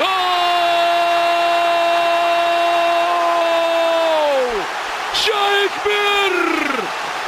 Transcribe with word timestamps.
أوه! 0.00 0.06
شيء 5.14 5.68
كبير 5.74 6.34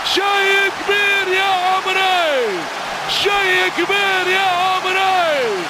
شيء 0.04 0.71
كبير 0.79 1.27
يا 1.37 1.45
عمري! 1.45 2.61
شيء 3.08 3.69
كبير 3.77 4.27
يا 4.35 4.40
عمري! 4.40 5.64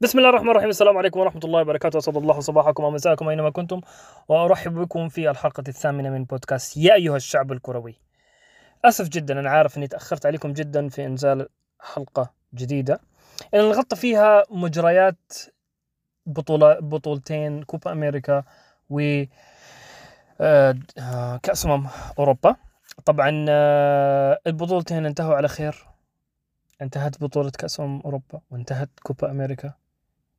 بسم 0.00 0.18
الله 0.18 0.28
الرحمن 0.30 0.50
الرحيم. 0.50 0.68
السلام 0.68 0.98
عليكم 0.98 1.20
ورحمة 1.20 1.40
الله 1.44 1.60
وبركاته. 1.60 1.98
أسعد 1.98 2.16
الله 2.16 2.40
صباحكم 2.40 2.84
ومساءكم 2.84 3.28
أينما 3.28 3.50
كنتم. 3.50 3.80
وأرحب 4.28 4.74
بكم 4.74 5.08
في 5.08 5.30
الحلقة 5.30 5.64
الثامنة 5.68 6.10
من 6.10 6.24
بودكاست 6.24 6.76
يا 6.76 6.94
أيها 6.94 7.16
الشعب 7.16 7.52
الكروي. 7.52 8.00
أسف 8.84 9.08
جدا 9.08 9.40
أنا 9.40 9.50
عارف 9.50 9.76
أني 9.76 9.86
تأخرت 9.88 10.26
عليكم 10.26 10.52
جدا 10.52 10.88
في 10.88 11.06
إنزال 11.06 11.48
حلقة 11.80 12.30
جديدة. 12.54 13.00
نغطي 13.54 13.96
فيها 13.96 14.42
مجريات 14.50 15.32
بطولة 16.26 16.80
بطولتين 16.80 17.62
كوبا 17.62 17.92
أمريكا 17.92 18.44
و 18.90 19.24
آه، 20.40 20.74
آه، 20.98 21.36
كأس 21.36 21.66
أمم 21.66 21.86
أوروبا. 22.18 22.56
طبعا 23.04 23.46
آه، 23.48 24.40
البطولتين 24.46 25.06
انتهوا 25.06 25.34
على 25.34 25.48
خير. 25.48 25.86
انتهت 26.82 27.20
بطولة 27.20 27.50
كأس 27.50 27.80
أمم 27.80 28.00
أوروبا 28.04 28.40
وانتهت 28.50 28.90
كوبا 29.02 29.30
أمريكا 29.30 29.72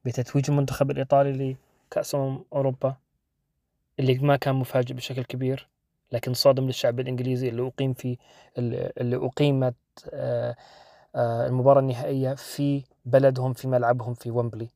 بتتويج 0.06 0.50
المنتخب 0.50 0.92
الإيطالي 0.92 1.56
لكأس 1.92 2.16
أمم 2.16 2.44
أوروبا 2.54 2.96
اللي 4.00 4.18
ما 4.18 4.36
كان 4.36 4.56
مفاجئ 4.56 4.94
بشكل 4.94 5.24
كبير 5.24 5.68
لكن 6.12 6.34
صادم 6.34 6.66
للشعب 6.66 7.00
الإنجليزي 7.00 7.50
اللي 7.50 7.68
أقيم 7.68 7.94
في 7.94 8.18
اللي 8.58 9.16
أقيمت 9.16 9.76
المباراة 11.16 11.80
النهائية 11.80 12.34
في 12.34 12.84
بلدهم 13.06 13.54
في 13.54 13.68
ملعبهم 13.68 14.14
في 14.14 14.32
ويمبلي 14.32 14.70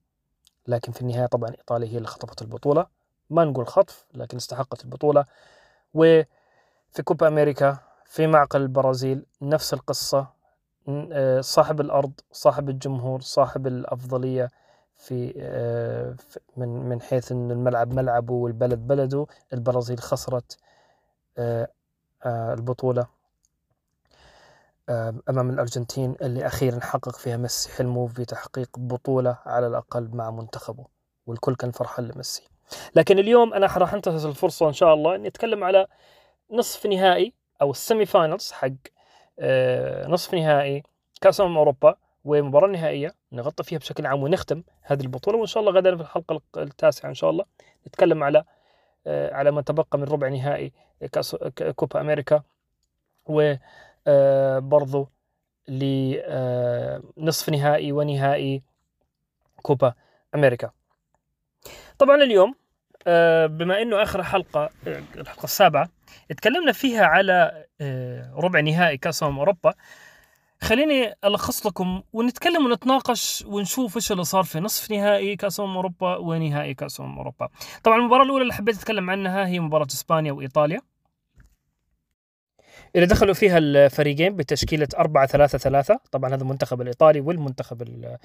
لكن 0.68 0.92
في 0.92 1.02
النهاية 1.02 1.26
طبعا 1.26 1.50
إيطاليا 1.50 1.88
هي 1.90 1.98
اللي 1.98 2.08
خطفت 2.08 2.42
البطولة. 2.42 2.86
ما 3.30 3.44
نقول 3.46 3.68
خطف 3.68 4.06
لكن 4.14 4.38
استحقت 4.38 4.84
البطولة. 4.86 5.26
وفي 5.94 7.04
كوبا 7.04 7.28
أمريكا 7.28 7.78
في 8.06 8.28
معقل 8.28 8.62
البرازيل 8.62 9.26
نفس 9.42 9.74
القصة. 9.74 10.28
آه، 10.90 11.42
صاحب 11.42 11.82
الأرض 11.82 12.12
صاحب 12.32 12.70
الجمهور 12.70 13.22
صاحب 13.22 13.68
الأفضلية 13.68 14.50
في 14.98 15.34
آه، 15.38 16.12
في- 16.14 16.40
من 16.58 16.68
من 16.90 17.02
حيث 17.02 17.32
أن 17.32 17.52
الملعب 17.52 17.94
ملعبه 17.94 18.34
والبلد 18.34 18.88
بلده. 18.88 19.26
البرازيل 19.54 20.00
خسرت 20.00 20.58
آه، 21.38 21.68
آه، 22.26 22.54
البطولة. 22.54 23.02
آه، 23.02 23.08
أمام 25.30 25.50
الأرجنتين 25.50 26.16
اللي 26.22 26.48
أخيرا 26.48 26.80
حقق 26.80 27.16
فيها 27.16 27.38
ميسي 27.38 27.72
حلمه 27.72 28.08
في 28.08 28.26
تحقيق 28.26 28.70
بطولة 28.78 29.38
على 29.46 29.68
الأقل 29.68 30.10
مع 30.14 30.32
منتخبه 30.32 30.86
والكل 31.28 31.56
كان 31.56 31.72
فرحان 31.72 32.08
لميسي. 32.08 32.48
لكن 32.96 33.20
اليوم 33.20 33.54
أنا 33.54 33.68
راح 33.78 33.94
أنتهز 33.94 34.26
الفرصة 34.26 34.68
إن 34.68 34.74
شاء 34.74 34.94
الله 34.94 35.16
إني 35.16 35.28
أتكلم 35.28 35.64
على 35.64 35.88
نصف 36.52 36.86
نهائي 36.86 37.34
أو 37.62 37.72
ال 37.72 38.06
semi-finals 38.06 38.52
حق 38.52 38.70
آه، 39.40 40.08
نصف 40.08 40.34
نهائي 40.34 40.84
كأس 41.22 41.42
أمم 41.42 41.58
أوروبا 41.58 41.96
ومباراة 42.26 42.68
نهائية 42.68 43.16
نغطي 43.32 43.64
فيها 43.64 43.80
بشكل 43.80 44.06
عام 44.06 44.24
ونختم 44.24 44.64
هذه 44.82 45.02
البطولة 45.02 45.38
وإن 45.38 45.46
شاء 45.46 45.62
الله 45.62 45.74
غدا 45.74 45.96
في 45.96 46.02
الحلقة 46.02 46.42
التاسعة 46.58 47.10
إن 47.10 47.14
شاء 47.14 47.30
الله 47.30 47.46
نتكلم 47.88 48.24
على 48.24 48.44
آه، 49.08 49.34
على 49.34 49.52
ما 49.52 49.62
تبقى 49.62 49.98
من 49.98 50.04
ربع 50.04 50.28
نهائي 50.28 50.72
كأس 51.12 51.36
كوبا 51.76 52.02
أمريكا 52.02 52.44
وبرضو 54.08 55.10
لنصف 55.68 57.50
نهائي 57.50 57.92
ونهائي 57.92 58.64
كوبا 59.62 59.94
أمريكا 60.36 60.72
طبعا 62.00 62.16
اليوم 62.16 62.56
آه، 63.08 63.46
بما 63.46 63.82
إنه 63.82 64.04
آخر 64.04 64.24
حلقة 64.24 64.70
آه، 64.88 65.04
الحلقة 65.16 65.44
السابعة 65.44 65.90
اتكلمنا 66.32 66.72
فيها 66.72 67.06
على 67.06 67.66
آه، 67.82 68.34
ربع 68.36 68.60
نهائي 68.60 68.98
كأس 68.98 69.24
أمم 69.24 69.40
أوروبا 69.40 69.74
خليني 70.62 71.16
ألخص 71.26 71.66
لكم 71.66 72.04
ونتكلم 72.14 72.66
ونتناقش 72.66 73.44
ونشوف 73.48 73.96
إيش 73.96 74.12
اللي 74.12 74.24
صار 74.24 74.44
في 74.44 74.60
نصف 74.60 74.92
نهائي 74.92 75.36
كأس 75.36 75.60
أمم 75.60 75.76
أوروبا 75.76 76.16
ونهائي 76.18 76.74
كأس 76.74 77.00
أمم 77.00 77.18
أوروبا. 77.18 77.50
طبعا 77.84 77.98
المباراة 77.98 78.24
الأولى 78.24 78.42
اللي 78.42 78.54
حبيت 78.54 78.78
أتكلم 78.78 79.10
عنها 79.10 79.48
هي 79.48 79.60
مباراة 79.60 79.86
إسبانيا 79.86 80.32
وإيطاليا. 80.32 80.82
اللي 82.96 83.06
دخلوا 83.06 83.34
فيها 83.34 83.58
الفريقين 83.58 84.36
بتشكيلة 84.36 84.88
4 84.98 85.26
3 85.28 85.58
3 85.58 86.00
طبعا 86.12 86.30
هذا 86.36 86.42
المنتخب 86.44 86.82
الإيطالي 86.82 87.20
والمنتخب 87.20 87.82
ال- 87.82 88.18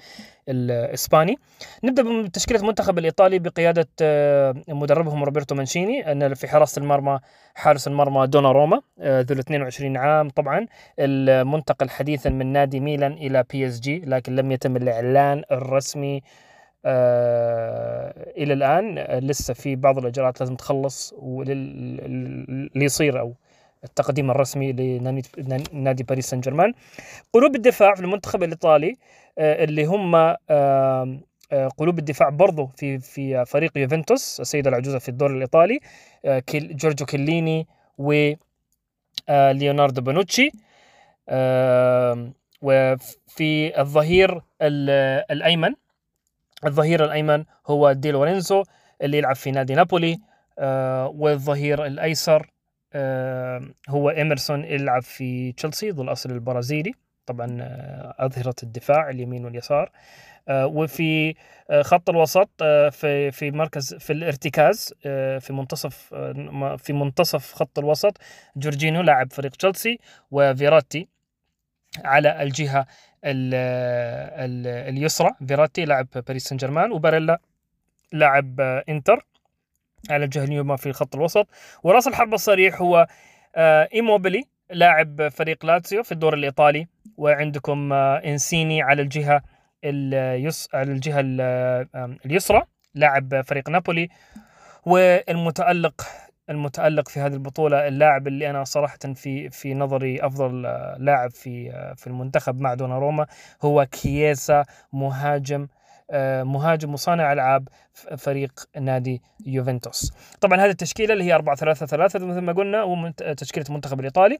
الإسباني. 0.49 1.35
نبدأ 1.83 2.21
بتشكيلة 2.23 2.59
المنتخب 2.59 2.97
الإيطالي 2.97 3.39
بقيادة 3.39 3.87
آه، 4.01 4.55
مدربهم 4.67 5.23
روبرتو 5.23 5.55
مانشيني 5.55 6.11
أن 6.11 6.33
في 6.33 6.47
حراسة 6.47 6.79
المرمى 6.79 7.19
حارس 7.55 7.87
المرمى 7.87 8.27
دوناروما 8.27 8.81
آه، 8.99 9.21
ذو 9.21 9.35
ال 9.35 9.39
22 9.39 9.97
عام 9.97 10.29
طبعا 10.29 10.65
المنتقل 10.99 11.89
حديثا 11.89 12.29
من 12.29 12.45
نادي 12.53 12.79
ميلان 12.79 13.11
إلى 13.13 13.43
PSG 13.51 13.99
لكن 14.05 14.35
لم 14.35 14.51
يتم 14.51 14.75
الإعلان 14.77 15.43
الرسمي 15.51 16.21
آه 16.85 18.13
إلى 18.37 18.53
الآن 18.53 18.99
لسه 19.27 19.53
في 19.53 19.75
بعض 19.75 19.97
الإجراءات 19.97 20.39
لازم 20.39 20.55
تخلص 20.55 21.13
ولل- 21.17 22.69
ليصير 22.75 23.19
أو 23.19 23.33
التقديم 23.85 24.31
الرسمي 24.31 24.71
لنادي 24.73 25.23
نادي 25.71 26.03
باريس 26.03 26.29
سان 26.29 26.39
جيرمان 26.41 26.73
قلوب 27.33 27.55
الدفاع 27.55 27.95
في 27.95 28.01
المنتخب 28.01 28.43
الإيطالي 28.43 28.95
آه، 29.37 29.63
اللي 29.63 29.85
هم 29.85 30.15
آه، 30.15 30.37
آه، 30.49 31.67
قلوب 31.77 31.99
الدفاع 31.99 32.29
برضو 32.29 32.67
في 32.77 32.99
في 32.99 33.45
فريق 33.45 33.77
يوفنتوس 33.77 34.39
السيدة 34.39 34.69
العجوزة 34.69 34.99
في 34.99 35.09
الدور 35.09 35.31
الإيطالي 35.31 35.79
جورجو 36.53 37.05
كيليني 37.05 37.67
و 37.97 38.31
ليوناردو 39.29 40.01
بانوتشي 40.01 40.51
آم، 41.29 42.33
وفي 42.61 43.79
الظهير 43.81 44.41
ال- 44.61 45.25
الأيمن 45.31 45.73
الظهير 46.65 47.05
الأيمن 47.05 47.45
هو 47.67 47.91
دي 47.91 48.11
لورينزو 48.11 48.63
اللي 49.01 49.17
يلعب 49.17 49.35
في 49.35 49.51
نادي 49.51 49.73
نابولي. 49.75 50.19
والظهير 51.05 51.85
الأيسر 51.85 52.47
هو 53.89 54.09
إيمرسون 54.09 54.63
اللي 54.63 54.73
يلعب 54.75 55.01
في 55.01 55.51
تشيلسي 55.51 55.89
ذو 55.89 56.03
الأصل 56.03 56.31
البرازيلي. 56.31 56.93
طبعا 57.25 57.57
آه، 57.61 58.15
أظهرة 58.25 58.55
الدفاع 58.63 59.09
اليمين 59.09 59.45
واليسار. 59.45 59.91
آه، 60.47 60.65
وفي 60.67 61.35
آه، 61.69 61.81
خط 61.81 62.09
الوسط 62.09 62.49
آه، 62.61 62.89
في 62.89 63.31
في 63.31 63.51
مركز 63.51 63.93
في 63.95 64.13
الارتكاز 64.13 64.93
آه، 65.05 65.37
في 65.37 65.53
منتصف 65.53 66.13
آه، 66.13 66.75
في 66.75 66.93
منتصف 66.93 67.53
خط 67.53 67.79
الوسط 67.79 68.17
جورجينو 68.57 69.01
لاعب 69.01 69.33
فريق 69.33 69.51
تشيلسي 69.51 69.99
وفيراتي 70.31 71.07
على 72.05 72.43
الجهة 72.43 72.79
ال 73.25 73.53
ال 74.45 74.67
اليسرى. 74.67 75.31
فيراتي 75.47 75.85
لاعب 75.85 76.07
باريس 76.27 76.43
سان 76.47 76.57
جيرمان 76.57 76.91
وباريلا 76.91 77.39
لاعب 78.13 78.61
آه، 78.61 78.83
إنتر. 78.89 79.25
على 80.09 80.29
اليمنى 80.35 80.77
في 80.77 80.93
خط 80.93 81.15
الوسط. 81.15 81.47
وراس 81.83 82.07
الحربة 82.07 82.35
الصريح 82.35 82.81
هو 82.81 83.07
آه، 83.55 83.89
إيموبيلي 83.93 84.43
لاعب 84.71 85.27
فريق 85.27 85.65
لاتسيو 85.65 86.03
في 86.03 86.11
الدوري 86.11 86.33
الإيطالي. 86.33 86.87
وعندكم 87.17 87.93
آه، 87.93 88.17
إنسيني 88.17 88.81
على 88.81 89.01
الجهة 89.01 89.41
اليس 89.83 90.69
على 90.73 90.91
الجهة 90.91 91.19
ال- 91.19 91.41
آه، 91.95 92.17
اليسرى 92.25 92.61
لاعب 92.95 93.41
فريق 93.41 93.69
نابولي. 93.69 94.09
والمتألق 94.85 96.01
المتألق 96.49 97.09
في 97.09 97.19
هذه 97.19 97.33
البطولة 97.33 97.87
اللاعب 97.87 98.27
اللي 98.27 98.49
أنا 98.49 98.63
صراحة 98.63 98.97
في 99.15 99.49
في 99.49 99.73
نظري 99.73 100.19
أفضل 100.25 100.65
آه، 100.65 100.95
لاعب 100.99 101.31
في 101.31 101.71
في 101.97 102.07
المنتخب 102.07 102.59
مع 102.61 102.73
دوناروما 102.73 103.27
هو 103.61 103.85
كييسا 103.85 104.65
مهاجم. 104.93 105.67
مهاجم 106.43 106.93
وصانع 106.93 107.33
ألعاب 107.33 107.67
فريق 108.17 108.51
نادي 108.79 109.21
يوفنتوس. 109.45 110.13
طبعا 110.41 110.59
هذه 110.61 110.69
التشكيلة 110.69 111.13
اللي 111.13 111.23
هي 111.23 111.33
4 111.35 111.55
3 111.55 111.85
3 111.85 112.19
مثل 112.25 112.39
ما 112.39 112.53
قلنا 112.53 112.83
ومنت- 112.83 113.23
تشكيلة 113.23 113.65
المنتخب 113.69 113.99
الإيطالي. 113.99 114.37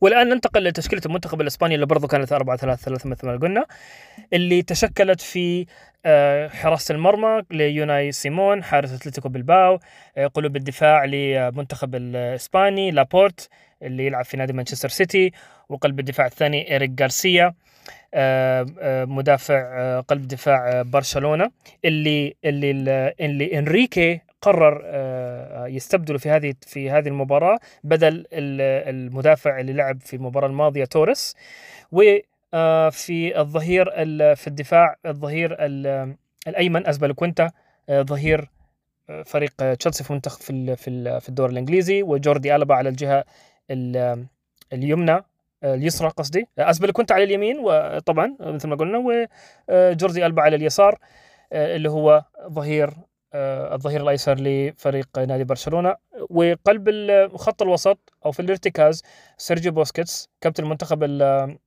والآن 0.00 0.28
ننتقل 0.28 0.64
لتشكيلة 0.64 1.02
المنتخب 1.06 1.40
الإسباني 1.40 1.74
اللي 1.74 1.86
برضو 1.86 2.06
كانت 2.06 2.32
4 2.32 2.56
3 2.56 2.80
3 2.82 3.08
مثل 3.08 3.26
ما 3.26 3.36
قلنا 3.36 3.66
اللي 4.32 4.62
تشكلت 4.62 5.20
في 5.20 5.66
آه، 6.06 6.48
حراسة 6.48 6.94
المرمى 6.94 7.42
أوناي 7.50 8.12
سيمون 8.12 8.64
حارس 8.64 8.92
أتلتيك 8.92 9.28
بلباو 9.28 9.78
آه، 10.16 10.26
قلوب 10.26 10.56
الدفاع 10.56 11.04
لمنتخب 11.04 11.94
الإسباني 11.94 12.90
لابورت 12.90 13.48
اللي 13.82 14.06
يلعب 14.06 14.24
في 14.24 14.36
نادي 14.36 14.52
مانشستر 14.52 14.88
سيتي 14.88 15.32
وقلب 15.68 16.00
الدفاع 16.00 16.26
الثاني 16.26 16.70
إيريك 16.72 17.00
غارسيا. 17.00 17.44
آه، 17.46 17.48
آه، 17.48 17.54
مدافع 19.06 19.54
آه، 19.80 20.00
قلب 20.00 20.28
دفاع 20.28 20.68
آه، 20.70 20.82
برشلونة 20.82 21.50
اللي 21.84 22.34
اللي 22.44 23.14
اللي 23.20 23.58
إنريكي 23.58 24.20
قرر 24.42 24.82
آه، 24.84 25.66
يستبدله 25.66 26.18
في 26.18 26.30
هذه 26.30 26.54
في 26.66 26.90
هذه 26.90 27.08
المباراة 27.08 27.58
بدل 27.84 28.08
ال- 28.32 28.88
المدافع 28.94 29.60
اللي 29.60 29.72
لعب 29.72 30.00
في 30.00 30.16
المباراة 30.16 30.46
الماضية 30.46 30.84
توريس. 30.84 31.36
وفي 31.92 33.40
الظهير 33.40 33.90
ال- 34.02 34.36
في 34.36 34.46
الدفاع 34.46 34.96
الظهير 35.06 35.56
ال- 35.60 36.14
الأيمن 36.48 36.86
ازبلكوينتا 36.86 37.50
آه، 37.88 38.02
ظهير 38.02 38.48
آه، 39.10 39.22
فريق 39.22 39.52
آه، 39.62 39.74
تشيلسي 39.74 40.04
في 40.04 40.12
منتخب 40.12 40.40
في 40.40 40.76
في 40.76 40.90
ال- 40.90 41.20
في 41.20 41.28
الدوري 41.28 41.52
الإنجليزي 41.52 42.02
وجوردي 42.02 42.56
ألبا 42.56 42.74
على 42.74 42.88
الجهة 42.88 43.24
ال- 43.70 44.26
اليمنى. 44.72 45.12
آه، 45.12 45.24
اليسرى 45.64 46.08
قصدي. 46.08 46.48
ازبلكوينتا 46.58 47.12
على 47.14 47.24
اليمين 47.24 47.56
وطبعا 47.64 48.36
مثل 48.40 48.68
ما 48.68 48.76
قلنا 48.76 48.98
وجوردي 49.68 50.26
ألبا 50.26 50.42
على 50.42 50.56
اليسار 50.56 50.98
آه، 51.52 51.76
اللي 51.76 51.90
هو 51.90 52.24
ظهير 52.48 52.90
آه، 53.34 53.74
الظهير 53.74 54.00
الأيسر 54.02 54.34
لفريق 54.40 55.18
نادي 55.18 55.44
برشلونة. 55.44 55.96
وقلب 56.30 56.90
خط 57.36 57.62
الوسط 57.62 58.12
أو 58.26 58.32
في 58.32 58.40
الارتكاز 58.40 59.02
سيرجيو 59.38 59.72
بوسكيتس 59.72 60.28
كابتن 60.40 60.62
المنتخب 60.64 61.02
ال- 61.04 61.58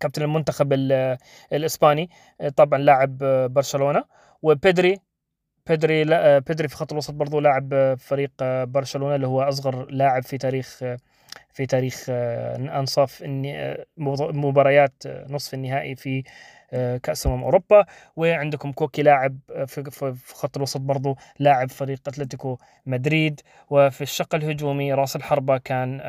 كابتن 0.00 0.22
المنتخب 0.22 0.72
ال- 0.72 1.16
الإسباني 1.52 2.10
آه، 2.40 2.48
طبعا 2.48 2.78
لاعب 2.78 3.18
آه، 3.22 3.46
برشلونة. 3.46 4.04
وبيدري 4.42 4.98
بيدري 5.66 6.04
لا 6.04 6.36
آه، 6.36 6.38
بيدري 6.38 6.68
في 6.68 6.76
خط 6.76 6.92
الوسط 6.92 7.14
برضو 7.14 7.40
لاعب 7.40 7.74
آه، 7.74 7.94
فريق 7.94 8.30
آه، 8.42 8.64
برشلونة 8.64 9.14
اللي 9.14 9.26
هو 9.26 9.42
أصغر 9.42 9.90
لاعب 9.90 10.22
في 10.22 10.38
تاريخ 10.38 10.82
آه، 10.82 10.96
في 11.52 11.66
تاريخ 11.66 12.06
آه، 12.10 12.84
الني- 13.22 13.58
آه، 13.58 13.86
مباريات 14.32 14.92
آه، 15.06 15.26
نصف 15.30 15.54
النهائي 15.54 15.96
في 15.96 16.22
كأس 17.02 17.26
أمم 17.26 17.42
أوروبا. 17.42 17.84
وعندكم 18.16 18.72
كوكي 18.72 19.02
لاعب 19.02 19.38
في 19.66 20.14
خط 20.34 20.56
الوسط 20.56 20.80
برضو 20.80 21.16
لاعب 21.38 21.70
فريق 21.70 22.00
أتلتيكو 22.08 22.58
مدريد. 22.86 23.40
وفي 23.70 24.00
الشق 24.00 24.34
الهجومي 24.34 24.92
راس 24.94 25.16
الحربه 25.16 25.58
كان 25.58 26.00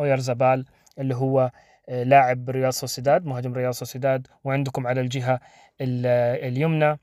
أويارزابال 0.00 0.64
اللي 0.98 1.14
هو 1.14 1.50
لاعب 1.88 2.50
ريال 2.50 2.74
سوسيداد 2.74 3.26
مهاجم 3.26 3.52
ريال 3.52 3.74
سوسيداد. 3.74 4.26
وعندكم 4.44 4.86
على 4.86 5.00
الجهة 5.00 5.40
ال- 5.80 6.06
اليمنى 6.48 6.98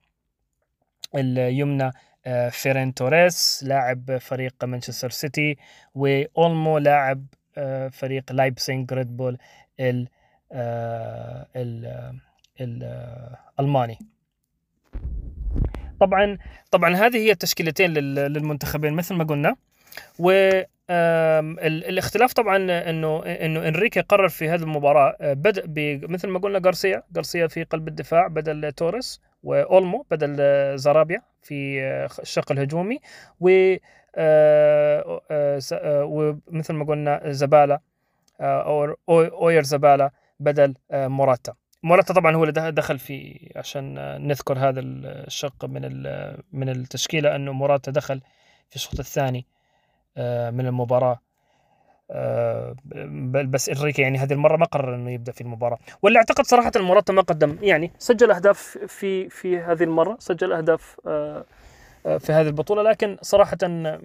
اليمنى 1.15 1.91
فيرين 2.51 2.93
توريس 2.93 3.63
لاعب 3.63 4.17
فريق 4.17 4.65
مانشستر 4.65 5.09
سيتي. 5.09 5.57
وأولمو 5.95 6.77
لاعب 6.77 7.25
فريق 7.91 8.31
لايبزيغ 8.31 8.85
ريد 8.91 9.17
بول 9.17 9.37
ال 9.79 10.07
آه، 10.51 11.47
ال 11.55 11.85
ال- 12.61 12.83
آه، 12.83 13.37
الالماني 13.59 13.97
طبعا 15.99 16.37
طبعا 16.71 16.95
هذه 16.95 17.17
هي 17.17 17.31
التشكيلتين 17.31 17.93
لل- 17.93 18.15
للمنتخبين 18.33 18.93
مثل 18.93 19.15
ما 19.15 19.23
قلنا 19.23 19.55
و 20.19 20.31
الاختلاف 20.89 22.33
طبعا 22.33 22.57
إنه 22.89 23.23
إنه 23.25 23.67
إنريكي 23.67 24.01
قرر 24.01 24.29
في 24.29 24.49
هذه 24.49 24.61
المباراة 24.63 25.17
آه، 25.21 25.33
بدا 25.33 25.63
مثل 26.07 26.27
ما 26.27 26.39
قلنا 26.39 26.61
غارسيا. 26.65 27.03
غارسيا 27.15 27.47
في 27.47 27.63
قلب 27.63 27.87
الدفاع 27.87 28.27
بدل 28.27 28.71
توريس. 28.71 29.21
وأولمو 29.45 30.05
بدل 30.11 30.37
زرابيا 30.77 31.21
في 31.41 31.81
آه، 31.83 32.09
الشق 32.19 32.51
الهجومي 32.51 32.99
و 33.39 33.75
آه، 34.15 35.59
س- 35.59 35.73
آه، 35.73 36.03
ومثل 36.03 36.73
ما 36.73 36.85
قلنا 36.85 37.21
زبالة 37.31 37.79
أو 38.41 38.95
أوير 39.09 39.63
زبالة 39.63 40.11
بدل 40.39 40.73
موراتا. 40.91 41.53
موراتا 41.83 42.13
طبعا 42.13 42.35
هو 42.35 42.43
اللي 42.43 42.71
دخل 42.71 42.99
في 42.99 43.49
عشان 43.55 43.93
نذكر 44.27 44.57
هذا 44.59 44.79
الشق 44.79 45.65
من 45.65 45.81
من 46.51 46.69
التشكيلة 46.69 47.35
أنه 47.35 47.51
موراتا 47.51 47.91
دخل 47.91 48.21
في 48.69 48.75
الشوط 48.75 48.99
الثاني 48.99 49.45
من 50.57 50.67
المباراة. 50.67 51.19
بل- 53.05 53.47
بس 53.47 53.69
إنريكي 53.69 54.01
يعني 54.01 54.17
هذه 54.17 54.33
المرة 54.33 54.57
ما 54.57 54.65
قرر 54.65 54.95
إنه 54.95 55.11
يبدأ 55.11 55.31
في 55.31 55.41
المباراة 55.41 55.77
ولا 56.01 56.17
أعتقد 56.17 56.45
صراحة 56.45 56.71
موراتا 56.75 57.13
ما 57.13 57.21
قدم 57.21 57.57
يعني 57.61 57.91
سجل 57.99 58.31
أهداف 58.31 58.59
في 58.87 59.29
في 59.29 59.59
هذه 59.59 59.83
المرة 59.83 60.17
سجل 60.19 60.53
أهداف 60.53 60.97
آه، 61.07 61.45
آه، 62.05 62.17
في 62.17 62.31
هذه 62.33 62.47
البطولة 62.47 62.81
لكن 62.83 63.17
صراحة 63.21 63.57
آه، 63.63 63.99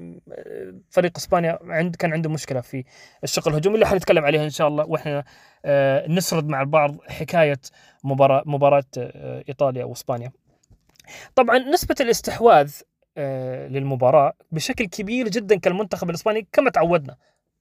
فريق 0.90 1.12
إسبانيا 1.16 1.58
عند 1.62 1.96
كان 1.96 2.12
عنده 2.12 2.30
مشكلة 2.30 2.60
في 2.60 2.84
الشق 3.24 3.48
الهجومي 3.48 3.74
اللي 3.74 3.86
حنتكلم 3.86 4.24
عليها 4.24 4.44
إن 4.44 4.50
شاء 4.50 4.68
الله 4.68 4.84
وإحنا 4.86 5.24
آه، 5.64 6.08
نسرد 6.08 6.48
مع 6.48 6.60
البعض 6.60 6.96
حكاية 7.08 7.60
مباراة 8.04 8.42
مباراة 8.46 8.84
آه، 8.98 9.44
إيطاليا 9.48 9.84
وإسبانيا. 9.84 10.32
طبعا 11.34 11.58
نسبة 11.58 11.94
الاستحواذ 12.00 12.72
آه، 13.16 13.68
للمباراة 13.68 14.32
بشكل 14.52 14.84
كبير 14.86 15.28
جدا 15.28 15.58
كالمنتخب 15.58 16.10
الإسباني 16.10 16.46
كما 16.52 16.70
تعودنا. 16.70 17.16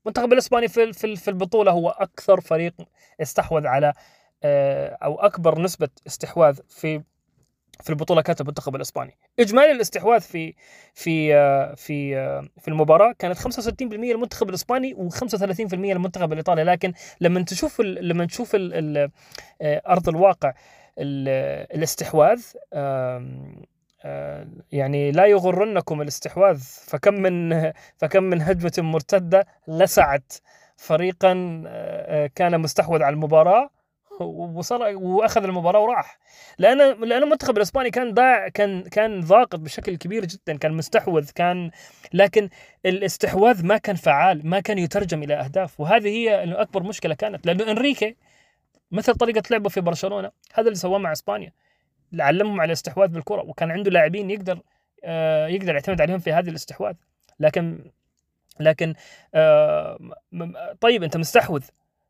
المنتخب 0.06 0.34
الإسباني 0.34 0.68
في 0.68 0.94
في 1.16 1.28
البطولة 1.28 1.72
هو 1.72 1.90
أكثر 1.90 2.42
فريق 2.42 2.74
استحوذ 3.22 3.68
على 3.68 3.94
آه، 4.44 4.98
أو 5.04 5.20
أكبر 5.20 5.62
نسبة 5.62 5.90
استحواذ 6.08 6.60
في 6.70 7.04
في 7.84 7.90
البطولة 7.90 8.22
كانت 8.22 8.42
المنتخب 8.42 8.76
الإسباني. 8.76 9.18
إجمالي 9.40 9.72
الاستحواذ 9.72 10.20
في 10.22 10.54
في 10.94 11.36
آه، 11.36 11.74
في 11.74 12.18
آه، 12.18 12.48
في 12.60 12.68
المباراة 12.68 13.14
كانت 13.20 13.38
65% 13.38 14.12
المنتخب 14.12 14.50
الإسباني 14.50 14.96
و35% 14.96 15.74
المنتخب 15.74 16.32
الإيطالي. 16.34 16.64
لكن 16.64 16.94
لما 17.22 17.42
تشوف 17.42 17.82
لما 17.82 18.26
تشوف 18.26 18.52
أرض 19.62 20.10
الواقع 20.10 20.54
ال- 20.98 21.68
الاستحواذ 21.78 22.42
يعني 24.72 25.12
لا 25.12 25.26
يغرنكم 25.26 26.02
الاستحواذ. 26.02 26.58
فكم 26.88 27.14
من 27.14 27.72
فكم 28.02 28.24
من 28.24 28.42
هجمة 28.42 28.74
مرتدة 28.78 29.48
لسعت 29.68 30.34
فريقا 30.78 31.64
آه، 31.68 32.26
آه، 32.26 32.30
كان 32.36 32.62
مستحوذ 32.62 33.04
على 33.04 33.14
المباراة 33.14 33.70
وصار 34.20 34.96
وأخذ 34.96 35.44
المباراة 35.44 35.80
وراح. 35.80 36.20
لأن 36.58 36.78
لأن 36.78 37.24
المنتخب 37.24 37.58
الإسباني 37.58 37.90
كان 37.92 38.14
ضاع 38.14 38.48
كان 38.48 38.82
كان 38.82 39.22
ضاغط 39.22 39.56
بشكل 39.56 39.96
كبير 39.96 40.26
جدا 40.26 40.58
كان 40.58 40.74
مستحوذ 40.74 41.30
كان 41.36 41.72
لكن 42.14 42.50
الاستحواذ 42.86 43.66
ما 43.66 43.78
كان 43.78 43.96
فعال 43.96 44.48
ما 44.48 44.60
كان 44.60 44.78
يترجم 44.78 45.24
إلى 45.24 45.34
أهداف. 45.34 45.80
وهذه 45.80 46.08
هي 46.08 46.44
إنه 46.44 46.62
أكبر 46.62 46.84
مشكلة 46.84 47.16
كانت. 47.16 47.46
لأنه 47.46 47.72
إنريكي 47.72 48.16
مثل 48.92 49.16
طريقة 49.16 49.44
لعبه 49.52 49.70
في 49.70 49.82
برشلونة 49.82 50.32
هذا 50.54 50.68
اللي 50.68 50.76
سواه 50.76 50.98
مع 50.98 51.12
إسبانيا. 51.12 51.54
علمهم 52.20 52.62
على 52.62 52.68
الاستحواذ 52.68 53.08
بالكرة 53.10 53.42
وكان 53.42 53.72
عنده 53.72 53.92
لاعبين 53.92 54.30
يقدر 54.32 54.60
آه، 55.04 55.48
يقدر 55.48 55.74
يعتمد 55.74 56.02
عليهم 56.02 56.20
في 56.20 56.34
هذه 56.34 56.50
الاستحواذ. 56.50 56.94
لكن 57.40 57.80
لكن 58.60 58.94
آه، 59.36 60.00
طيب 60.82 61.04
أنت 61.04 61.18
مستحوذ 61.18 61.64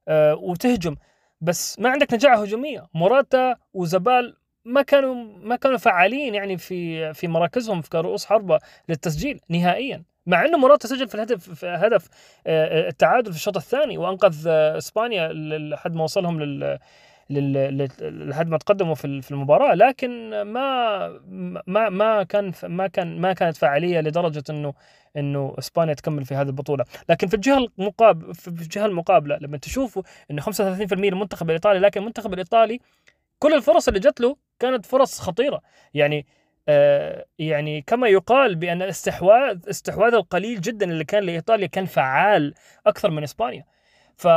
آه، 0.08 0.36
وتهجم 0.36 0.96
بس 1.42 1.80
ما 1.80 1.90
عندك 1.90 2.14
نجاعه 2.14 2.42
هجومية. 2.42 2.88
موراتا 2.94 3.56
وزبال 3.74 4.36
ما 4.66 4.82
كانوا 4.82 5.14
ما 5.44 5.56
كانوا 5.56 5.78
فعالين 5.78 6.36
يعني 6.36 6.58
في 6.58 7.14
في 7.14 7.28
مراكزهم 7.28 7.82
في 7.82 7.90
كرؤوس 7.90 8.26
حربة 8.26 8.60
للتسجيل 8.90 9.40
نهائيا. 9.50 10.04
مع 10.26 10.46
إنه 10.46 10.58
موراتا 10.58 10.88
سجل 10.88 11.08
في 11.08 11.16
الهدف 11.16 11.50
في 11.54 11.68
هدف 11.68 12.08
التعادل 12.48 13.32
في 13.32 13.38
الشوط 13.38 13.58
الثاني 13.58 13.98
وأنقذ 13.98 14.48
إسبانيا 14.48 15.28
لحد 15.34 15.94
ما 15.94 16.04
وصلهم 16.04 16.40
لل- 16.40 16.80
لحد 17.32 18.48
ما 18.50 18.58
تقدموا 18.58 18.96
في 18.96 19.06
ال- 19.06 19.22
في 19.24 19.32
المباراة 19.32 19.74
لكن 19.76 20.42
ما 20.42 21.08
ما 21.68 21.90
ما 21.90 22.24
كان 22.24 22.52
ما 22.64 22.88
كان 22.88 23.22
ما 23.22 23.34
كانت 23.34 23.58
فعاليه 23.58 24.00
لدرجة 24.02 24.44
انه 24.50 24.74
إنه 25.18 25.56
إسبانيا 25.60 25.94
تكمل 25.94 26.26
في 26.26 26.36
هذه 26.36 26.48
البطولة. 26.48 26.86
لكن 27.10 27.28
في 27.28 27.34
الجهة 27.34 27.58
المقابل 27.78 28.34
في 28.36 28.48
الجهة 28.48 28.86
المقابلة 28.86 29.38
لما 29.42 29.58
تشوفوا 29.58 30.04
انه 30.32 30.42
35% 30.42 30.48
المنتخب 30.94 31.50
الإيطالي 31.50 31.80
لكن 31.80 32.02
المنتخب 32.02 32.34
الإيطالي 32.34 32.80
كل 33.40 33.54
الفرص 33.54 33.88
اللي 33.88 34.00
جت 34.00 34.22
له 34.22 34.38
كانت 34.60 34.86
فرص 34.86 35.20
خطيرة. 35.22 35.62
يعني 35.94 36.26
آه 36.70 37.26
يعني 37.40 37.82
كما 37.82 38.08
يقال 38.08 38.56
بأن 38.56 38.82
الاستحواذ 38.82 39.60
استحواذ 39.70 40.14
القليل 40.14 40.62
جدا 40.62 40.86
اللي 40.92 41.04
كان 41.06 41.24
لإيطاليا 41.24 41.68
كان 41.68 41.86
فعال 41.86 42.54
أكثر 42.88 43.10
من 43.12 43.24
إسبانيا. 43.24 43.66
ف 44.18 44.28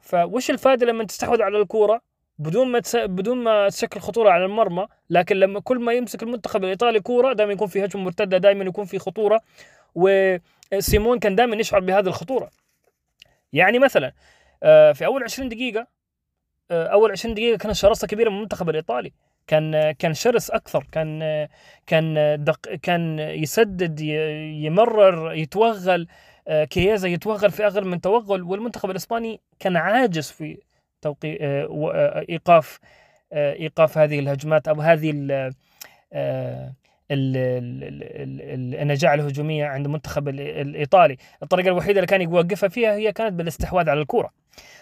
فوش 0.00 0.50
الفائدة 0.50 0.86
لما 0.86 1.04
تستحوذ 1.04 1.42
على 1.42 1.58
الكورة؟ 1.62 2.07
بدون 2.38 2.68
ما 2.68 2.80
تس... 2.80 2.96
بدون 2.96 3.38
ما 3.38 3.68
تشكل 3.68 4.00
خطورة 4.00 4.30
على 4.30 4.44
المرمى 4.44 4.86
لكن 5.10 5.36
لما 5.36 5.60
كل 5.60 5.78
ما 5.78 5.92
يمسك 5.92 6.22
المنتخب 6.22 6.64
الإيطالي 6.64 7.00
كورة 7.00 7.32
دائما 7.32 7.52
يكون 7.52 7.66
في 7.66 7.84
هجمة 7.84 8.02
مرتدة 8.02 8.38
دائما 8.38 8.64
يكون 8.64 8.84
في 8.84 8.98
خطورة 8.98 9.40
وسيمون 9.94 11.18
كان 11.18 11.36
دائما 11.36 11.56
يشعر 11.56 11.80
بهذه 11.80 12.06
الخطورة. 12.06 12.50
يعني 13.52 13.78
مثلا 13.78 14.12
آه، 14.62 14.92
في 14.92 15.06
أول 15.06 15.22
20 15.22 15.48
دقيقة 15.48 15.86
آه، 16.70 16.86
أول 16.86 17.10
20 17.10 17.34
دقيقة 17.34 17.58
كانت 17.58 17.74
شراسه 17.74 18.06
كبيرة 18.06 18.30
من 18.30 18.36
المنتخب 18.36 18.70
الإيطالي. 18.70 19.12
كان 19.46 19.92
كان 19.92 20.14
شرس 20.14 20.50
أكثر 20.50 20.86
كان 20.92 21.48
كان 21.86 22.36
دق 22.44 22.74
كان 22.82 23.18
يسدد 23.18 24.00
يمرر 24.00 25.32
يتوغل 25.34 26.08
آه، 26.48 26.64
كييزا 26.64 27.08
يتوغل 27.08 27.50
في 27.50 27.66
اغلب 27.66 27.86
من 27.86 28.00
توغل 28.00 28.42
والمنتخب 28.42 28.90
الإسباني 28.90 29.40
كان 29.58 29.76
عاجز 29.76 30.30
في 30.30 30.58
توقي 31.02 31.38
آه، 31.40 31.90
آه، 31.94 32.24
إيقاف 32.28 32.78
آه، 33.32 33.52
إيقاف 33.54 33.98
هذه 33.98 34.18
الهجمات 34.18 34.68
أو 34.68 34.80
هذه 34.80 35.10
ال 35.10 35.30
ال- 37.10 37.36
ال- 37.36 37.84
ال- 37.84 38.42
ال- 38.42 38.74
النجاعه 38.74 39.14
الهجومية 39.14 39.66
عند 39.66 39.86
المنتخب 39.86 40.28
ال- 40.28 40.40
الايطالي، 40.40 41.16
الطريقة 41.42 41.68
الوحيدة 41.68 42.00
اللي 42.00 42.06
كان 42.06 42.22
يوقفها 42.22 42.68
فيها 42.68 42.94
هي 42.94 43.12
كانت 43.12 43.32
بالاستحواذ 43.32 43.88
على 43.88 44.00
الكرة. 44.00 44.30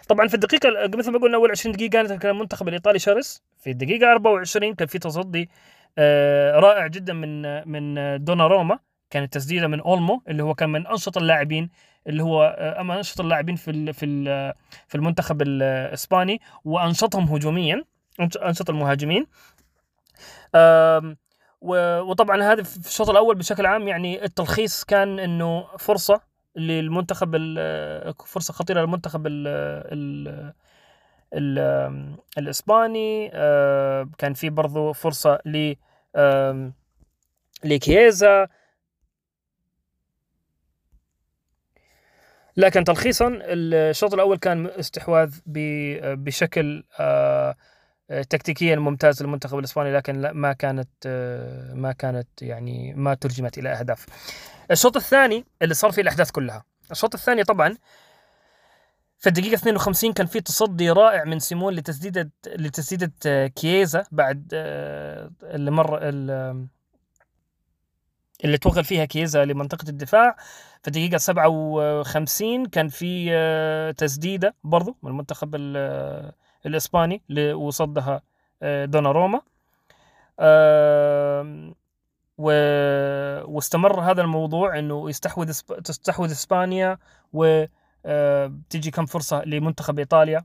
طبعا 0.09 0.29
في 0.29 0.35
الدقيقة 0.35 0.69
مثل 0.99 1.11
ما 1.13 1.19
قلنا 1.19 1.37
أول 1.37 1.51
20 1.51 1.75
دقيقة 1.77 2.17
كان 2.17 2.31
المنتخب 2.31 2.69
الإيطالي 2.69 2.99
شرس، 2.99 3.43
في 3.59 3.71
الدقيقة 3.71 4.13
24 4.13 4.75
كان 4.75 4.89
في 4.89 4.99
تصدي 4.99 5.49
رائع 6.55 6.87
جدا 6.87 7.13
من 7.13 7.43
من 7.69 8.25
دوناروما. 8.25 8.79
كانت 9.11 9.35
تسديدة 9.35 9.67
من 9.67 9.81
أولمو 9.81 10.23
اللي 10.29 10.43
هو 10.43 10.55
كان 10.55 10.71
من 10.71 10.87
أنشط 10.87 11.19
اللاعبين 11.19 11.71
اللي 12.07 12.23
هو 12.23 12.57
آه، 12.59 12.81
أما 12.81 12.97
أنشط 12.97 13.21
اللاعبين 13.21 13.57
في 13.57 13.93
في 13.93 14.07
في 14.89 14.95
المنتخب 14.95 15.43
الإسباني 15.43 16.41
وأنشطهم 16.65 17.25
هجوميا 17.25 17.85
انشط 18.43 18.71
المهاجمين. 18.71 19.27
وطبعا 21.61 22.43
هذا 22.43 22.63
في 22.63 22.87
الشوط 22.87 23.11
الأول 23.11 23.35
بشكل 23.35 23.67
عام 23.67 23.89
يعني 23.89 24.25
التلخيص 24.25 24.85
كان 24.85 25.19
إنه 25.19 25.67
فرصة 25.79 26.21
للمنتخب 26.57 27.35
ال- 27.35 28.15
فرصة 28.27 28.53
خطيرة 28.55 28.81
للمنتخب 28.81 29.27
ال 29.27 29.47
ال 29.93 30.53
ال 31.35 31.59
الإسباني. 32.39 33.31
آه، 33.35 34.09
كان 34.19 34.35
في 34.35 34.51
برضو 34.51 34.93
فرصة 34.93 35.39
ل 35.45 35.75
لكييزا. 37.65 38.49
لكن 42.57 42.85
تلخيصا 42.85 43.39
الشوط 43.43 44.15
الأول 44.15 44.39
كان 44.39 44.67
استحواذ 44.67 45.35
بشكل 45.47 46.85
آه، 48.11 48.23
تكتيكيا 48.23 48.77
ممتاز 48.77 49.23
للمنتخب 49.23 49.59
الإسباني 49.59 49.93
لكن 49.93 50.31
ما 50.31 50.53
كانت 50.53 50.89
آه، 51.07 51.75
ما 51.75 51.93
كانت 51.93 52.29
يعني 52.43 52.95
ما 52.95 53.15
ترجمت 53.15 53.59
إلى 53.59 53.69
أهداف. 53.69 54.07
الشوط 54.71 54.97
الثاني 54.97 55.45
اللي 55.63 55.75
صار 55.75 55.93
فيه 55.93 56.03
الأحداث 56.03 56.31
كلها. 56.31 56.65
الشوط 56.91 57.15
الثاني 57.15 57.45
طبعا 57.45 57.77
في 59.19 59.27
الدقيقة 59.29 59.55
52 59.55 60.13
كان 60.13 60.27
في 60.27 60.41
تصدي 60.41 60.91
رائع 60.91 61.25
من 61.25 61.39
سيمون 61.39 61.75
لتسديدة 61.75 62.31
لتسديدة 62.47 63.13
آه، 63.27 63.47
كييزا 63.47 64.05
بعد 64.13 64.49
اللي 65.43 65.71
مر 65.71 65.99
اللي 68.45 68.59
توغل 68.59 68.85
فيها 68.85 69.05
كييزا 69.05 69.45
لمنطقة 69.45 69.89
الدفاع. 69.89 70.37
في 70.83 70.89
الدقيقة 70.89 71.17
57 71.19 72.67
كان 72.67 72.89
في 72.89 73.29
آه، 73.33 73.91
تسديدة 73.91 74.55
برضو 74.65 74.97
من 75.03 75.11
المنتخب 75.11 75.55
ال- 75.55 75.75
آه، 75.77 76.33
الإسباني 76.67 77.23
وصدها 77.55 78.23
آه، 78.63 78.85
دوناروما. 78.85 79.41
و... 82.39 82.51
واستمر 83.45 84.01
هذا 84.01 84.23
الموضوع 84.23 84.79
إنه 84.79 85.11
يستحوذ 85.11 85.53
تستحوذ 85.85 86.31
إسبانيا 86.31 86.99
وتجي 87.33 88.91
كم 88.91 89.07
فرصة 89.07 89.45
لمنتخب 89.45 89.99
إيطاليا. 89.99 90.45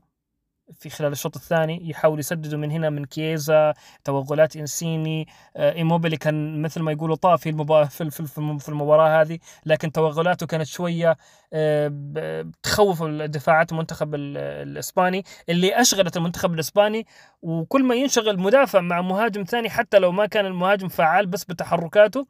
في 0.78 0.90
خلال 0.90 1.12
الشوط 1.12 1.36
الثاني 1.36 1.88
يحاول 1.90 2.18
يسددوا 2.18 2.58
من 2.58 2.70
هنا 2.70 2.90
من 2.90 3.04
كييزا 3.04 3.74
توغلات 4.04 4.56
إنسيني 4.56 5.28
آه، 5.56 5.72
إيموبيلي 5.72 6.16
كان 6.16 6.62
مثل 6.62 6.80
ما 6.82 6.92
يقولوا 6.92 7.16
طافي. 7.16 7.52
في 7.90 8.26
في 8.58 8.68
المباراة 8.68 9.20
هذه 9.22 9.38
لكن 9.66 9.92
توغلاته 9.92 10.46
كانت 10.46 10.66
شوية 10.66 11.16
آه، 11.52 12.46
تخوف 12.62 13.02
الدفاعات 13.02 13.72
المنتخب 13.72 14.14
ال- 14.14 14.36
الإسباني 14.38 15.24
اللي 15.48 15.80
أشغلت 15.80 16.16
المنتخب 16.16 16.54
الإسباني 16.54 17.06
وكل 17.42 17.84
ما 17.84 17.94
ينشغل 17.94 18.40
مدافع 18.40 18.80
مع 18.80 19.00
مهاجم 19.00 19.42
ثاني 19.44 19.70
حتى 19.70 19.98
لو 19.98 20.12
ما 20.12 20.26
كان 20.26 20.46
المهاجم 20.46 20.88
فعال 20.88 21.26
بس 21.26 21.44
بتحركاته 21.44 22.26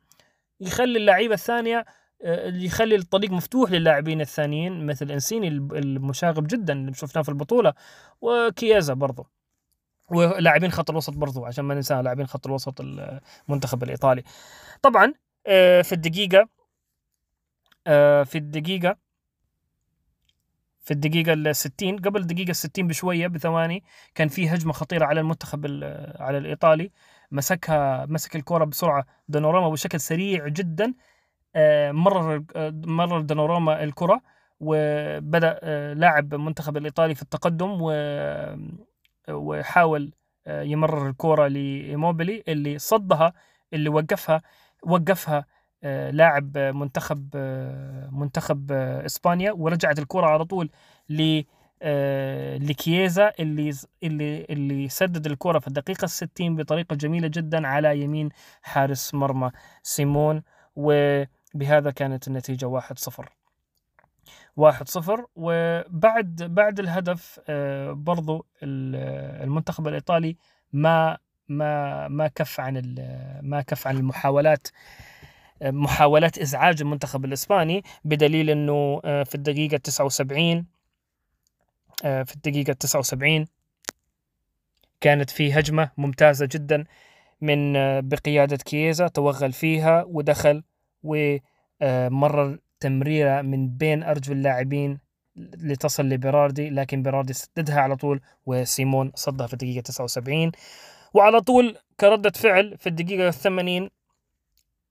يخلي 0.61 0.99
اللعيبة 0.99 1.35
الثانية 1.35 1.85
اللي 2.23 2.65
يخلي 2.67 2.95
الطريق 2.97 3.31
مفتوح 3.31 3.71
للاعبين 3.71 4.21
الثانيين 4.21 4.87
مثل 4.87 5.11
إنسيني 5.11 5.49
المشاغب 5.49 6.47
جدا 6.47 6.73
اللي 6.73 6.95
شفناه 6.95 7.23
في 7.23 7.29
البطولة 7.29 7.75
وكيازا 8.21 8.95
برضو 8.95 9.27
ولاعبين 10.11 10.71
خط 10.71 10.91
الوسط 10.91 11.13
برضو 11.13 11.45
عشان 11.45 11.65
ما 11.65 11.75
ننسى 11.75 11.95
لاعبين 12.03 12.27
خط 12.27 12.47
الوسط 12.47 12.81
المنتخب 12.81 13.83
الإيطالي. 13.83 14.23
طبعا 14.83 15.13
آه، 15.47 15.83
في 15.83 15.93
الدقيقة 15.93 16.49
آه، 17.87 18.23
في 18.23 18.39
الدقيقة 18.39 18.97
في 20.81 20.91
الدقيقة 20.91 21.33
ال 21.33 21.57
60 21.57 21.99
قبل 21.99 22.21
الدقيقة 22.21 22.51
ال 22.51 22.57
60 22.57 22.87
بشوية 22.87 23.27
بثواني 23.27 23.85
كان 24.15 24.29
في 24.29 24.49
هجمة 24.49 24.73
خطيرة 24.73 25.05
على 25.07 25.21
المنتخب 25.21 25.67
ال- 25.67 26.17
على 26.23 26.39
الإيطالي. 26.39 26.91
مسكها 27.31 28.07
مسك 28.07 28.37
الكرة 28.37 28.65
بسرعة 28.65 29.07
دوناروما 29.29 29.69
بشكل 29.71 30.01
سريع 30.01 30.49
جدا. 30.49 30.85
آه، 30.85 30.95
مرر 31.93 32.45
آه، 32.57 32.71
مرر 32.87 33.21
دوناروما 33.21 33.85
الكرة 33.85 34.21
وبدأ 34.61 35.59
آه، 35.63 35.93
لاعب 35.93 36.35
المنتخب 36.35 36.77
الإيطالي 36.77 37.15
في 37.15 37.23
التقدم 37.23 37.79
و- 37.81 38.57
وحاول 39.29 40.13
آه، 40.47 40.63
يمرر 40.63 41.09
الكرة 41.09 41.47
لإيموبيلي 41.49 42.43
اللي 42.49 42.79
صدها 42.79 43.33
اللي 43.73 43.89
وقفها 43.89 44.43
وقفها 44.83 45.45
آه، 45.85 46.11
لاعب 46.11 46.57
آه، 46.57 46.71
منتخب 46.73 47.29
آه، 47.35 48.09
منتخب 48.13 48.73
آه، 48.73 49.07
إسبانيا 49.07 49.53
ورجعت 49.53 49.99
الكرة 49.99 50.27
على 50.27 50.45
طول 50.45 50.71
ل 51.09 51.43
آه، 51.83 52.57
لكييزا 52.59 53.33
اللي 53.41 53.71
اللي 54.03 54.47
اللي 54.51 54.89
سدد 54.89 55.27
الكرة 55.27 55.59
في 55.59 55.69
الدقيقة 55.69 56.07
60 56.07 56.57
بطريقة 56.57 56.97
جميلة 56.97 57.29
جدا 57.29 57.67
على 57.69 58.01
يمين 58.01 58.29
حارس 58.63 59.15
مرمى 59.15 59.51
سيمون. 59.83 60.43
وبهذا 61.55 61.91
كانت 61.91 62.29
النتيجة 62.29 62.81
1-0 62.81 63.25
1-0 64.61 65.27
وبعد 65.37 66.37
بعد 66.43 66.81
الهدف 66.81 67.41
آه، 67.49 67.93
برضو 67.93 68.47
ال- 68.63 69.43
المنتخب 69.45 69.89
الإيطالي 69.89 70.37
ما 70.73 71.19
ما 71.49 72.09
ما 72.09 72.29
كف 72.29 72.61
عن 72.61 72.95
ما 73.43 73.61
كف 73.63 73.87
عن 73.87 73.97
المحاولات 73.97 74.67
محاولات 75.63 76.39
إزعاج 76.39 76.81
المنتخب 76.83 77.25
الإسباني 77.25 77.83
بدليل 78.05 78.51
إنه 78.51 79.01
آه، 79.05 79.23
في 79.23 79.35
الدقيقة 79.35 79.77
79 79.77 80.67
آه، 82.05 82.23
في 82.23 82.35
الدقيقة 82.35 82.73
79 82.73 83.47
كانت 85.01 85.31
في 85.31 85.53
هجمة 85.53 85.91
ممتازة 85.97 86.49
جدا 86.53 86.85
من 87.41 87.73
بقيادة 88.09 88.57
كييزا 88.57 89.09
توغل 89.09 89.53
فيها 89.53 90.05
ودخل 90.09 90.63
ومرر 91.03 92.59
تمريرة 92.81 93.43
من 93.43 93.77
بين 93.77 94.03
أرجل 94.03 94.33
اللاعبين 94.33 94.99
لتصل 95.37 96.05
لبيراردي 96.05 96.71
لكن 96.71 97.03
بيراردي 97.03 97.33
سددها 97.33 97.81
على 97.81 97.97
طول 97.97 98.21
وسيمون 98.47 99.13
صدها 99.15 99.47
في 99.47 99.53
الدقيقة 99.53 99.81
79 99.81 100.53
وعلى 101.15 101.41
طول 101.41 101.77
كردة 102.01 102.31
فعل 102.31 102.79
في 102.79 102.89
الدقيقة 102.89 103.31
80 103.31 103.91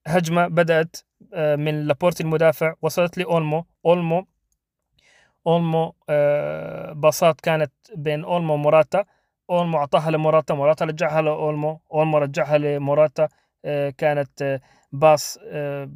هجمة 0.08 0.48
بدأت 0.48 0.96
آه، 1.34 1.56
من 1.56 1.88
لابورتي 1.88 2.24
المدافع 2.24 2.74
وصلت 2.82 3.18
لأولمو. 3.18 3.66
أولمو 3.86 4.28
أولمو 5.48 5.96
آه، 6.10 6.94
باصات 6.94 7.42
كانت 7.42 7.72
بين 7.96 8.24
أولمو 8.24 8.54
وموراتا. 8.54 9.06
أولمو 9.50 9.78
أعطاها 9.78 10.12
لموراتا 10.12 10.54
موراتا 10.54 10.86
رجعها 10.86 11.22
لأولمو. 11.22 11.82
أولمو 11.94 12.18
رجعها 12.18 12.58
لموراتا 12.58 13.28
آه، 13.66 13.90
كانت 13.90 14.62
pass 14.92 15.38
آه، 15.44 15.90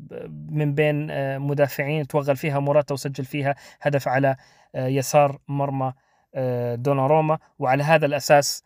من 0.50 0.74
بين 0.74 1.12
آه، 1.12 1.38
مدافعين 1.38 2.08
توغل 2.08 2.36
فيها 2.36 2.60
موراتا 2.60 2.94
وسجل 2.94 3.25
فيها 3.25 3.56
هدف 3.82 4.08
على 4.08 4.36
آه، 4.75 4.88
يسار 4.88 5.38
مرمى 5.48 5.94
دوناروما. 6.75 7.38
وعلى 7.60 7.84
هذا 7.84 8.06
الأساس 8.06 8.64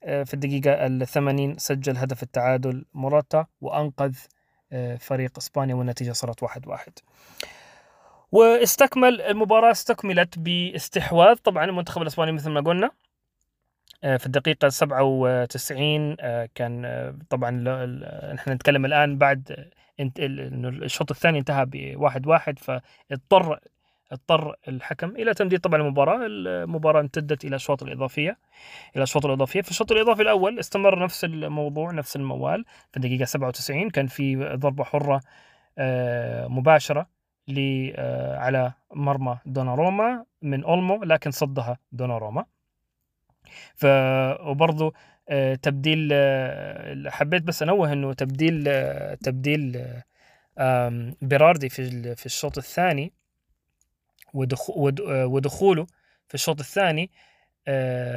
في 0.00 0.34
الدقيقة 0.34 0.86
الثمانين 0.86 1.58
سجل 1.58 1.96
هدف 1.96 2.22
التعادل 2.22 2.84
موراتا 2.94 3.46
وأنقذ 3.60 4.14
فريق 4.98 5.38
إسبانيا 5.38 5.74
والنتيجة 5.74 6.12
صارت 6.12 6.42
واحد 6.42 6.68
واحد. 6.68 6.92
واستكمل 8.32 9.20
المباراة 9.20 9.70
استكملت 9.70 10.38
باستحواذ. 10.38 11.36
طبعا 11.36 11.64
المنتخب 11.64 12.02
الإسباني 12.02 12.32
مثل 12.32 12.50
ما 12.50 12.60
قلنا 12.60 12.90
في 14.02 14.26
الدقيقة 14.26 14.68
97 14.68 16.16
آه، 16.20 16.48
كان 16.54 16.84
آه، 16.84 17.18
طبعا 17.30 17.50
نحن 18.34 18.50
نتكلم 18.50 18.84
الآن 18.84 19.18
بعد 19.18 19.70
آه، 20.00 20.10
إنه 20.20 20.68
الشوط 20.68 21.10
الثاني 21.10 21.38
انتهى 21.38 21.66
بواحد 21.66 22.26
واحد 22.26 22.58
فاضطر 22.58 23.60
اضطر 24.12 24.56
الحكم 24.68 25.10
إلى 25.10 25.34
تمديد 25.34 25.60
طبعا 25.60 25.80
المباراة. 25.80 26.26
المباراة 26.26 27.00
امتدت 27.00 27.44
إلى 27.44 27.48
الأشواط 27.48 27.82
الإضافية 27.82 28.38
إلى 28.96 29.02
الشوط 29.02 29.26
الإضافية. 29.26 29.60
في 29.60 29.70
الشوط 29.70 29.92
الإضافي 29.92 30.22
الأول 30.22 30.58
استمر 30.58 31.04
نفس 31.04 31.24
الموضوع 31.24 31.92
نفس 31.92 32.16
الموال. 32.16 32.64
في 32.90 32.96
الدقيقة 32.96 33.24
97 33.24 33.90
كان 33.90 34.06
في 34.06 34.36
آه، 35.78 36.46
مباشرة 36.48 37.06
ل 37.48 37.90
آه، 37.96 38.38
على 38.38 38.72
مرمى 38.94 39.38
دوناروما 39.46 40.24
من 40.42 40.64
أولمو 40.64 41.04
لكن 41.04 41.30
صدها 41.30 41.78
دوناروما. 41.92 42.44
ف 43.74 43.86
وبرضه 44.40 44.92
آه، 45.28 45.54
تبديل 45.54 46.08
آه، 46.12 47.10
حبيت 47.10 47.42
بس 47.42 47.62
أنوه 47.62 47.92
إنه 47.92 48.12
تبديل 48.12 48.64
آه، 48.68 49.14
تبديل 49.14 49.84
بيراردي 51.22 51.68
في 51.68 52.14
في 52.16 52.26
الشوط 52.26 52.58
الثاني 52.58 53.12
ودخو- 54.34 54.76
ود- 54.76 55.00
ودخوله 55.00 55.86
في 56.28 56.34
الشوط 56.34 56.60
الثاني 56.60 57.10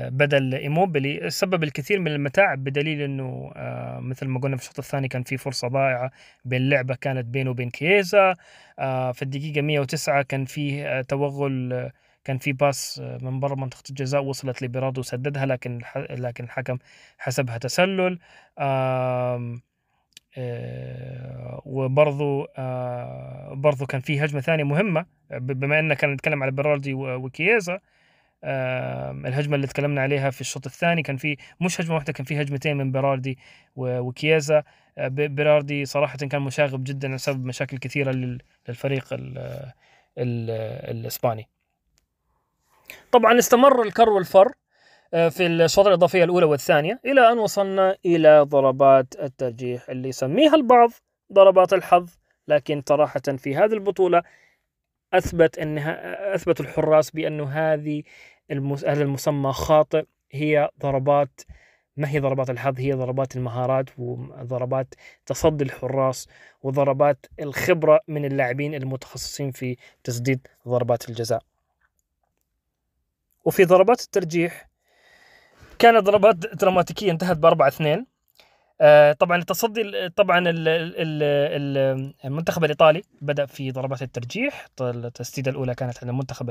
بدل 0.10 0.56
إيموبيلي 0.56 1.30
سبب 1.30 1.64
الكثير 1.64 2.00
من 2.00 2.08
المتاعب 2.12 2.64
بدليل 2.64 3.02
إنه 3.02 3.52
مثل 4.00 4.28
ما 4.28 4.40
قلنا 4.40 4.58
في 4.58 4.64
الشوط 4.64 4.80
الثاني 4.80 5.08
كان 5.08 5.24
في 5.24 5.38
فرصة 5.38 5.68
ضائعه 5.68 6.12
بين 6.46 6.70
لعبة 6.70 6.96
كانت 6.96 7.26
بينه 7.26 7.50
وبين 7.50 7.70
كييزا 7.70 8.36
آه، 8.80 9.12
في 9.12 9.22
الدقيقة 9.22 9.62
109 9.62 10.22
كان 10.22 10.46
في 10.46 11.04
توغل 11.08 11.92
كان 12.26 12.38
في 12.38 12.54
باس 12.54 13.00
من 13.22 13.40
برا 13.40 13.56
منطقة 13.56 13.84
الجزاء 13.90 14.24
وصلت 14.24 14.62
لبيرادو 14.62 15.00
وسددها 15.02 15.46
لكن 15.46 15.82
لكن 16.10 16.44
الحكم 16.44 16.78
حسبها 17.18 17.58
تسلل. 17.58 18.20
وبرضو 21.66 22.48
برضو 23.56 23.86
كان 23.86 24.02
في 24.02 24.24
هجمة 24.26 24.42
ثانية 24.42 24.64
مهمة 24.64 25.06
بما 25.32 25.80
إن 25.80 25.94
كان 25.94 26.14
نتكلم 26.14 26.44
على 26.44 26.52
بيراردي 26.52 26.94
وكييزا 26.94 27.80
الهجمة 29.26 29.56
اللي 29.56 29.68
تكلمنا 29.68 30.02
عليها 30.02 30.30
في 30.30 30.42
الشوط 30.42 30.66
الثاني 30.66 31.02
كان 31.04 31.18
في 31.18 31.38
مش 31.62 31.82
هجمة 31.82 31.96
واحدة 31.96 32.14
كان 32.14 32.26
في 32.26 32.42
هجمتين 32.42 32.78
من 32.78 32.92
بيراردي 32.92 33.38
وكييزا. 33.76 34.64
آه، 34.98 35.08
بيراردي 35.08 35.86
صراحة 35.86 36.18
كان 36.18 36.42
مشاغب 36.42 36.84
جدا 36.84 37.16
بسبب 37.16 37.46
مشاكل 37.46 37.78
كثيرة 37.78 38.12
للفريق 38.70 39.14
ال 39.14 39.38
ال 40.18 40.50
الإسباني. 40.92 41.48
طبعا 43.12 43.40
استمر 43.40 43.82
الكر 43.82 44.10
والفر 44.10 44.52
آه، 45.14 45.30
في 45.30 45.48
الشوط 45.48 45.88
الإضافية 45.88 46.24
الأولى 46.24 46.46
والثانية 46.46 47.00
إلى 47.06 47.32
أن 47.32 47.40
وصلنا 47.40 47.98
إلى 48.06 48.42
ضربات 48.42 49.16
الترجيح 49.20 49.90
اللي 49.90 50.10
يسميها 50.10 50.56
البعض 50.56 50.92
ضربات 51.34 51.74
الحظ 51.74 52.10
لكن 52.48 52.84
صراحة 52.90 53.22
في 53.38 53.56
هذه 53.56 53.74
البطولة 53.74 54.24
أثبت 55.14 55.58
أنها 55.60 56.36
أثبت 56.36 56.60
الحراس 56.60 57.12
بأنه 57.12 57.44
هذه 57.50 58.04
هذا 58.52 59.02
المسمى 59.04 59.54
خاطئ 59.54 60.06
هي 60.32 60.70
ضربات 60.82 61.42
ما 61.98 62.10
هي 62.10 62.20
ضربات 62.20 62.50
الحظ؟ 62.50 62.80
هي 62.80 62.94
ضربات 62.94 63.36
المهارات 63.36 63.90
وضربات 63.98 64.94
تصدي 65.26 65.64
الحراس 65.64 66.28
وضربات 66.64 67.26
الخبرة 67.40 68.00
من 68.08 68.26
اللاعبين 68.26 68.76
المتخصصين 68.76 69.52
في 69.52 69.78
تسديد 70.04 70.48
ضربات 70.68 71.10
الجزاء. 71.10 71.42
وفي 73.46 73.66
ضربات 73.66 74.02
الترجيح. 74.02 74.70
كانت 75.80 75.98
ضربات 76.06 76.36
دراماتيكية 76.36 77.12
انتهت 77.12 77.38
بأربعة 77.38 77.68
اثنين. 77.68 78.06
آه، 78.82 79.14
طبعا 79.14 79.38
التصدي 79.38 80.10
طبعا 80.10 80.44
المنتخب 82.26 82.64
الإيطالي 82.64 83.04
بدأ 83.22 83.46
في 83.46 83.72
ضربات 83.72 84.02
الترجيح. 84.02 84.68
التسديدة 84.82 85.52
الأولى 85.52 85.76
كانت 85.76 85.98
عند 85.98 86.10
المنتخب 86.10 86.50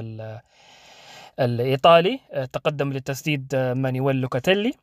الإيطالي. 1.40 2.20
آه، 2.32 2.44
تقدم 2.44 2.92
للتسديد 2.92 3.54
آه، 3.54 3.74
مانويل 3.74 4.16
لوكاتيلي. 4.16 4.74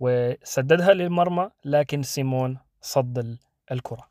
وسددها 0.00 0.94
للمرمى 0.94 1.50
لكن 1.64 2.02
سيمون 2.02 2.58
صد 2.80 3.38
الكرة. 3.72 4.08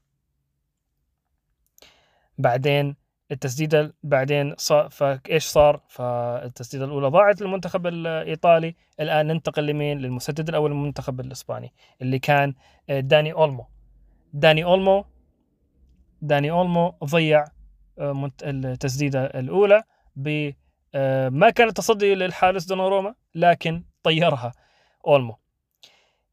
بعدين 2.38 2.96
التسديدة 3.32 3.94
بعدين 4.04 4.56
صار 4.58 4.90
فايش 4.90 5.46
صار؟ 5.46 5.82
فالتسديدة 5.88 6.86
الأولى 6.86 7.08
ضاعت 7.08 7.42
للمنتخب 7.42 7.88
الإيطالي 7.88 8.76
الآن 9.00 9.28
ننتقل 9.28 9.66
لمين؟ 9.66 10.00
للمسدد 10.00 10.50
الأول 10.50 10.72
للمنتخب 10.72 11.20
الإسباني 11.20 11.74
اللي 12.02 12.20
كان 12.20 12.54
آه، 12.90 13.00
داني 13.00 13.34
أولمو 13.34 13.66
داني 14.34 14.64
أولمو 14.64 15.06
داني 16.22 16.52
أولمو 16.52 16.96
ضيع 17.04 17.46
آه، 18.00 18.32
التسديدة 18.44 19.26
الأولى 19.26 19.84
ب 20.16 20.52
آه، 20.96 21.30
ما 21.30 21.50
كان 21.50 21.74
تصدي 21.74 22.16
للحارس 22.16 22.66
دوناروما 22.66 23.16
لكن 23.36 23.84
طيرها 24.04 24.52
أولمو 25.08 25.36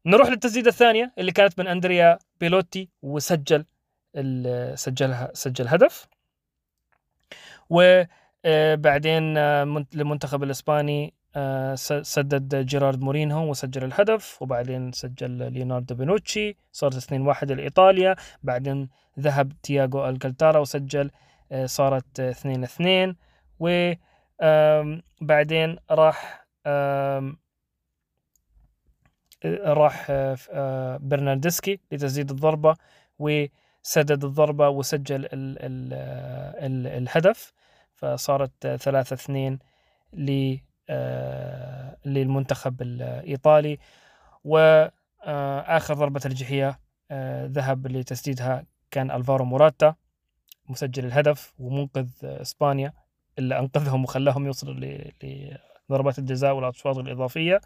نروح 0.05 0.29
للتسديدة 0.29 0.69
الثانية 0.69 1.13
اللي 1.17 1.31
كانت 1.31 1.59
من 1.59 1.67
أندريا 1.67 2.19
بيلوتي 2.39 2.89
وسجل 3.01 3.65
سجلها 4.75 5.31
سجل 5.33 5.67
هدف 5.67 6.07
وبعدين 7.69 9.37
آه، 9.37 9.85
للمنتخب 9.93 10.43
الإسباني 10.43 11.13
آه، 11.35 11.75
سدد 12.01 12.55
جيرارد 12.65 13.01
مورينهو 13.01 13.49
وسجل 13.49 13.83
الهدف 13.83 14.41
وبعدين 14.41 14.91
سجل 14.91 15.51
ليوناردو 15.53 15.95
بينوتشي 15.95 16.57
صارت 16.71 16.95
2-1 16.95 17.51
لإيطاليا 17.51 18.15
بعدين 18.43 18.89
ذهب 19.19 19.53
تياغو 19.63 20.09
ألكالتارا 20.09 20.59
وسجل 20.59 21.11
آه، 21.51 21.65
صارت 21.65 22.21
2-2 22.21 23.15
وبعدين 23.59 25.77
راح 25.91 26.45
راح 29.45 30.11
برناردسكي 31.01 31.79
لتسديد 31.91 32.29
الضربة 32.31 32.75
وسدد 33.19 34.23
الضربة 34.25 34.69
وسجل 34.69 35.25
ال 35.25 35.29
ال 35.33 35.93
ال 36.65 36.87
الهدف. 36.87 37.53
فصارت 37.99 38.67
ثلاثة 38.67 39.13
اثنين 39.13 39.59
آه، 40.89 41.97
للمنتخب 42.05 42.81
الإيطالي. 42.81 43.79
وآخر 44.43 45.93
ضربة 45.93 46.19
ترجيحية 46.19 46.79
آه، 47.11 47.45
ذهب 47.45 47.87
لتسديدها 47.87 48.63
كان 48.91 49.11
ألفارو 49.11 49.45
موراتا 49.45 49.95
مسجل 50.69 51.05
الهدف 51.05 51.53
ومنقذ 51.59 52.09
إسبانيا 52.23 52.93
اللي 53.39 53.59
أنقذهم 53.59 54.03
وخلاهم 54.03 54.45
يوصلوا 54.45 54.73
لضربات 55.23 56.19
الجزاء 56.19 56.53
والأشواط 56.53 56.97
الإضافية. 56.97 57.61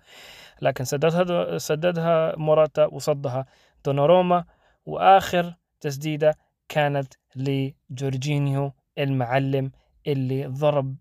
لكن 0.61 0.83
سددها 0.83 1.57
سددها 1.57 2.35
موراتا 2.37 2.85
وصدها 2.85 3.45
دوناروما. 3.85 4.45
وآخر 4.85 5.55
تسديدة 5.81 6.37
كانت 6.69 7.13
لجورجينيو 7.35 8.73
المعلم 8.97 9.71
اللي 10.07 10.45
ضرب 10.45 10.95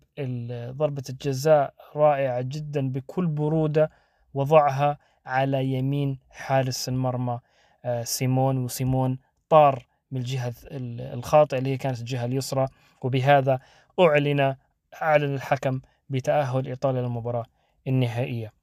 ضربة 0.69 1.03
الجزاء 1.09 1.73
رائعة 1.95 2.41
جدا 2.41 2.89
بكل 2.89 3.27
برودة 3.27 3.91
وضعها 4.33 4.97
على 5.25 5.65
يمين 5.65 6.19
حارس 6.29 6.89
المرمى 6.89 7.39
آه، 7.85 8.03
سيمون 8.03 8.57
وسيمون 8.57 9.19
طار 9.49 9.85
من 10.11 10.19
الجهة 10.19 10.53
الخاطئة 10.71 11.57
اللي 11.57 11.69
هي 11.69 11.77
كانت 11.77 11.99
الجهة 11.99 12.25
اليسرى 12.25 12.67
وبهذا 13.01 13.59
أعلن 13.99 14.55
أعلن 15.01 15.35
الحكم 15.35 15.81
بتأهل 16.09 16.67
إيطاليا 16.67 17.01
للمباراة 17.01 17.45
النهائية. 17.87 18.53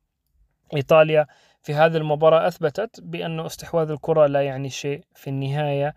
إيطاليا 0.77 1.27
في 1.63 1.75
هذه 1.75 1.97
المباراة 1.97 2.49
أثبتت 2.49 3.01
بأن 3.01 3.41
استحواذ 3.41 3.91
الكرة 3.91 4.27
لا 4.27 4.43
يعني 4.43 4.69
شيء 4.69 5.05
في 5.15 5.31
النهاية 5.31 5.95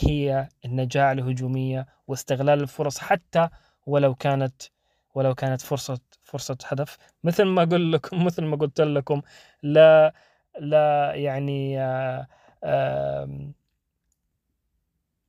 هي 0.00 0.48
النجاعة 0.64 1.12
الهجومية 1.12 1.86
واستغلال 2.06 2.60
الفرص 2.60 2.98
حتى 2.98 3.48
ولو 3.86 4.14
كانت 4.14 4.62
ولو 5.14 5.34
كانت 5.34 5.60
فرصة 5.60 5.98
فرصة 6.22 6.58
هدف 6.66 6.96
مثل 7.24 7.44
ما 7.44 7.62
أقول 7.62 7.92
لكم 7.92 8.24
مثل 8.24 8.44
ما 8.44 8.56
قلت 8.56 8.80
لكم 8.80 9.22
لا 9.62 10.14
لا 10.60 11.14
يعني 11.14 11.80
آه، 12.64 13.52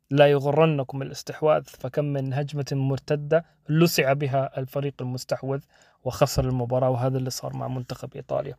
لا 0.10 0.28
يغرنكم 0.28 1.02
الاستحواذ. 1.02 1.63
فكم 1.63 2.06
من 2.06 2.34
هجمة 2.34 2.65
مرتدة 2.72 3.46
لسع 3.70 4.13
بها 4.13 4.60
الفريق 4.60 4.93
المستحوذ 5.02 5.62
وخسر 6.04 6.46
المباراة 6.50 6.89
وهذا 6.89 7.17
اللي 7.17 7.30
صار 7.30 7.56
مع 7.58 7.67
منتخب 7.67 8.15
إيطاليا. 8.15 8.58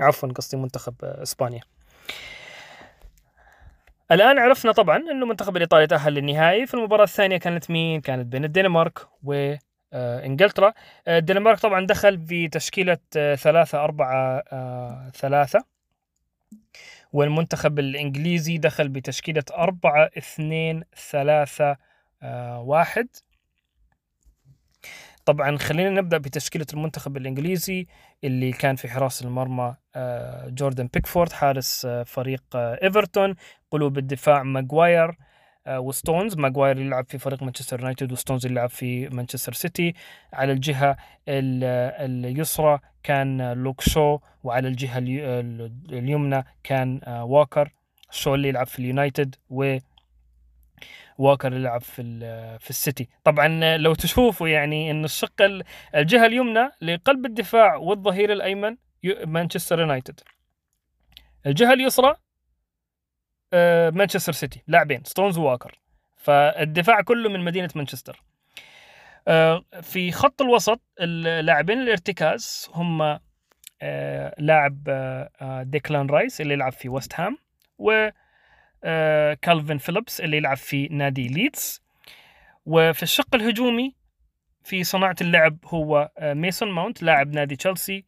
عفوا 0.00 0.28
قصدي 0.28 0.56
منتخب 0.56 0.94
إسبانيا. 1.04 1.60
الآن 4.12 4.38
عرفنا 4.38 4.72
طبعا 4.72 4.96
إنه 4.96 5.10
المنتخب 5.22 5.56
الايطالي 5.56 5.86
تأهل 5.86 6.12
للنهائي. 6.14 6.66
في 6.66 6.74
المباراة 6.74 7.04
الثانية 7.04 7.36
كانت 7.36 7.70
مين؟ 7.70 8.00
كانت 8.00 8.26
بين 8.26 8.44
الدنمارك 8.44 8.98
و 9.22 9.54
آه، 9.92 10.26
إنجلترا. 10.26 10.72
آه، 11.08 11.18
الدنمارك 11.18 11.58
طبعا 11.58 11.86
دخل 11.86 12.16
بتشكيلة 12.16 12.98
آه، 13.16 13.34
ثلاثة 13.34 13.84
أربعة 13.84 14.42
ثلاثة. 15.10 15.64
والمنتخب 17.12 17.78
الإنجليزي 17.78 18.58
دخل 18.58 18.88
بتشكيلة 18.88 19.44
أربعة 19.52 20.10
اثنين 20.18 20.84
ثلاثة 21.10 21.76
واحد. 22.58 23.08
طبعا 25.24 25.58
خلينا 25.58 25.90
نبدأ 25.90 26.18
بتشكيلة 26.18 26.66
المنتخب 26.74 27.16
الإنجليزي. 27.16 27.86
اللي 28.24 28.52
كان 28.52 28.76
في 28.76 28.88
حراسه 28.88 29.26
المرمى 29.26 29.74
آه، 29.96 30.48
جوردن 30.48 30.88
بيكفورد 30.94 31.32
حارس 31.32 31.84
آه، 31.86 32.02
فريق 32.02 32.42
آه، 32.54 32.78
إيفرتون 32.82 33.34
قلوب 33.70 33.98
الدفاع 33.98 34.42
ماجواير 34.42 35.16
وستونز. 35.68 36.36
ماجواير 36.36 36.80
يلعب 36.80 37.06
في 37.08 37.18
فريق 37.18 37.42
مانشستر 37.42 37.80
يونايتد 37.80 38.12
وستونز 38.12 38.46
يلعب 38.46 38.68
في 38.68 39.08
مانشستر 39.08 39.52
سيتي. 39.52 39.94
على 40.32 40.52
الجهة 40.52 40.96
اليسرى 41.28 42.78
كان 43.02 43.52
لوك 43.52 43.80
شو 43.80 44.18
وعلى 44.42 44.68
الجهة 44.68 44.98
اليمنى 44.98 46.44
كان 46.64 47.00
واكر. 47.06 47.72
شو 48.10 48.34
اللي 48.34 48.48
يلعب 48.48 48.66
في 48.66 48.78
اليونايتد 48.78 49.34
و 49.50 49.78
واكر 51.18 51.48
اللي 51.48 51.62
لعب 51.68 51.80
في 51.80 52.02
في 52.60 52.70
السيتي. 52.70 53.08
طبعا 53.24 53.76
لو 53.76 53.94
تشوفوا 53.94 54.48
يعني 54.48 54.90
انه 54.90 55.04
الشق 55.04 55.42
ال- 55.42 55.64
الجهة 55.94 56.26
اليمنى 56.26 56.70
لقلب 56.82 57.26
الدفاع 57.26 57.74
والظهير 57.76 58.32
الأيمن 58.32 58.76
مانشستر 59.24 59.80
يونايتد. 59.80 60.20
الجهة 61.46 61.72
اليسرى 61.72 62.14
آه، 63.52 63.90
مانشستر 63.90 64.32
سيتي. 64.32 64.62
لاعبين 64.66 65.04
ستونز 65.04 65.38
وواكر. 65.38 65.78
فالدفاع 66.16 67.00
كله 67.00 67.28
من 67.30 67.40
مدينة 67.40 67.68
مانشستر. 67.74 68.22
آه، 69.28 69.64
في 69.82 70.12
خط 70.12 70.42
الوسط 70.42 70.80
اللاعبين 71.00 71.80
الارتكاز 71.80 72.68
هم 72.74 73.18
آه، 73.82 74.34
لاعب 74.38 74.82
ديكلان 75.62 76.06
رايس 76.06 76.40
اللي 76.40 76.54
يلعب 76.54 76.72
في 76.72 76.88
ويست 76.88 77.20
هام 77.20 77.38
و 77.78 78.08
كالفين 79.42 79.78
فيليبس 79.78 80.20
اللي 80.20 80.36
يلعب 80.36 80.56
في 80.56 80.88
نادي 80.88 81.28
ليدز. 81.28 81.82
وفي 82.66 83.02
الشق 83.02 83.34
الهجومي 83.34 83.94
في 84.64 84.84
صناعة 84.84 85.16
اللعب 85.20 85.58
هو 85.64 86.10
آه، 86.18 86.34
ميسون 86.34 86.70
ماونت 86.72 87.02
لاعب 87.02 87.32
نادي 87.32 87.56
تشيلسي. 87.56 88.04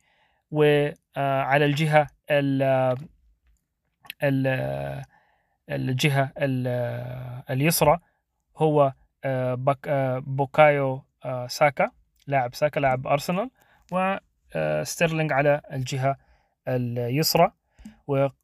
وعلى 0.50 1.64
الجهة 1.64 2.06
ال 2.30 2.62
ال 4.22 4.46
الجهة 5.70 6.32
ال- 6.38 7.42
اليسرى 7.50 7.98
هو 8.56 8.92
آه، 9.24 9.58
آه، 9.86 10.18
بوكايو 10.18 11.04
آه، 11.24 11.46
ساكا 11.46 11.90
لاعب 12.26 12.54
ساكا 12.54 12.80
لاعب 12.80 13.06
أرسنال. 13.06 13.50
وستيرلينج 13.92 15.32
على 15.32 15.60
الجهة 15.72 16.16
اليسرى. 16.68 17.52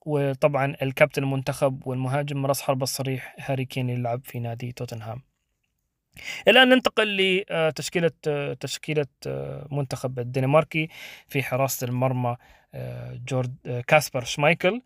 وطبعا 0.07 0.77
الكابتن 0.83 1.23
المنتخب 1.23 1.87
والمهاجم 1.87 2.47
راس 2.47 2.63
حربة 2.63 2.83
الصريح 2.83 3.35
هاري 3.39 3.65
كين 3.65 3.91
يلعب 3.91 4.21
في 4.25 4.39
نادي 4.41 4.73
توتنهام. 4.73 5.23
الآن 6.49 6.69
ننتقل 6.69 7.17
لتشكيلة 7.51 8.11
تشكيلة 8.61 9.07
آه، 9.27 9.69
منتخب 9.71 10.19
الدنماركي 10.19 10.89
في 11.29 11.43
حراسة 11.43 11.85
المرمى 11.87 12.37
آه، 12.75 13.21
جورد 13.29 13.57
آه، 13.67 13.81
كاسبر 13.81 14.25
شمايكل 14.25 14.83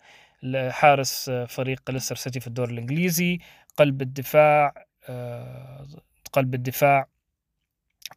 حارس 0.71 1.29
آه، 1.29 1.45
فريق 1.45 1.91
ليستر 1.91 2.17
سيتي 2.17 2.41
في 2.41 2.47
الدوري 2.47 2.73
الإنجليزي. 2.73 3.39
قلب 3.77 4.03
الدفاع 4.03 4.75
آه، 5.09 5.87
قلب 6.33 6.55
الدفاع 6.55 7.07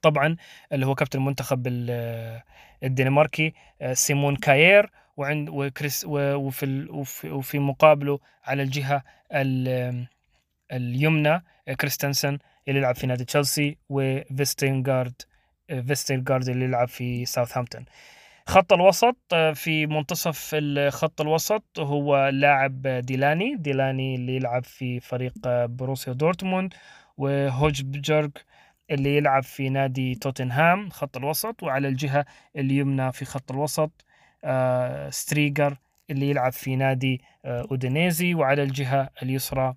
طبعا 0.01 0.35
اللي 0.71 0.85
هو 0.85 0.95
كابتن 0.95 1.19
المنتخب 1.19 1.67
ال- 1.67 2.41
الدنماركي 2.83 3.53
آه، 3.81 3.93
سيمون 3.93 4.35
كاير 4.35 4.91
وعند 5.17 5.49
وكريس 5.49 6.05
وفي 6.07 6.87
وفي, 7.29 7.59
مقابله 7.59 8.19
على 8.43 8.63
الجهة 8.63 9.03
ال- 9.33 10.07
اليمنى 10.71 11.43
كريستنسن 11.79 12.37
اللي 12.67 12.79
يلعب 12.79 12.95
في 12.95 13.07
نادي 13.07 13.25
تشيلسي 13.25 13.77
وفيسترجارد 13.89 15.13
آه، 15.69 15.81
فيسترجارد 15.81 16.49
اللي 16.49 16.65
يلعب 16.65 16.87
في 16.87 17.25
ساوثهامبتون. 17.25 17.85
خط 18.47 18.73
الوسط 18.73 19.17
آه، 19.33 19.51
في 19.53 19.85
منتصف 19.87 20.49
الخط 20.53 21.21
الوسط 21.21 21.63
هو 21.79 22.27
لاعب 22.29 22.81
ديلاني 22.87 23.55
ديلاني 23.55 24.15
اللي 24.15 24.35
يلعب 24.35 24.63
في 24.63 24.99
فريق 24.99 25.33
آه، 25.45 25.65
بوروسيا 25.65 26.13
دورتموند 26.13 26.73
وهويبيرج 27.17 28.31
اللي 28.91 29.17
يلعب 29.17 29.43
في 29.43 29.69
نادي 29.69 30.15
توتنهام 30.15 30.89
خط 30.89 31.17
الوسط 31.17 31.63
وعلى 31.63 31.87
الجهة 31.87 32.25
اليمنى 32.55 33.11
في 33.11 33.25
خط 33.25 33.51
الوسط 33.51 34.05
ستريجر 35.09 35.77
اللي 36.09 36.29
يلعب 36.29 36.51
في 36.51 36.75
نادي 36.75 37.21
آه، 37.45 37.67
أودينيزي 37.71 38.33
وعلى 38.33 38.63
الجهة 38.63 39.09
اليسرى 39.23 39.75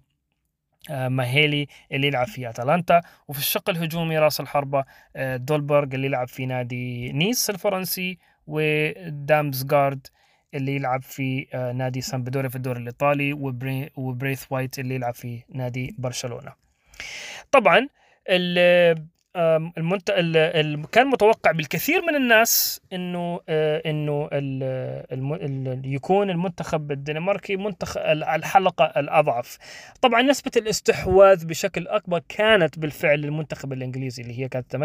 آه، 0.90 1.08
مايلي 1.08 1.66
اللي 1.92 2.06
يلعب 2.06 2.26
في 2.26 2.48
أتلانتا 2.48 3.02
وفي 3.28 3.38
الشق 3.38 3.70
الهجومي 3.70 4.18
راس 4.18 4.40
الحربة 4.40 4.84
آه، 5.16 5.36
دولبرغ 5.36 5.94
اللي 5.94 6.06
يلعب 6.06 6.28
في 6.28 6.46
نادي 6.46 7.12
نيس 7.12 7.50
الفرنسي 7.50 8.18
ودامسغارد 8.46 10.06
اللي 10.54 10.76
يلعب 10.76 11.02
في 11.02 11.46
آه، 11.54 11.72
نادي 11.72 12.00
سامبدوريا 12.00 12.48
في 12.48 12.56
الدوري 12.56 12.80
الإيطالي 12.80 13.32
وبري 13.32 13.90
وبريثوايت 13.96 14.78
اللي 14.78 14.94
يلعب 14.94 15.14
في 15.14 15.42
نادي 15.48 15.94
برشلونة. 15.98 16.52
طبعا 17.52 17.88
المنت... 19.78 20.10
ال... 20.10 20.90
كان 20.90 21.06
متوقع 21.06 21.52
بالكثير 21.52 22.02
من 22.02 22.14
الناس 22.14 22.80
إنه 22.92 23.40
آه، 23.48 23.82
إنه 23.86 24.28
ال... 24.32 24.62
ال... 25.12 25.80
يكون 25.84 26.30
المنتخب 26.30 26.92
الدنماركي 26.92 27.56
منتخب 27.56 28.00
الحلقة 28.00 28.84
الأضعف. 28.84 29.58
طبعا 30.02 30.22
نسبة 30.22 30.50
الاستحواذ 30.56 31.46
بشكل 31.46 31.88
أكبر 31.88 32.20
كانت 32.28 32.78
بالفعل 32.78 33.20
للمنتخب 33.20 33.72
الإنجليزي 33.72 34.22
اللي 34.22 34.40
هي 34.40 34.48
كانت 34.48 34.76
58% 34.76 34.78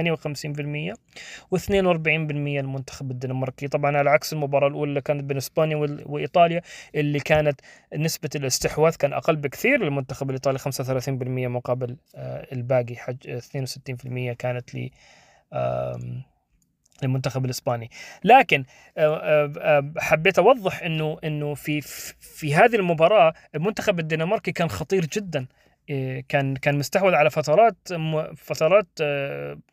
و42% 1.56 1.72
المنتخب 2.08 3.12
الدنماركي. 3.12 3.68
طبعا 3.68 3.98
على 3.98 4.10
عكس 4.10 4.34
المباراة 4.34 4.68
الأولى 4.68 4.90
اللي 4.90 5.02
كانت 5.02 5.24
بين 5.24 5.38
إسبانيا 5.38 5.78
وإيطاليا 6.06 6.62
اللي 6.96 7.20
كانت 7.20 7.62
نسبة 7.96 8.30
الاستحواذ 8.36 8.96
كان 8.96 9.14
أقل 9.14 9.36
بكثير 9.36 9.84
للمنتخب 9.84 10.30
الإيطالي 10.30 10.60
35% 10.60 10.68
مقابل 11.50 11.98
آه، 12.16 12.48
الباقي 12.52 12.96
حج 12.96 13.40
62% 13.40 14.34
كانت 14.42 14.76
ل 14.76 14.90
آم، 15.54 16.24
للمنتخب 17.04 17.46
الإسباني. 17.46 17.90
لكن 18.24 18.66
آه، 18.98 19.16
آه، 19.18 19.54
آه، 19.60 19.94
حبيت 19.98 20.40
أوضح 20.40 20.84
إنه 20.84 21.18
إنه 21.24 21.54
في 21.54 21.82
في 22.20 22.56
هذه 22.56 22.76
المباراة 22.76 23.34
المنتخب 23.56 24.00
الدنماركي 24.00 24.52
كان 24.52 24.70
خطير 24.70 25.06
جدا. 25.06 25.46
كان 26.30 26.56
كان 26.56 26.78
مستحوذ 26.78 27.14
على 27.14 27.30
فترات 27.30 27.76
فترات 28.38 28.88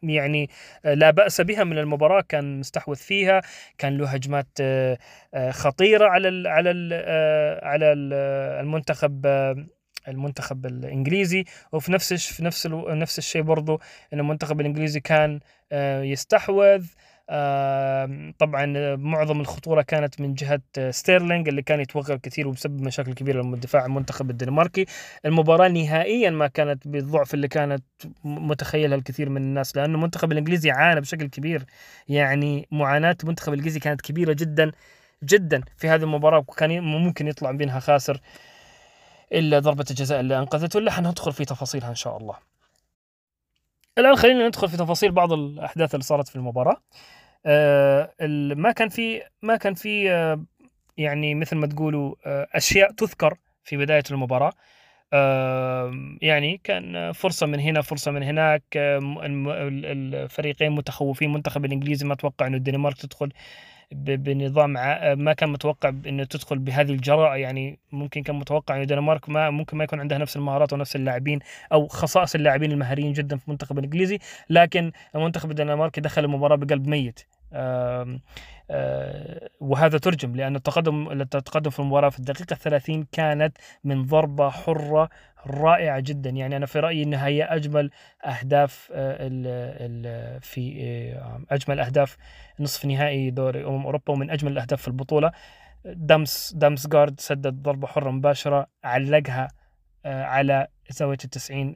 يعني 0.02 0.50
لا 0.84 1.10
بأس 1.10 1.40
بها 1.40 1.64
من 1.64 1.78
المباراة 1.78 2.20
كان 2.28 2.58
مستحوذ 2.60 2.96
فيها 2.96 3.42
كان 3.78 3.98
له 3.98 4.08
هجمات 4.08 4.48
خطيرة 5.50 6.08
على 6.08 6.28
ال 6.28 6.46
على 6.46 6.70
ال 6.70 6.92
على 7.64 7.92
ال- 7.92 8.12
المنتخب 8.64 9.26
المنتخب 10.08 10.66
الإنجليزي 10.66 11.44
وفي 11.72 11.92
نفس 11.92 12.12
في 12.12 12.44
نفس 12.44 12.66
الو- 12.66 12.94
نفس 12.94 13.18
الشيء 13.18 13.42
برضو 13.42 13.80
إن 14.12 14.20
المنتخب 14.20 14.60
الإنجليزي 14.60 15.00
كان 15.00 15.40
آه، 15.72 16.02
يستحوذ. 16.02 16.86
طبعا 18.38 18.96
معظم 18.96 19.40
الخطورة 19.40 19.82
كانت 19.82 20.20
من 20.20 20.34
جهة 20.34 20.60
ستيرلينج 20.90 21.48
اللي 21.48 21.62
كان 21.62 21.80
يتوغل 21.80 22.16
كثير 22.16 22.48
وبسبب 22.48 22.80
مشاكل 22.80 23.12
كبيرة 23.14 23.42
للدفاع 23.42 23.86
المنتخب 23.86 24.30
الدنماركي. 24.30 24.86
المباراة 25.26 25.68
نهائيا 25.68 26.30
ما 26.30 26.46
كانت 26.46 26.88
بالضعف 26.88 27.34
اللي 27.34 27.48
كانت 27.48 27.84
متخيلها 28.24 28.96
الكثير 28.98 29.28
من 29.28 29.42
الناس 29.42 29.76
لأنه 29.76 29.94
المنتخب 29.94 30.32
الإنجليزي 30.32 30.70
عانى 30.70 31.00
بشكل 31.00 31.26
كبير. 31.26 31.64
يعني 32.08 32.68
معاناة 32.70 33.16
المنتخب 33.24 33.52
الإنجليزي 33.52 33.80
كانت 33.80 34.00
كبيرة 34.00 34.32
جدا 34.32 34.72
جدا 35.24 35.62
في 35.76 35.88
هذه 35.88 36.02
المباراة 36.02 36.38
وكان 36.38 36.80
ممكن 36.80 37.26
يطلع 37.28 37.52
منها 37.52 37.80
خاسر. 37.80 38.20
إلا 39.32 39.58
ضربة 39.58 39.84
الجزاء 39.90 40.20
اللي 40.20 40.38
أنقذته 40.38 40.78
اللي 40.78 40.92
حندخل 40.92 41.32
في 41.32 41.44
تفاصيلها 41.44 41.90
إن 41.90 41.94
شاء 41.94 42.16
الله. 42.16 42.36
الآن 43.98 44.16
خلينا 44.16 44.48
ندخل 44.48 44.68
في 44.68 44.76
تفاصيل 44.76 45.12
بعض 45.12 45.32
الأحداث 45.32 45.94
اللي 45.94 46.04
صارت 46.04 46.28
في 46.28 46.36
المباراة. 46.36 46.76
آه 47.46 48.12
ما 48.54 48.72
كان 48.72 48.88
في 48.88 49.22
ما 49.42 49.56
كان 49.56 49.74
في 49.74 50.10
آه 50.12 50.44
يعني 50.96 51.34
مثل 51.34 51.56
ما 51.56 51.66
تقولوا 51.66 52.14
آه 52.26 52.48
أشياء 52.52 52.92
تذكر 52.92 53.38
في 53.64 53.76
بداية 53.76 54.02
المباراة. 54.10 54.52
آه 55.12 55.92
يعني 56.22 56.60
كان 56.64 57.12
فرصة 57.12 57.46
من 57.46 57.60
هنا 57.60 57.80
فرصة 57.82 58.10
من 58.10 58.22
هناك 58.22 58.62
آه 58.76 59.00
الفريقين 59.24 60.72
متخوفين 60.72 61.28
المنتخب 61.28 61.64
الإنجليزي 61.64 62.06
ما 62.06 62.14
توقع 62.14 62.46
إنه 62.46 62.56
الدنمارك 62.56 62.96
تدخل 62.96 63.32
بنظام 63.92 64.76
ع- 64.76 65.14
ما 65.14 65.32
كان 65.32 65.48
متوقع 65.50 65.88
إنه 65.88 66.24
تدخل 66.24 66.58
بهذه 66.58 66.90
الجراءة. 66.90 67.36
يعني 67.36 67.78
ممكن 67.92 68.22
كان 68.22 68.36
متوقع 68.36 68.74
إنه 68.74 68.82
الدنمارك 68.82 69.28
ما 69.28 69.50
ممكن 69.50 69.76
ما 69.76 69.84
يكون 69.84 70.00
عندها 70.00 70.18
نفس 70.18 70.36
المهارات 70.36 70.72
ونفس 70.72 70.96
اللاعبين 70.96 71.38
أو 71.72 71.86
خصائص 71.88 72.34
اللاعبين 72.34 72.72
المهاريين 72.72 73.12
جدا 73.12 73.36
في 73.36 73.48
المنتخب 73.48 73.78
الإنجليزي. 73.78 74.18
لكن 74.50 74.92
المنتخب 75.14 75.50
الدنماركي 75.50 76.00
دخل 76.00 76.24
المباراة 76.24 76.56
بقلب 76.56 76.86
ميت. 76.88 77.20
آه، 77.20 77.37
وهذا 79.60 79.98
ترجم 79.98 80.36
لأن 80.36 80.56
التقدم 80.56 81.10
التقدم 81.10 81.70
في 81.70 81.78
المباراة 81.78 82.08
في 82.08 82.18
الدقيقة 82.18 82.56
30 82.56 83.06
كانت 83.12 83.58
من 83.84 84.06
ضربة 84.06 84.50
حرة 84.50 85.08
رائعة 85.46 86.00
جدا. 86.00 86.30
يعني 86.30 86.56
أنا 86.56 86.66
في 86.66 86.80
رأيي 86.80 87.02
أنها 87.02 87.26
هي 87.26 87.42
أجمل 87.44 87.90
أهداف 88.24 88.88
آه، 88.92 90.38
في 90.38 90.82
آه، 91.16 91.42
أجمل 91.50 91.80
أهداف 91.80 92.16
نصف 92.60 92.84
نهائي 92.84 93.30
دوري 93.30 93.64
أمم 93.64 93.84
أوروبا 93.84 94.12
ومن 94.12 94.30
أجمل 94.30 94.52
الأهداف 94.52 94.82
في 94.82 94.88
البطولة. 94.88 95.32
دامس 95.84 96.52
دامسغارد 96.56 97.20
سدد 97.20 97.62
ضربة 97.62 97.86
حرة 97.86 98.10
مباشرة 98.10 98.66
علقها 98.84 99.48
آه، 100.04 100.24
على 100.24 100.66
زاوية 100.90 101.18
التسعين 101.24 101.74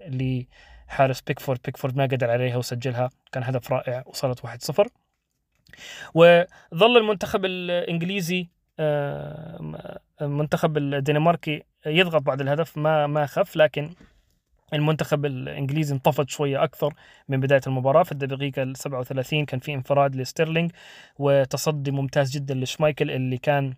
لحارس 0.88 1.20
بيكفورد. 1.20 1.60
بيكفورد 1.64 1.96
ما 1.96 2.04
قدر 2.04 2.30
عليها 2.30 2.56
وسجلها 2.56 3.10
كان 3.32 3.42
هدف 3.42 3.72
رائع 3.72 4.02
وصلت 4.06 4.46
1-0 4.46 5.01
وظل 6.14 6.96
المنتخب 6.96 7.44
الإنجليزي 7.44 8.48
آه، 8.78 10.00
المنتخب 10.22 10.78
الدنماركي 10.78 11.62
يضغط 11.86 12.22
بعد 12.22 12.40
الهدف 12.40 12.78
ما 12.78 13.06
ما 13.06 13.26
خف 13.26 13.56
لكن 13.56 13.90
المنتخب 14.74 15.26
الإنجليزي 15.26 15.94
انطفت 15.94 16.30
شوية 16.30 16.64
أكثر 16.64 16.94
من 17.28 17.40
بداية 17.40 17.60
المباراة. 17.66 18.02
في 18.02 18.12
الدقيقة 18.12 18.62
ال 18.62 18.76
37 18.76 19.44
كان 19.44 19.60
في 19.60 19.74
انفراد 19.74 20.16
لستيرلينج 20.16 20.72
وتصدي 21.18 21.90
ممتاز 21.90 22.30
جدا 22.30 22.54
لشمايكل 22.54 23.10
اللي 23.10 23.38
كان 23.38 23.74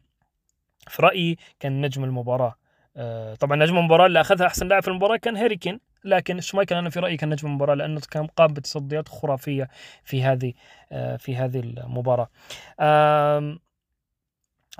في 0.88 1.02
رأيي 1.02 1.37
كان 1.61 1.80
نجم 1.80 2.04
المباراة. 2.04 2.54
آه، 2.96 3.35
طبعا 3.35 3.57
نجم 3.57 3.78
المباراة 3.78 4.07
اللي 4.07 4.20
أخذها 4.20 4.46
أحسن 4.46 4.68
لاعب 4.68 4.83
في 4.83 4.88
المباراة 4.88 5.16
كان 5.16 5.37
هاري 5.37 5.57
كين. 5.57 5.80
لكن 6.04 6.40
شمايكل 6.40 6.74
أنا 6.74 6.90
في 6.90 7.00
رأيي 7.00 7.16
كان 7.16 7.28
نجم 7.30 7.48
المباراة 7.48 7.74
لأنه 7.74 8.00
كان 8.10 8.26
قام 8.26 8.52
بتصديات 8.52 9.08
خرافية 9.08 9.68
في 10.04 10.22
هذه 10.22 10.52
آه، 10.92 11.16
في 11.16 11.36
هذه 11.36 11.60
المباراة. 11.60 12.28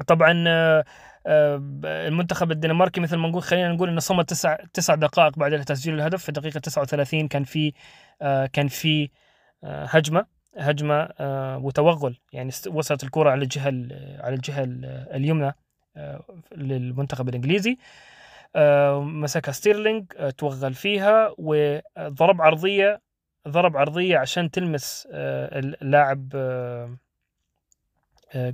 طبعا 0.07 0.45
آه، 0.49 0.85
آه، 1.27 1.57
المنتخب 1.85 2.51
الدنماركي 2.51 3.01
مثل 3.01 3.17
ما 3.17 3.29
نقول 3.29 3.43
خلينا 3.43 3.73
نقول 3.73 3.89
إنه 3.89 4.01
صمد 4.01 4.25
تسع 4.25 4.57
تسع 4.73 4.95
دقائق 4.95 5.39
بعد 5.39 5.65
تسجيل 5.65 5.95
الهدف. 5.95 6.23
في 6.23 6.29
الدقيقه 6.29 6.61
39 6.61 7.29
كان 7.29 7.45
في 7.45 7.73
كان 8.53 8.69
في 8.69 9.11
هجمة 9.65 10.27
هجمة 10.59 11.09
وتوغل. 11.63 12.17
يعني 12.33 12.51
وصلت 12.69 13.05
الكرة 13.05 13.31
على 13.31 13.43
الجهة 13.43 13.69
ال- 13.69 14.21
على 14.23 14.35
الجهة 14.35 14.63
ال- 14.65 14.85
اليمنى 15.15 15.55
للمنتخب 16.57 17.29
الإنجليزي. 17.29 17.79
مسكها 19.01 19.53
ستيرلينج 19.53 20.13
آه، 20.17 20.31
توغل 20.31 20.75
فيها 20.75 21.35
وضرب 21.39 22.43
عرضية 22.43 23.01
ضرب 23.49 23.77
عرضية 23.77 24.19
عشان 24.19 24.51
تلمس 24.51 25.09
آه، 25.13 25.59
اللاعب 25.59 26.29
آه، 26.35 26.97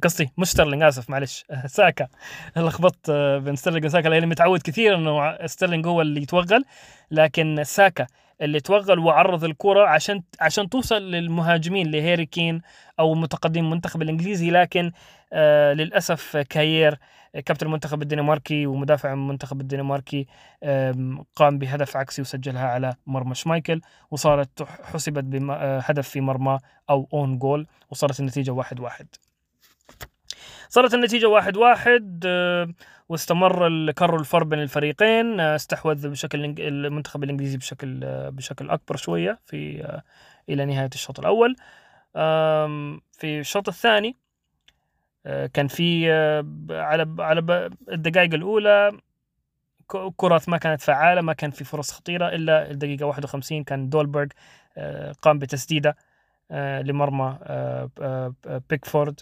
قصدي 0.02 0.30
مش 0.38 0.46
ستيرلينج 0.50 0.82
آسف 0.82 1.10
معلش 1.10 1.44
ساكا. 1.66 2.08
لخبطت 2.56 3.10
بين 3.10 3.56
ستيرلينج 3.56 3.84
وساكا 3.84 4.08
لأني 4.08 4.26
متعود 4.26 4.62
كثير 4.62 4.94
إنه 4.94 5.46
ستيرلينج 5.46 5.86
هو 5.86 6.00
اللي 6.00 6.22
يتوغل 6.22 6.64
لكن 7.10 7.64
ساكا 7.64 8.06
اللي 8.42 8.60
توغل 8.60 8.98
وعرض 8.98 9.44
الكرة 9.44 9.86
عشان 9.86 10.22
عشان 10.40 10.68
توصل 10.68 11.02
للمهاجمين 11.10 11.90
لهيري 11.90 12.26
كين 12.26 12.60
أو 13.00 13.14
متقدم 13.14 13.64
المنتخب 13.64 14.02
الإنجليزي 14.02 14.50
لكن 14.50 14.92
آه 15.32 15.72
للأسف 15.72 16.36
كاير 16.36 16.98
كابتن 17.34 17.66
المنتخب 17.66 18.02
الدنماركي 18.02 18.66
ومدافع 18.66 19.12
المنتخب 19.12 19.60
الدنماركي 19.60 20.26
قام 21.36 21.58
بهدف 21.58 21.96
عكسي 21.96 22.22
وسجلها 22.22 22.66
على 22.68 22.94
مرمى 23.06 23.34
شمايكل 23.34 23.80
وصارت 24.10 24.62
حسبت 24.62 25.24
بهدف 25.24 26.08
في 26.08 26.20
مرمى 26.20 26.58
أو 26.90 27.08
own 27.12 27.38
goal 27.38 27.66
وصارت 27.90 28.20
النتيجة 28.20 28.50
واحد 28.50 28.80
واحد. 28.80 29.06
صارت 30.68 30.94
النتيجة 30.94 31.26
واحد 31.28 31.56
واحد 31.56 32.24
آه، 32.26 32.68
واستمر 33.08 33.66
الكر 33.66 34.16
والفر 34.20 34.44
بين 34.44 34.58
الفريقين 34.62 35.40
آه، 35.40 35.56
استحوذ 35.56 36.08
بشكل 36.08 36.44
المنتخب 36.58 37.24
الإنجليزي 37.24 37.56
بشكل 37.56 38.00
آه، 38.04 38.28
بشكل 38.28 38.70
أكبر 38.70 38.96
شوية 38.96 39.38
في 39.46 39.84
آه، 39.84 40.02
إلى 40.48 40.64
نهاية 40.64 40.90
الشوط 40.94 41.18
الأول. 41.20 41.56
آم، 42.16 43.00
في 43.12 43.40
الشوط 43.40 43.68
الثاني 43.68 44.08
آه، 44.08 44.29
كان 45.24 45.68
في 45.68 46.12
آه، 46.12 46.44
على 46.70 47.14
على 47.22 47.70
الدقائق 47.92 48.34
الأولى 48.34 48.92
كرات 50.16 50.48
ما 50.48 50.58
كانت 50.58 50.80
فعالة 50.82 51.20
ما 51.20 51.32
كان 51.32 51.50
في 51.50 51.64
فرص 51.64 51.92
خطيرة 51.92 52.28
إلا 52.28 52.70
الدقيقة 52.70 53.06
51 53.06 53.64
كان 53.64 53.88
دولبرغ 53.88 54.26
آه، 54.78 55.12
قام 55.12 55.38
بتسديدة 55.38 55.96
آه، 56.50 56.82
لمرمى 56.82 57.38
آه، 57.42 57.90
آه، 58.00 58.34
آه، 58.46 58.62
بيكفورد. 58.70 59.20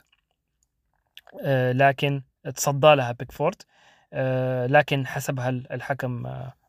آه، 1.42 1.72
لكن 1.72 2.22
تصدى 2.56 2.94
لها 2.94 3.12
بيكفورد 3.12 3.62
آه، 4.12 4.66
لكن 4.66 5.06
حسبها 5.06 5.48
الحكم 5.48 6.26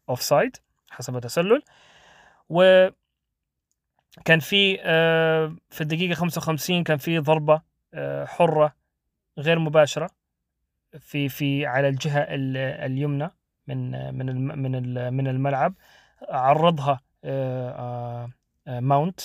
offside 0.09 0.57
حسبها 0.91 1.19
تسلل 1.19 1.61
وكان 2.49 2.91
في 4.39 4.77
آه، 4.81 5.55
في 5.69 5.81
الدقيقة 5.81 6.13
55 6.15 6.83
كان 6.83 6.97
في 6.97 7.19
ضربة 7.19 7.61
آه، 7.93 8.25
حرة 8.25 8.78
غير 9.39 9.59
مباشرة 9.59 10.09
في 10.99 11.29
في 11.29 11.65
على 11.65 11.87
الجهة 11.87 12.19
ال- 12.19 12.57
اليمنى 12.57 13.29
من 13.67 13.91
من 14.15 14.47
من 14.61 15.13
من 15.13 15.27
الملعب 15.27 15.73
عرضها 16.29 16.99
آه، 17.23 17.69
آه، 17.71 18.29
آه، 18.67 18.79
ماونت 18.79 19.19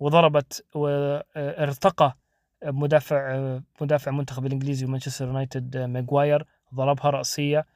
وضربت 0.00 0.64
وارتقى 0.74 2.16
مدافع 2.64 3.58
مدافع 3.80 4.10
منتخب 4.10 4.46
الإنجليزي 4.46 4.86
ومانشستر 4.86 5.26
يونايتد 5.26 5.76
ماجواير 5.76 6.46
ضربها 6.74 7.10
رأسية 7.10 7.66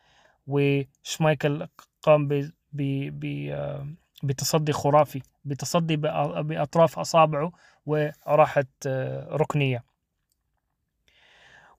وشمايكل 0.46 1.66
قام 2.02 2.28
ب 2.28 2.50
ب 2.72 3.54
بتصدي 4.22 4.72
خرافي 4.72 5.22
بتصدي 5.44 5.96
بأطراف 5.96 6.98
أصابعه 6.98 7.52
وراحت 7.86 8.68
آه، 8.86 9.36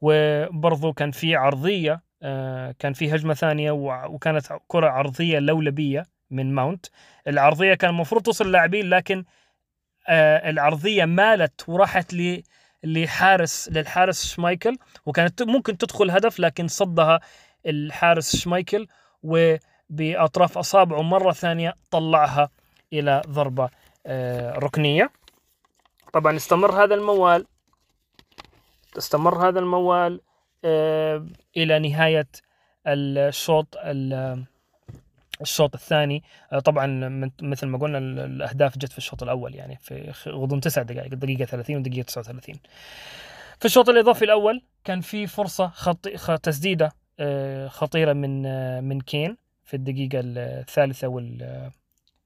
وبرضو 0.01 0.93
كان 0.93 1.11
في 1.11 1.35
عرضية 1.35 2.01
آه، 2.23 2.75
كان 2.79 2.93
في 2.93 3.15
هجمة 3.15 3.33
ثانية 3.33 3.71
وع- 3.71 4.05
وكانت 4.05 4.45
كرة 4.67 4.89
عرضية 4.89 5.39
لولبية 5.39 6.05
من 6.31 6.53
ماونت. 6.55 6.85
العرضية 7.27 7.73
كان 7.73 7.89
المفروض 7.89 8.21
توصل 8.21 8.45
اللاعبين 8.45 8.89
لكن 8.89 9.23
آه، 10.07 10.49
العرضية 10.49 11.05
مالت 11.05 11.69
وراحت 11.69 12.13
ل 12.13 12.43
لحارس 12.83 13.69
للحارس 13.71 14.25
شمايكل 14.35 14.77
وكانت 15.05 15.43
ممكن 15.43 15.77
تدخل 15.77 16.11
هدف 16.11 16.39
لكن 16.39 16.67
صدها 16.67 17.19
الحارس 17.65 18.35
شمايكل 18.35 18.87
وبأطراف 19.23 20.57
أصابعه 20.57 21.01
مرة 21.01 21.31
ثانية 21.31 21.73
طلعها 21.91 22.49
إلى 22.93 23.21
ضربة 23.27 23.69
آه، 24.05 24.51
ركنية. 24.51 25.11
طبعا 26.13 26.35
استمر 26.35 26.83
هذا 26.83 26.95
الموال. 26.95 27.45
استمر 28.97 29.47
هذا 29.49 29.59
الموال 29.59 30.21
آه، 30.65 31.25
إلى 31.57 31.79
نهاية 31.79 32.27
الشوط 32.87 33.67
ال- 33.77 34.43
الشوط 35.41 35.75
الثاني. 35.75 36.23
آه، 36.53 36.59
طبعا 36.59 36.87
مثل 37.41 37.67
ما 37.67 37.77
قلنا 37.77 37.97
ال- 37.97 38.19
الأهداف 38.19 38.77
جت 38.77 38.91
في 38.91 38.97
الشوط 38.97 39.23
الأول 39.23 39.55
يعني 39.55 39.77
في 39.81 40.13
غضون 40.27 40.61
تسع 40.61 40.81
دقائق 40.81 41.13
الدقيقه 41.13 41.45
30 41.45 41.75
والدقيقه 41.75 42.05
39 42.05 42.55
في 43.59 43.65
الشوط 43.65 43.89
الإضافي 43.89 44.25
الأول 44.25 44.61
كان 44.83 45.01
في 45.01 45.27
فرصة 45.27 45.67
خطي... 45.67 46.17
خ... 46.17 46.31
تسديدة 46.39 46.91
آه، 47.19 47.67
خطيرة 47.67 48.13
من 48.13 48.43
من 48.83 49.01
كين 49.01 49.37
في 49.63 49.73
الدقيقة 49.73 50.19
الثالثة 50.23 51.07
وال 51.07 51.71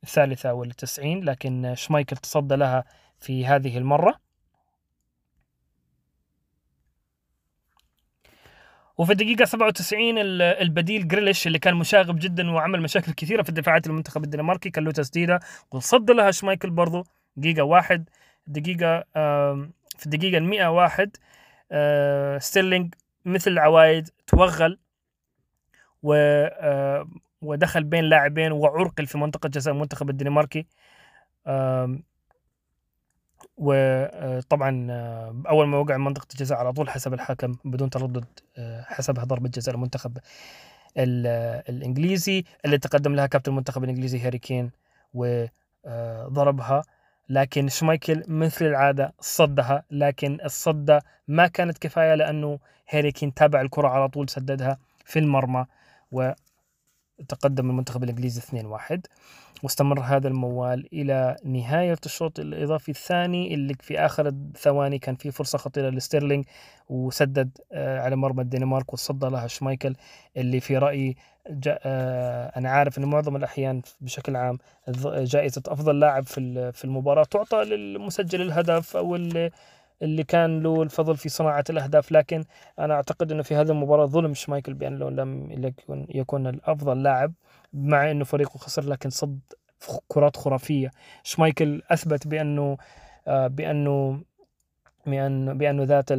الثالثة 0.03 0.53
والتسعين 0.53 1.23
لكن 1.23 1.73
شمايكل 1.77 2.17
تصدى 2.17 2.55
لها 2.55 2.83
في 3.19 3.45
هذه 3.45 3.77
المرة. 3.77 4.24
وفي 8.97 9.11
الدقيقة 9.11 9.45
97 9.45 10.17
ال- 10.17 10.41
البديل 10.41 11.07
جريليش 11.07 11.47
اللي 11.47 11.59
كان 11.59 11.75
مشاغب 11.75 12.19
جدا 12.19 12.51
وعمل 12.51 12.81
مشاكل 12.81 13.11
كثيرة 13.13 13.43
في 13.43 13.51
دفاعات 13.51 13.87
المنتخب 13.87 14.23
الدنماركي 14.23 14.69
كان 14.69 14.83
له 14.83 14.91
تسديدة 14.91 15.39
وصد 15.71 16.11
لها 16.11 16.31
شمايكل 16.31 16.69
برضو 16.69 17.05
دقيقة 17.37 17.63
واحد 17.63 18.09
دقيقة 18.47 18.99
في 19.97 20.05
الدقيقة 20.05 20.37
المئة 20.37 20.67
واحد 20.67 21.17
آه، 21.71 22.37
ستيرلينج 22.37 22.93
مثل 23.25 23.51
العوايد 23.51 24.09
توغل 24.27 24.79
و 26.03 26.13
آه، 26.13 27.07
ودخل 27.41 27.83
بين 27.83 28.03
لاعبين 28.03 28.51
وعرقل 28.51 29.05
في 29.05 29.17
منطقة 29.17 29.49
جزاء 29.49 29.73
المنتخب 29.73 30.09
الدنماركي. 30.09 30.65
وطبعا 33.57 34.87
آه، 34.91 35.35
أول 35.49 35.67
ما 35.67 35.77
وقع 35.77 35.97
منطقة 35.97 36.27
الجزاء 36.33 36.57
على 36.57 36.73
طول 36.73 36.89
حسب 36.89 37.13
الحكم 37.13 37.55
بدون 37.65 37.89
تردد 37.89 38.25
آه، 38.57 38.81
حسبها 38.81 39.23
ضربة 39.23 39.49
جزاء 39.49 39.75
المنتخب 39.75 40.17
ال- 40.97 41.27
آه، 41.27 41.63
الإنجليزي 41.69 42.43
اللي 42.65 42.77
تقدم 42.77 43.15
لها 43.15 43.25
كابتن 43.27 43.51
المنتخب 43.51 43.83
الإنجليزي 43.83 44.19
هاري 44.19 44.37
كين 44.37 44.71
وضربها 45.13 46.83
لكن 47.29 47.67
شمايكل 47.69 48.23
مثل 48.27 48.65
العادة 48.65 49.13
صدها 49.19 49.83
لكن 49.91 50.37
الصده 50.45 51.01
ما 51.27 51.47
كانت 51.47 51.77
كفاية 51.77 52.15
لأنه 52.15 52.59
هاري 52.89 53.11
كين 53.11 53.33
تابع 53.33 53.61
الكرة 53.61 53.87
على 53.87 54.07
طول 54.09 54.29
سددها 54.29 54.77
في 55.05 55.19
المرمى. 55.19 55.65
وتقدم 57.19 57.69
المنتخب 57.69 58.03
الإنجليزي 58.03 58.41
2-1 58.41 58.99
واستمر 59.63 59.99
هذا 59.99 60.27
الموال 60.27 60.87
إلى 60.93 61.35
نهاية 61.45 61.97
الشوط 62.05 62.39
الإضافي 62.39 62.89
الثاني 62.89 63.53
اللي 63.53 63.73
في 63.81 63.99
آخر 63.99 64.27
الثواني 64.27 64.99
كان 64.99 65.15
في 65.15 65.31
فرصة 65.31 65.57
خطيرة 65.57 65.89
لستيرلينج 65.89 66.45
وسدد 66.89 67.57
آه، 67.71 67.99
على 67.99 68.15
مرمى 68.15 68.41
الدنمارك 68.41 68.93
وتصدى 68.93 69.27
لها 69.27 69.47
شمايكل 69.47 69.95
اللي 70.37 70.59
في 70.59 70.77
رأيي 70.77 71.15
آه، 71.67 72.51
أنا 72.57 72.69
عارف 72.69 72.97
أنه 72.97 73.07
معظم 73.07 73.35
الأحيان 73.35 73.81
بشكل 74.01 74.35
عام 74.35 74.57
جائزة 75.05 75.61
أفضل 75.67 75.99
لاعب 75.99 76.25
في 76.27 76.81
المباراة 76.83 77.23
تعطى 77.23 77.63
للمسجل 77.63 78.41
الهدف 78.41 78.97
أو 78.97 79.15
اللي 80.01 80.23
كان 80.23 80.63
له 80.63 80.83
الفضل 80.83 81.17
في 81.17 81.29
صناعة 81.29 81.63
الأهداف 81.69 82.11
لكن 82.11 82.43
أنا 82.79 82.93
أعتقد 82.93 83.31
أنه 83.31 83.43
في 83.43 83.55
هذه 83.55 83.69
المباراة 83.71 84.05
ظلم 84.05 84.33
شمايكل 84.33 84.73
بأنه 84.73 85.09
لم 85.09 85.51
يكن 85.51 86.07
يكون 86.09 86.47
الأفضل 86.47 87.03
لاعب 87.03 87.33
مع 87.73 88.11
أنه 88.11 88.23
فريقه 88.23 88.57
خسر 88.57 88.83
لكن 88.85 89.09
صد 89.09 89.39
كرات 90.07 90.37
خرافية. 90.37 90.91
شمايكل 91.23 91.81
أثبت 91.91 92.27
بأنه 92.27 92.77
آه، 93.27 93.47
بأنه 93.47 94.21
بأنه 95.05 95.53
بأنه 95.53 95.83
ذات 95.83 96.11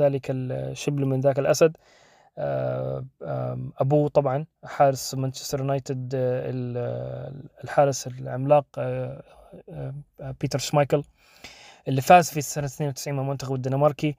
ذلك 0.00 0.26
الشبل 0.30 1.04
من 1.06 1.20
ذاك 1.20 1.38
الأسد. 1.38 1.76
آه، 2.38 3.04
أبوه 3.78 4.08
طبعا 4.08 4.46
حارس 4.64 5.14
مانشستر 5.14 5.58
يونايتد 5.60 6.10
الحارس 7.64 8.06
العملاق 8.06 8.66
بيتر 10.40 10.58
شمايكل. 10.58 11.02
اللي 11.88 12.00
فاز 12.00 12.30
في 12.30 12.40
سنة 12.40 12.64
92 12.64 13.16
مع 13.16 13.22
المنتخب 13.22 13.54
الدنماركي 13.54 14.16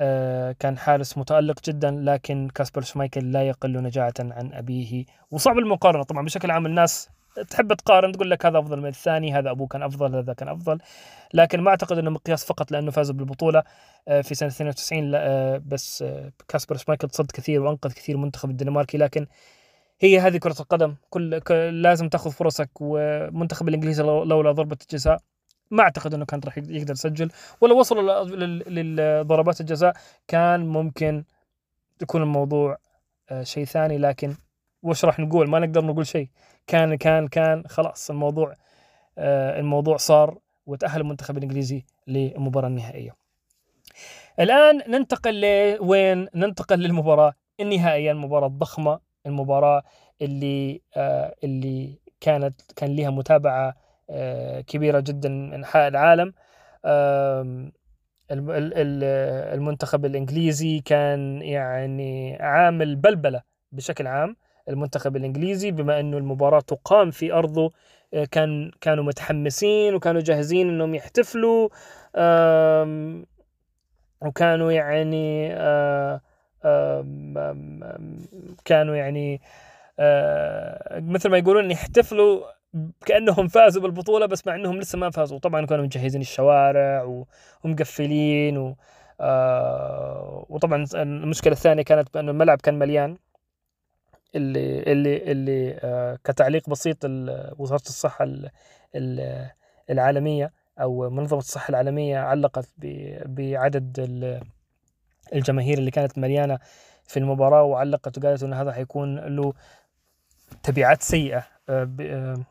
آه، 0.00 0.52
كان 0.52 0.78
حارس 0.78 1.18
متألق 1.18 1.62
جدا 1.64 1.90
لكن 1.90 2.48
كاسبر 2.54 2.82
شمايكل 2.82 3.32
لا 3.32 3.48
يقل 3.48 3.82
نجاعة 3.82 4.14
عن 4.20 4.52
أبيه 4.52 5.04
وصعب 5.30 5.58
المقارنة. 5.58 6.02
طبعا 6.02 6.24
بشكل 6.24 6.50
عام 6.50 6.66
الناس 6.66 7.08
تحب 7.50 7.74
تقارن 7.74 8.12
تقول 8.12 8.30
لك 8.30 8.46
هذا 8.46 8.58
أفضل 8.58 8.80
من 8.80 8.86
الثاني 8.86 9.32
هذا 9.34 9.50
أبوه 9.50 9.66
كان 9.66 9.82
أفضل 9.82 10.16
هذا 10.16 10.32
كان 10.32 10.48
أفضل. 10.48 10.78
لكن 11.34 11.60
ما 11.60 11.70
أعتقد 11.70 11.98
إنه 11.98 12.10
مقياس 12.10 12.44
فقط 12.44 12.72
لأنه 12.72 12.90
فاز 12.90 13.10
بالبطولة 13.10 13.62
آه، 14.08 14.20
في 14.20 14.34
سنة 14.34 14.48
92 14.48 15.12
آه، 15.14 15.62
بس 15.66 16.04
كاسبر 16.48 16.76
شمايكل 16.76 17.08
صد 17.10 17.30
كثير 17.30 17.62
وأنقذ 17.62 17.92
كثير 17.92 18.16
منتخب 18.16 18.50
الدنماركي. 18.50 18.98
لكن 18.98 19.26
هي 20.00 20.18
هذه 20.20 20.36
كرة 20.36 20.60
القدم 20.60 20.94
كل 21.10 21.40
لازم 21.82 22.08
تأخذ 22.08 22.30
فرصك 22.30 22.70
ومنتخب 22.80 23.68
الإنجليزي 23.68 24.02
لولا 24.02 24.52
ضربة 24.52 24.78
الجزاء 24.82 25.18
ما 25.72 25.82
أعتقد 25.82 26.14
إنه 26.14 26.24
كان 26.24 26.40
راح 26.44 26.58
يقدر 26.58 26.92
يسجل 26.92 27.30
ولو 27.60 27.78
وصلوا 27.78 28.24
لضربات 28.68 29.60
الجزاء 29.60 29.94
كان 30.28 30.66
ممكن 30.66 31.24
يكون 32.02 32.22
الموضوع 32.22 32.78
آه، 33.30 33.42
شيء 33.42 33.64
ثاني 33.64 33.98
لكن 33.98 34.34
وش 34.82 35.04
راح 35.04 35.18
نقول؟ 35.18 35.50
ما 35.50 35.58
نقدر 35.58 35.84
نقول 35.84 36.06
شيء. 36.06 36.28
كان 36.66 36.94
كان 36.94 37.28
كان 37.28 37.64
خلاص 37.68 38.10
الموضوع 38.10 38.54
آه، 39.18 39.60
الموضوع 39.60 39.96
صار 39.96 40.38
وتأهل 40.66 41.00
المنتخب 41.00 41.38
الإنجليزي 41.38 41.84
للمباراة 42.06 42.68
النهائية. 42.68 43.14
الآن 44.40 44.82
ننتقل 44.88 45.40
لوين 45.40 46.28
ننتقل 46.34 46.78
للمباراة؟ 46.78 47.32
النهائية 47.60 48.12
المباراة 48.12 48.46
الضخمة 48.46 49.00
المباراة 49.26 49.82
اللي 50.22 50.80
آه 50.96 51.34
اللي 51.44 51.98
كانت 52.20 52.60
كان 52.76 52.96
لها 52.96 53.10
متابعة 53.10 53.74
كبيرة 54.66 55.00
جدا 55.00 55.28
من 55.28 55.52
أنحاء 55.52 55.88
العالم. 55.88 56.32
المنتخب 59.54 60.04
الإنجليزي 60.04 60.80
كان 60.80 61.42
يعني 61.42 62.36
عامل 62.40 62.96
بلبلة 62.96 63.42
بشكل 63.72 64.06
عام. 64.06 64.36
المنتخب 64.68 65.16
الإنجليزي 65.16 65.70
بما 65.70 66.00
أنه 66.00 66.18
المباراة 66.18 66.60
تقام 66.60 67.10
في 67.10 67.32
أرضه 67.32 67.72
آه، 68.14 68.24
كان 68.24 68.70
كانوا 68.80 69.04
متحمسين 69.04 69.94
وكانوا 69.94 70.20
جاهزين 70.20 70.68
أنهم 70.68 70.94
يحتفلوا. 70.94 71.68
وكانوا 74.20 74.72
يعني 74.72 75.52
آه، 75.52 76.20
كانوا 78.64 78.96
يعني 78.96 79.40
مثل 81.00 81.30
ما 81.30 81.38
يقولون 81.38 81.70
يحتفلوا 81.70 82.44
كأنهم 83.06 83.48
فازوا 83.48 83.82
بالبطولة 83.82 84.26
بس 84.26 84.46
مع 84.46 84.54
إنهم 84.54 84.78
لسه 84.78 84.98
ما 84.98 85.10
فازوا. 85.10 85.38
طبعا 85.38 85.66
كانوا 85.66 85.84
مجهزين 85.84 86.20
الشوارع 86.20 87.24
ومقفلين 87.64 88.58
و 88.58 88.76
آه 89.20 90.46
وطبعا 90.48 90.86
المشكلة 90.94 91.52
الثانية 91.52 91.82
كانت 91.82 92.14
بانه 92.14 92.30
الملعب 92.30 92.60
كان 92.60 92.78
مليان. 92.78 93.16
اللي 94.34 94.82
اللي 94.82 95.32
اللي 95.32 95.78
آه 95.82 96.18
كتعليق 96.24 96.70
بسيط 96.70 96.98
وزارة 97.58 97.82
الصحة 97.82 98.26
العالمية 99.90 100.52
أو 100.80 101.10
منظمة 101.10 101.38
الصحة 101.38 101.70
العالمية 101.70 102.18
علقت 102.18 102.68
بعدد 103.26 104.00
الجماهير 105.32 105.78
اللي 105.78 105.90
كانت 105.90 106.18
مليانة 106.18 106.58
في 107.04 107.18
المباراة 107.18 107.62
وعلقت 107.62 108.18
وقالت 108.18 108.42
انه 108.42 108.62
هذا 108.62 108.72
حيكون 108.72 109.18
له 109.18 109.52
تبعات 110.62 111.02
سيئة 111.02 111.44
آه، 111.68 111.90
آه، 112.00 112.44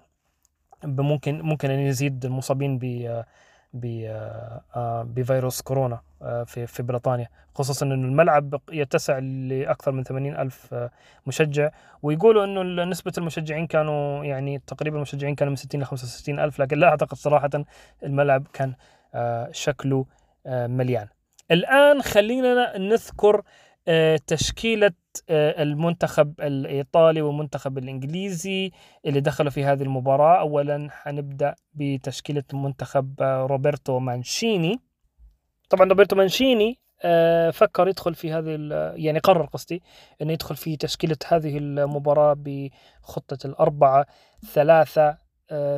ممكن 0.83 1.41
ممكن 1.41 1.71
أن 1.71 1.79
يزيد 1.79 2.25
المصابين 2.25 2.77
ب 2.77 4.05
آه، 4.75 5.03
بفيروس 5.03 5.61
كورونا 5.61 6.01
آه، 6.21 6.43
في 6.43 6.67
في 6.67 6.83
بريطانيا. 6.83 7.27
خصوصا 7.55 7.85
إنه 7.85 7.93
الملعب 7.93 8.61
يتسع 8.71 9.19
لأكثر 9.19 9.91
من 9.91 10.03
80 10.03 10.35
ألف 10.35 10.73
آه، 10.73 10.91
مشجع. 11.27 11.69
ويقولوا 12.03 12.45
إنه 12.45 12.83
نسبة 12.83 13.13
المشجعين 13.17 13.67
كانوا 13.67 14.23
يعني 14.25 14.61
تقريبا 14.67 14.97
المشجعين 14.97 15.35
كانوا 15.35 15.51
من 15.51 15.55
60 15.55 15.81
ل 15.81 15.85
65 15.85 16.39
ألف 16.39 16.59
لكن 16.59 16.77
لا 16.77 16.87
أعتقد 16.87 17.17
صراحة 17.17 17.49
الملعب 18.03 18.47
كان 18.53 18.73
شكله 19.51 20.05
مليان. 20.47 21.07
الآن 21.51 22.01
خلينا 22.01 22.77
نذكر 22.77 23.41
تشكيلة 24.27 24.91
المنتخب 25.29 26.33
الإيطالي 26.41 27.21
والمنتخب 27.21 27.77
الإنجليزي 27.77 28.71
اللي 29.05 29.19
دخلوا 29.19 29.51
في 29.51 29.63
هذه 29.63 29.83
المباراة. 29.83 30.39
أولا 30.39 30.87
حنبدأ 30.91 31.55
بتشكيلة 31.73 32.43
منتخب 32.53 33.21
آه، 33.21 33.45
روبرتو 33.45 33.99
مانشيني. 33.99 34.79
طبعا 35.69 35.89
روبرتو 35.89 36.15
مانشيني 36.15 36.79
آه، 37.03 37.49
فكر 37.49 37.87
يدخل 37.87 38.15
في 38.15 38.33
هذه 38.33 38.57
يعني 38.95 39.19
قرر 39.19 39.45
قصدي 39.45 39.83
إنه 40.21 40.33
يدخل 40.33 40.55
في 40.55 40.77
تشكيلة 40.77 41.17
هذه 41.27 41.57
المباراة 41.57 42.35
بخطة 42.37 43.47
الأربعة 43.47 44.05
ثلاثة 44.53 45.17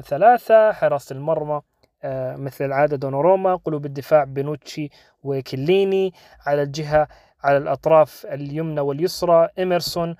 ثلاثة 0.02 0.72
حراسة 0.72 1.13
المرمى 1.13 1.62
مثل 2.38 2.65
العادة 2.65 2.98
دوناروما 2.97 3.56
قلوب 3.56 3.86
الدفاع 3.86 4.24
بونوتشي 4.23 4.89
وكيليني 5.23 6.13
على 6.46 6.62
الجهة 6.63 7.08
على 7.43 7.58
الأطراف 7.58 8.25
اليمنى 8.25 8.82
واليسرى 8.82 9.49
إميرسون 9.60 10.15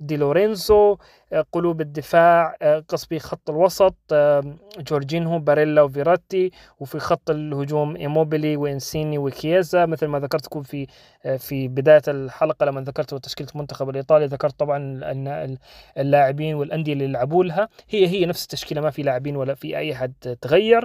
ودي 0.00 0.16
لورينزو 0.16 0.96
آه، 1.32 1.44
قلوب 1.52 1.80
الدفاع 1.80 2.56
آه، 2.62 2.84
قصدي 2.88 3.18
خط 3.18 3.50
الوسط 3.50 3.94
جورجينهو 4.78 5.38
باريلا 5.38 5.82
وفيراتي 5.82 6.50
وفي 6.80 6.98
خط 6.98 7.30
الهجوم 7.30 7.96
إيموبيلي 7.96 8.56
وإنسيني 8.56 9.18
وكييزا 9.18 9.86
مثل 9.86 10.06
ما 10.06 10.18
ذكرتكم 10.18 10.62
في 10.62 10.86
آه، 11.24 11.36
في 11.36 11.68
بداية 11.68 12.02
الحلقة 12.08 12.66
لما 12.66 12.80
ذكرت 12.80 13.14
تشكيلة 13.14 13.48
المنتخب 13.54 13.90
الإيطالي 13.90 14.26
ذكرت 14.26 14.58
طبعا 14.58 14.76
أن 15.10 15.58
اللاعبين 15.98 16.54
والأندية 16.54 16.92
اللي 16.92 17.06
لعبوا 17.06 17.44
لها 17.44 17.68
هي 17.90 18.06
هي 18.06 18.26
نفس 18.26 18.42
التشكيلة 18.42 18.80
ما 18.80 18.90
في 18.90 19.02
لاعبين 19.02 19.36
ولا 19.36 19.54
في 19.54 19.78
أي 19.78 19.92
احد 19.92 20.12
تغير. 20.40 20.84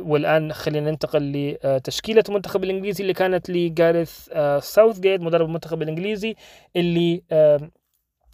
والآن 0.00 0.52
خلينا 0.52 0.90
ننتقل 0.90 1.56
لتشكيلة 1.64 2.24
المنتخب 2.28 2.64
الإنجليزي 2.64 3.02
اللي 3.02 3.12
كانت 3.12 3.50
لجاريث 3.50 4.28
ساوث 4.60 5.00
جيت 5.00 5.20
مدرب 5.20 5.46
المنتخب 5.46 5.82
الإنجليزي 5.82 6.36
اللي 6.84 7.22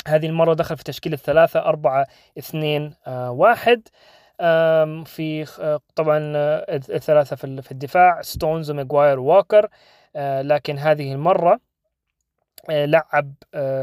هذه 0.06 0.26
المرة 0.26 0.54
دخل 0.54 0.76
في 0.76 0.84
تشكيلة 0.84 1.16
ثلاثة 1.16 1.60
أربعة 1.60 2.06
اثنين 2.38 2.94
آه 3.06 3.30
واحد. 3.30 3.82
في 5.04 5.46
آه، 5.60 5.80
طبعا 5.94 6.32
آه، 6.36 6.64
الثلاثة 6.70 7.36
في 7.36 7.72
الدفاع 7.72 8.22
ستونز 8.22 8.70
وماجواير 8.70 9.20
ووكر 9.20 9.68
لكن 10.42 10.78
هذه 10.78 11.12
المرة 11.12 11.60
لعب 12.68 13.34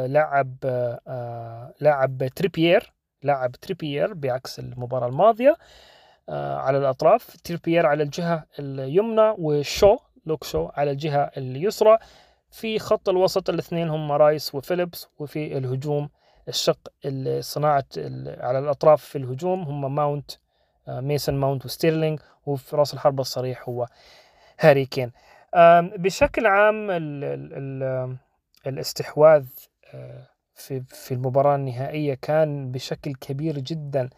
لعب 0.08 0.56
لعب 1.82 2.27
تريبيير 2.36 2.93
لعب 3.23 3.51
تريبيير 3.51 4.13
بعكس 4.13 4.60
المباراة 4.60 5.08
الماضية 5.08 5.56
على 6.30 6.77
الأطراف. 6.77 7.36
تريبيير 7.43 7.86
على 7.86 8.03
الجهة 8.03 8.45
اليمنى 8.60 9.36
وشو 9.38 9.97
لوك 10.25 10.43
شو 10.43 10.69
على 10.73 10.91
الجهة 10.91 11.32
اليسرى. 11.38 11.97
في 12.51 12.79
خط 12.79 13.10
الوسط 13.10 13.49
الاثنين 13.49 13.89
هم 13.89 14.12
رايس 14.12 14.55
وفيليبس 14.55 15.07
وفي 15.19 15.57
الهجوم 15.57 16.10
الشق 16.47 16.79
صناعة 17.39 17.86
على 18.27 18.60
الأطراف 18.60 19.03
في 19.03 19.17
الهجوم 19.17 19.62
هم 19.62 19.95
ماونت 19.95 20.31
آه، 20.88 20.99
ميسون 21.01 21.36
ماونت 21.36 21.65
وستيرلينج 21.65 22.19
وفي 22.45 22.76
رأس 22.76 22.93
الحربة 22.93 23.22
الصريح 23.22 23.69
هو 23.69 23.88
هاري 24.59 24.86
كين. 24.86 25.11
بشكل 25.97 26.45
عام 26.45 26.91
ال 26.91 27.24
ال 27.24 27.53
ال 27.53 28.17
الاستحواذ 28.67 29.45
آه، 29.93 30.28
في 30.55 30.82
في 30.82 31.13
المباراة 31.13 31.55
النهائية 31.55 32.13
كان 32.13 32.72
بشكل 32.72 33.15
كبير 33.15 33.59
جدا 33.59 34.09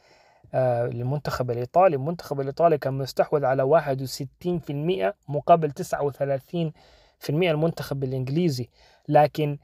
آه، 0.54 0.86
للمنتخب 0.86 1.51
الإيطالي. 1.51 1.95
المنتخب 1.95 2.41
الإيطالي 2.41 2.78
كان 2.78 2.93
مستحوذ 2.93 3.45
على 3.45 3.64
61% 3.64 5.14
مقابل 5.28 5.72
39 5.72 6.41
في 6.49 6.54
المئة 6.56 6.74
المنتخب 7.30 8.03
الإنجليزي 8.03 8.70
لكن 9.07 9.57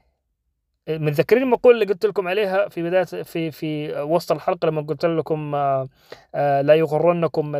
آه، 0.88 0.98
متذكرين 0.98 1.42
المقولة 1.42 1.74
اللي 1.74 1.92
قلت 1.92 2.06
لكم 2.06 2.28
عليها 2.28 2.68
في 2.68 2.82
بداية 2.82 3.04
في 3.04 3.50
في 3.50 4.00
وسط 4.00 4.32
الحلقة 4.32 4.66
لما 4.66 4.82
قلت 4.82 5.04
لكم 5.06 5.54
آه، 5.54 5.88
آه، 6.34 6.60
لا 6.62 6.74
يغرنكم 6.74 7.52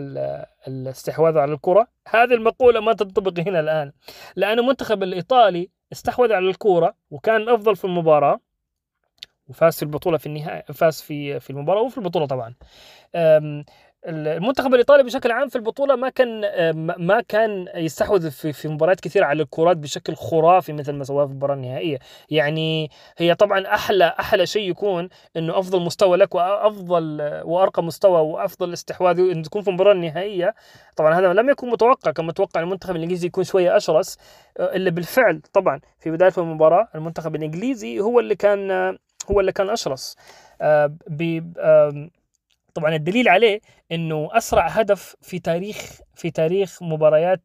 الاستحواذ 0.68 1.38
على 1.38 1.52
الكرة؟ 1.52 1.88
هذه 2.08 2.34
المقولة 2.34 2.80
ما 2.80 2.92
تنطبق 2.92 3.40
هنا 3.40 3.60
الآن. 3.60 3.92
لأن 4.36 4.58
المنتخب 4.58 5.02
الإيطالي 5.02 5.70
استحوذ 5.92 6.32
على 6.32 6.48
الكرة 6.50 6.94
وكان 7.10 7.48
أفضل 7.48 7.76
في 7.76 7.84
المباراة 7.84 8.40
وفاز 9.48 9.76
في 9.76 9.82
البطولة 9.82 10.18
في 10.18 10.26
النهاية 10.26 10.62
فاز 10.62 11.00
في 11.00 11.40
في 11.40 11.50
المباراة 11.50 11.82
وفي 11.82 11.98
البطولة 11.98 12.26
طبعا. 12.26 12.54
المنتخب 14.06 14.74
الإيطالي 14.74 15.02
بشكل 15.02 15.30
عام 15.32 15.48
في 15.48 15.56
البطولة 15.56 15.96
ما 15.96 16.08
كان 16.08 16.40
ما 16.98 17.20
كان 17.20 17.68
يستحوذ 17.74 18.30
في 18.30 18.52
في 18.52 18.68
مباريات 18.68 19.00
كثيرة 19.00 19.24
على 19.24 19.42
الكرات 19.42 19.76
بشكل 19.76 20.14
خرافي 20.14 20.72
مثل 20.72 20.92
ما 20.92 21.04
سواه 21.04 21.24
في 21.26 21.30
المباراة 21.30 21.54
النهائية. 21.54 21.98
يعني 22.30 22.90
هي 23.18 23.34
طبعا 23.34 23.66
أحلى 23.74 24.14
أحلى 24.20 24.46
شيء 24.46 24.70
يكون 24.70 25.08
إنه 25.36 25.58
أفضل 25.58 25.80
مستوى 25.82 26.16
لك 26.16 26.34
وافضل 26.34 27.20
وأرقى 27.44 27.82
مستوى 27.82 28.20
وأفضل 28.20 28.72
استحواذ 28.72 29.18
انه 29.20 29.42
تكون 29.42 29.62
في 29.62 29.68
المباراة 29.68 29.92
النهائية. 29.92 30.54
طبعا 30.96 31.14
هذا 31.14 31.32
لم 31.32 31.50
يكن 31.50 31.70
متوقع 31.70 32.10
كان 32.10 32.26
متوقع 32.26 32.60
المنتخب 32.60 32.96
الإنجليزي 32.96 33.26
يكون 33.26 33.44
شوية 33.44 33.76
أشرس 33.76 34.18
أه، 34.58 34.76
إلا 34.76 34.90
بالفعل 34.90 35.40
طبعا 35.52 35.80
في 36.00 36.10
بداية 36.10 36.32
المباراة 36.38 36.88
المنتخب 36.94 37.34
الإنجليزي 37.36 38.00
هو 38.00 38.20
اللي 38.20 38.34
كان 38.36 38.70
هو 39.30 39.40
اللي 39.40 39.52
كان 39.52 39.70
أشرس. 39.70 40.16
آم، 40.62 40.98
طبعا 42.76 42.94
الدليل 42.94 43.28
عليه 43.28 43.60
إنه 43.92 44.28
أسرع 44.32 44.66
هدف 44.66 45.16
في 45.22 45.38
تاريخ 45.38 46.00
في 46.14 46.30
تاريخ 46.30 46.82
مباريات 46.82 47.40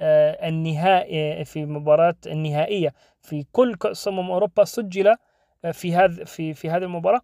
آه، 0.00 0.48
النهائي 0.48 1.44
في 1.44 1.66
مباراة 1.66 2.14
النهائية 2.26 2.92
في 3.22 3.44
كل 3.52 3.74
كأس 3.74 4.08
أمم 4.08 4.30
أوروبا 4.30 4.64
سجل 4.64 5.08
آه، 5.64 5.70
في 5.70 5.94
هذا 5.94 6.24
في 6.24 6.54
في 6.54 6.70
هذه 6.70 6.82
المباراة. 6.82 7.20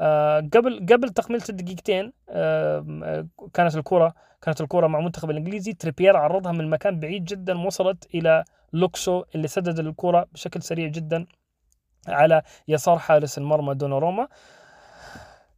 آه، 0.00 0.40
قبل 0.40 0.86
قبل 0.92 1.08
تكملة 1.08 1.42
الدقيقتين 1.48 2.12
آه، 2.28 3.26
كانت 3.54 3.76
الكرة 3.76 4.14
كانت 4.42 4.60
الكرة 4.60 4.86
مع 4.86 4.98
المنتخب 4.98 5.30
الإنجليزي. 5.30 5.72
تريبير 5.72 6.16
عرضها 6.16 6.52
من 6.52 6.70
مكان 6.70 7.00
بعيد 7.00 7.24
جدا 7.24 7.58
وصلت 7.58 8.08
إلى 8.14 8.44
لوك 8.72 8.98
شو 8.98 9.24
اللي 9.34 9.48
سدد 9.48 9.78
الكرة 9.78 10.26
بشكل 10.32 10.62
سريع 10.62 10.88
جدا 10.88 11.26
على 12.08 12.42
يسار 12.68 12.98
حارس 12.98 13.38
المرمى 13.38 13.74
دوناروما. 13.74 14.28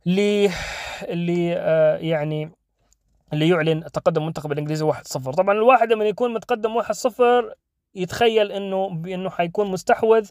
اللي 0.06 0.50
اللي 1.02 1.54
آه، 1.56 1.96
يعني 1.96 2.50
اللي 3.32 3.48
يعلن 3.48 3.84
تقدم 3.84 4.22
المنتخب 4.22 4.52
الإنجليزي 4.52 4.84
1-0 4.92 5.32
طبعا 5.32 5.54
الواحد 5.54 5.92
لما 5.92 6.04
يكون 6.04 6.34
متقدم 6.34 6.74
1-0 6.82 7.54
يتخيل 7.94 8.52
إنه 8.52 8.88
بانه 8.90 9.30
حيكون 9.30 9.70
مستحوذ 9.70 10.28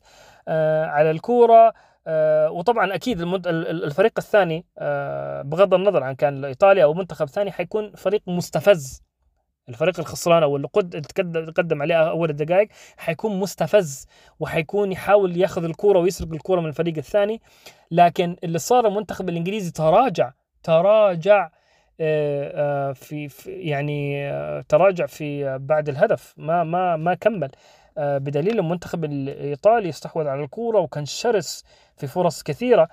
آه، 0.48 0.86
على 0.86 1.12
الكورة. 1.12 1.74
آه، 2.08 2.52
وطبعا 2.52 2.96
أكيد 2.96 3.22
المد- 3.22 3.48
ال- 3.48 3.68
ال- 3.68 3.84
الفريق 3.84 4.12
الثاني 4.18 4.66
آه، 4.78 5.42
بغض 5.42 5.74
النظر 5.74 6.04
عن 6.04 6.16
كان 6.16 6.46
إيطاليا 6.46 6.84
أو 6.84 6.94
منتخب 6.94 7.28
ثاني 7.30 7.52
حيكون 7.52 7.92
فريق 7.96 8.22
مستفز. 8.28 9.02
الفريق 9.70 10.00
الخسران 10.00 10.44
أو 10.44 10.56
اللي 10.56 10.68
قد 10.74 11.02
تقدم 11.02 11.46
تقدم 11.46 11.82
عليه 11.82 11.96
أول 11.96 12.30
الدقائق 12.30 12.68
حيكون 12.98 13.40
مستفز 13.40 14.08
وحيكون 14.40 14.92
يحاول 14.92 15.38
ياخذ 15.38 15.64
الكورة 15.64 16.00
ويسرق 16.00 16.34
الكورة 16.34 16.62
من 16.62 16.68
الفريق 16.68 16.98
الثاني. 16.98 17.42
لكن 17.92 18.36
اللي 18.44 18.60
صار 18.60 18.88
المنتخب 18.88 19.30
الإنجليزي 19.30 19.72
تراجع 19.72 20.32
تراجع 20.64 21.50
آه، 22.00 22.90
آه، 22.90 22.94
في 22.94 23.30
يعني 23.48 24.30
آه، 24.32 24.64
تراجع 24.70 25.06
في 25.06 25.58
بعد 25.58 25.90
الهدف. 25.90 26.34
ما 26.38 26.64
ما 26.64 26.96
ما 26.96 27.14
كمل. 27.14 27.52
بدليل 27.98 28.60
المنتخب 28.60 29.06
الإيطالي 29.06 29.90
استحوذ 29.90 30.28
على 30.28 30.44
الكورة 30.44 30.80
وكان 30.80 31.06
شرس 31.06 31.64
في 31.98 32.08
فرص 32.08 32.44
كثيرة. 32.44 32.90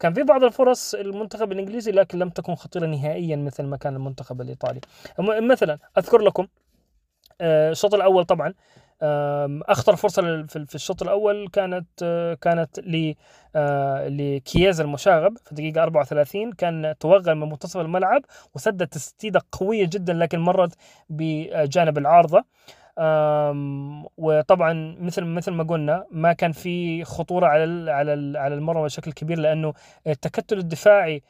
كان 0.00 0.14
في 0.14 0.22
بعض 0.22 0.44
الفرص 0.44 0.94
المنتخب 0.94 1.52
الإنجليزي 1.52 1.92
لكن 1.92 2.18
لم 2.18 2.28
تكن 2.28 2.54
خطيرة 2.54 2.86
نهائيا 2.86 3.36
مثل 3.36 3.62
ما 3.62 3.76
كان 3.76 3.96
المنتخب 3.96 4.40
الإيطالي. 4.40 4.80
مثلا 5.18 5.78
أذكر 5.98 6.18
لكم 6.18 6.46
آه، 7.40 7.70
الشوط 7.70 7.94
الأول 7.94 8.24
طبعا 8.24 8.54
أخطر 9.68 9.96
فرصة 9.96 10.46
في 10.46 10.74
الشوط 10.74 11.02
الأول 11.02 11.48
كانت 11.52 11.86
آه، 12.02 12.34
كانت 12.34 12.80
ل 12.80 13.14
آه، 13.56 14.08
لكييزا 14.08 14.84
المشاغب 14.84 15.38
في 15.44 15.52
الدقيقه 15.52 15.82
34 15.82 16.52
كان 16.52 16.94
توغل 17.00 17.34
من 17.34 17.48
منتصف 17.48 17.80
الملعب 17.80 18.22
وسدد 18.54 18.86
تسديدة 18.86 19.40
قوية 19.52 19.86
جدا 19.92 20.12
لكن 20.12 20.38
مرت 20.38 20.74
بجانب 21.10 21.98
العارضة. 21.98 22.44
وطبعا 24.16 24.96
مثل 25.00 25.24
مثل 25.24 25.50
ما 25.52 25.64
قلنا 25.64 26.06
ما 26.10 26.32
كان 26.32 26.52
في 26.52 27.04
خطورة 27.04 27.46
على 27.46 27.90
على 27.92 28.38
على 28.38 28.54
المرمى 28.54 28.84
بشكل 28.84 29.12
كبير 29.12 29.38
لأنه 29.38 29.72
التكتل 30.06 30.58
الدفاعي 30.58 31.22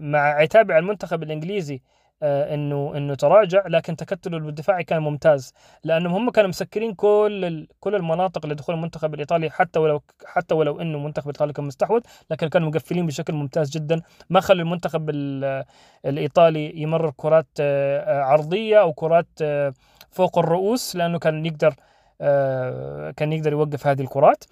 مع 0.00 0.18
عتاب 0.20 0.70
على 0.70 0.78
المنتخب 0.78 1.22
الإنجليزي 1.22 1.80
آه، 2.24 2.54
انه 2.54 2.92
إنه 2.96 3.14
تراجع 3.14 3.62
لكن 3.66 3.96
تكتله 3.96 4.36
الدفاعي 4.48 4.84
كان 4.84 5.02
ممتاز 5.02 5.54
لأنهم 5.84 6.14
هم 6.14 6.30
كانوا 6.30 6.48
مسكرين 6.48 6.94
كل 6.94 7.66
كل 7.80 7.94
المناطق 7.94 8.46
لدخول 8.46 8.74
المنتخب 8.74 9.14
الإيطالي 9.14 9.50
حتى 9.50 9.78
ولو 9.78 10.02
حتى 10.26 10.54
ولو 10.54 10.80
إنه 10.80 10.98
المنتخب 10.98 11.26
الإيطالي 11.30 11.52
كان 11.52 11.64
مستحوذ 11.64 12.00
لكن 12.30 12.48
كانوا 12.48 12.68
مقفلين 12.68 13.06
بشكل 13.06 13.32
ممتاز 13.32 13.70
جدا 13.70 14.02
ما 14.30 14.40
خلوا 14.40 14.60
المنتخب 14.62 15.10
ال- 15.10 15.64
الإيطالي 16.06 16.80
يمرر 16.82 17.12
كرات 17.16 17.46
آه، 17.60 18.22
عرضية 18.22 18.80
أو 18.80 18.92
كرات 18.92 19.26
آه، 19.42 19.72
فوق 20.12 20.38
الرؤوس 20.38 20.96
لأنه 20.96 21.18
كان 21.18 21.46
يقدر 21.46 21.74
آه، 22.20 23.10
كان 23.10 23.32
يقدر 23.32 23.52
يوقف 23.52 23.86
هذه 23.86 24.00
الكرات. 24.00 24.44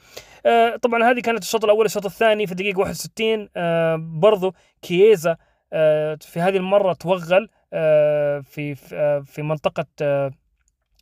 آه، 0.47 0.77
طبعا 0.77 1.11
هذه 1.11 1.21
كانت 1.21 1.43
الشوط 1.43 1.65
الأول 1.65 1.87
الشوط 1.87 2.07
الثاني 2.07 2.47
في 2.47 2.55
دقيقة 2.55 2.81
61 2.81 3.49
آه، 3.57 3.97
برضو 3.97 4.55
كييزا 4.83 5.37
في 6.21 6.37
هذه 6.37 6.57
المرة 6.57 6.93
توغل 6.93 7.49
في 8.43 8.75
في 9.25 9.43
منطقة 9.43 9.87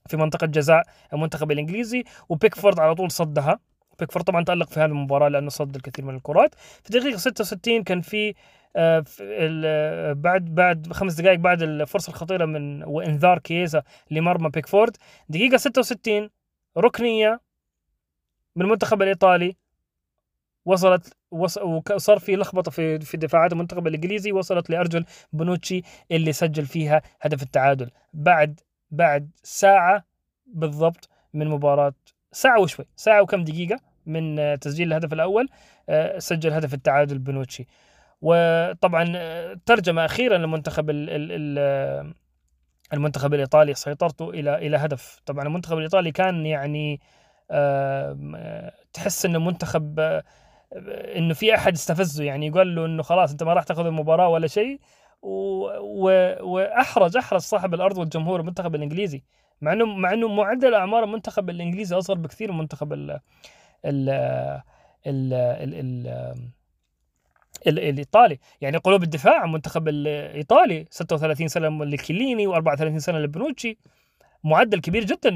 في 0.07 0.17
منطقة 0.17 0.47
جزاء 0.47 0.83
المنتخب 1.13 1.51
الإنجليزي 1.51 2.05
وبيكفورد 2.29 2.81
على 2.81 2.95
طول 2.95 3.11
صدها. 3.11 3.59
بيكفورد 3.99 4.25
طبعا 4.25 4.45
تألق 4.45 4.69
في 4.71 4.81
هذه 4.81 4.85
المباراة 4.91 5.29
لأنه 5.29 5.49
صد 5.51 5.77
الكثير 5.77 6.05
من 6.05 6.15
الكرات. 6.17 6.55
في 6.55 6.91
دقيقة 6.99 7.17
66 7.17 7.83
كان 7.83 8.01
في 8.01 8.35
آه، 8.77 9.05
بعد 10.13 10.45
بعد 10.55 10.93
خمس 10.93 11.15
دقائق 11.15 11.39
بعد 11.39 11.63
الفرصة 11.63 12.11
الخطيرة 12.11 12.45
من 12.45 12.85
وإنذار 12.85 13.39
كييزا 13.39 13.83
لمرمى 14.11 14.51
بيكفورد. 14.51 14.97
دقيقة 15.29 15.57
66 15.57 16.31
ركنية 16.79 17.41
من 18.57 18.65
المنتخب 18.65 19.03
الإيطالي 19.03 19.57
وصلت 20.65 21.17
وص... 21.31 21.59
وصار 21.95 22.19
في 22.19 22.37
لخبطة 22.37 22.71
في 22.71 22.99
في 23.01 23.17
دفاعات 23.17 23.53
المنتخب 23.53 23.87
الإنجليزي 23.87 24.33
وصلت 24.33 24.71
لأرجل 24.71 25.05
بونوتشي 25.33 25.83
اللي 26.11 26.33
سجل 26.33 26.67
فيها 26.67 27.03
هدف 27.21 27.43
التعادل. 27.43 27.91
بعد 28.13 28.61
بعد 28.91 29.31
ساعة 29.43 30.05
بالضبط 30.47 31.09
من 31.35 31.47
مباراة 31.49 31.95
ساعة 32.33 32.61
وشوي 32.61 32.85
ساعة 32.97 33.23
وكم 33.23 33.45
دقيقة؟ 33.45 33.88
من 34.09 34.39
آه، 34.39 34.55
تسجيل 34.55 34.89
الهدف 34.89 35.13
الأول 35.13 35.49
آه، 35.89 36.19
سجل 36.19 36.53
هدف 36.53 36.75
التعادل 36.75 37.19
بونوتشي 37.19 37.67
وطبعا 38.23 39.13
آه، 39.17 39.57
ترجمه 39.67 40.05
أخيرا 40.05 40.39
للمنتخب 40.39 40.91
ال... 40.91 41.11
ال... 41.11 41.29
ال... 41.33 42.15
المنتخب 42.93 43.35
الإيطالي 43.35 43.75
سيطرته 43.75 44.31
إلى 44.31 44.55
إلى 44.67 44.77
هدف. 44.77 45.21
طبعا 45.27 45.45
المنتخب 45.45 45.79
الإيطالي 45.79 46.13
كان 46.13 46.47
يعني 46.47 47.01
تحس 48.93 49.27
إنه 49.27 49.39
منتخب 49.39 50.01
إنه 51.17 51.35
في 51.35 51.55
أحد 51.55 51.73
استفزه 51.73 52.25
يعني 52.25 52.47
يقول 52.47 52.77
له 52.77 52.87
إنه 52.87 53.03
خلاص 53.03 53.31
أنت 53.31 53.43
ما 53.43 53.53
راح 53.53 53.65
تأخذ 53.65 53.87
المباراة 53.87 54.29
ولا 54.29 54.47
شيء. 54.47 54.81
و- 55.23 56.09
و- 56.09 56.37
وأحرج 56.41 57.17
أحرج 57.17 57.41
صاحب 57.41 57.75
الأرض 57.75 57.99
والجمهور 57.99 58.41
المنتخب 58.41 58.75
الإنجليزي. 58.75 59.23
مع 59.61 59.73
إنه 59.73 59.85
مع 59.87 60.13
إنه 60.13 60.29
معدل 60.29 60.75
أعمار 60.75 61.05
المنتخب 61.05 61.51
الإنجليزي 61.51 61.99
أصغر 61.99 62.17
بكثير 62.19 62.49
من 62.53 62.55
المنتخب 62.57 62.93
ال 63.85 64.09
ال 65.07 65.33
ال 65.35 65.75
ال 65.75 66.07
ال 66.07 66.49
ال- 67.67 67.79
الإيطالي. 67.79 68.39
يعني 68.61 68.77
قلوب 68.77 69.03
الدفاع 69.03 69.45
المنتخب 69.45 69.89
الإيطالي 69.89 70.87
36 70.91 71.49
سنة 71.49 71.85
لكيليني 71.85 72.49
و34 72.55 72.97
سنة 72.97 73.19
لبنوتشي. 73.19 73.79
معدل 74.45 74.81
كبير 74.81 75.05
جدا 75.05 75.31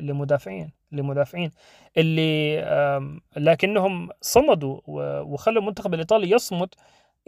لمدافعين 0.00 0.72
لمدافعين. 0.92 1.50
اللي 1.96 3.10
لكنهم 3.36 4.08
صمدوا 4.20 4.80
وخلوا 5.20 5.62
المنتخب 5.62 5.94
الإيطالي 5.94 6.30
يصمد 6.30 6.68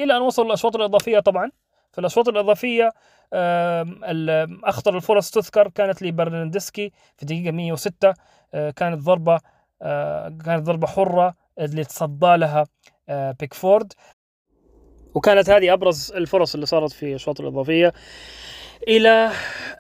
إلى 0.01 0.16
أن 0.16 0.22
وصلوا 0.22 0.47
الاشواط 0.49 0.76
الإضافية 0.76 1.18
طبعا. 1.18 1.51
في 1.93 1.99
الأشواط 2.01 2.28
الإضافية 2.28 2.93
أخطر 4.64 4.97
الفرص 4.97 5.30
تذكر 5.30 5.68
كانت 5.68 6.03
لبرناندسكي 6.03 6.93
في 7.16 7.26
دقيقة 7.26 7.51
106 7.51 8.14
آه، 8.55 8.70
كانت 8.70 8.99
ضربة 9.03 9.41
كانت 10.45 10.66
ضربة 10.66 10.87
حرة 10.87 11.35
اللي 11.59 11.85
تصدى 11.85 12.37
لها 12.37 12.66
آه، 13.09 13.37
بيكفورد. 13.41 13.93
وكانت 15.14 15.51
هذه 15.51 15.72
أبرز 15.72 16.12
الفرص 16.12 16.55
اللي 16.55 16.66
صارت 16.66 16.93
في 16.93 17.11
الاشواط 17.11 17.41
الاضافيه 17.41 17.93
إلى 18.89 19.31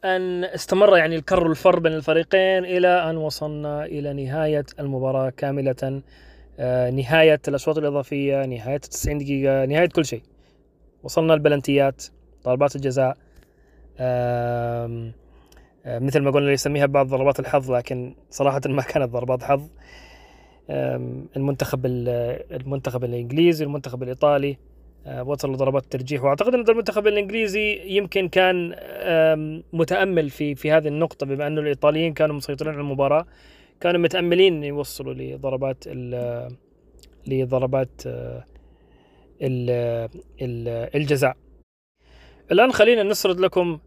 أن 0.04 0.44
استمر 0.44 0.96
يعني 0.96 1.16
الكر 1.16 1.46
والفر 1.48 1.78
بين 1.78 1.92
الفريقين 1.92 2.64
إلى 2.64 3.10
أن 3.10 3.16
وصلنا 3.16 3.84
إلى 3.84 4.12
نهاية 4.12 4.64
المباراة 4.80 5.30
كاملة 5.30 6.02
آه، 6.58 6.90
نهاية 6.90 7.40
الأشواط 7.48 7.78
الإضافية 7.78 8.46
نهاية 8.46 8.76
90 8.78 9.18
دقيقة 9.18 9.64
نهاية 9.64 9.88
كل 9.88 10.04
شيء. 10.04 10.22
وصلنا 11.02 11.34
البلنتيات 11.34 12.04
ضربات 12.44 12.76
الجزاء 12.76 13.16
آه، 13.98 15.12
مثل 15.86 16.20
ما 16.20 16.30
قلنا 16.30 16.52
يسميها 16.52 16.86
بعض 16.86 17.06
ضربات 17.06 17.40
الحظ 17.40 17.72
لكن 17.72 18.14
صراحة 18.30 18.60
ما 18.66 18.82
كانت 18.82 19.08
ضربات 19.12 19.42
حظ. 19.42 19.68
المنتخب 21.36 21.86
ال- 21.86 22.52
المنتخب 22.62 23.04
الإنجليزي 23.04 23.64
المنتخب 23.64 24.02
الإيطالي 24.02 24.56
آه، 25.06 25.22
وصلوا 25.22 25.56
ضربات 25.56 25.84
ترجيح. 25.92 26.24
وأعتقد 26.24 26.54
أن 26.54 26.64
المنتخب 26.68 27.06
الإنجليزي 27.06 27.80
يمكن 27.96 28.28
كان 28.28 28.74
متأمل 29.72 30.30
في 30.30 30.54
في 30.54 30.72
هذه 30.72 30.88
النقطة 30.88 31.26
بما 31.26 31.46
انه 31.46 31.60
الإيطاليين 31.60 32.14
كانوا 32.14 32.36
مسيطرين 32.36 32.72
على 32.72 32.80
المباراة 32.80 33.26
كانوا 33.80 34.00
متأملين 34.00 34.64
يوصلوا 34.64 35.14
لضربات 35.14 35.84
ال- 35.86 36.56
لضربات 37.26 38.02
آه، 38.06 38.44
ال- 39.42 40.08
الجزاء. 40.94 41.36
الآن 42.52 42.72
خلينا 42.72 43.02
نسرد 43.02 43.40
لكم 43.40 43.78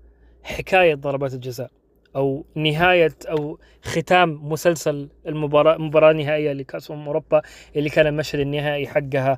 حكاية 0.43 0.95
ضربات 0.95 1.33
الجزاء. 1.33 1.71
أو 2.15 2.45
نهاية 2.55 3.15
أو 3.29 3.59
ختام 3.81 4.49
مسلسل 4.51 5.09
المباراه 5.27 5.75
المباراه 5.75 6.11
النهائيه 6.11 6.53
لكأس 6.53 6.91
أمم 6.91 7.07
أوروبا 7.07 7.41
اللي 7.75 7.89
كان 7.89 8.07
المشهد 8.07 8.39
النهائي 8.39 8.87
حقها. 8.87 9.37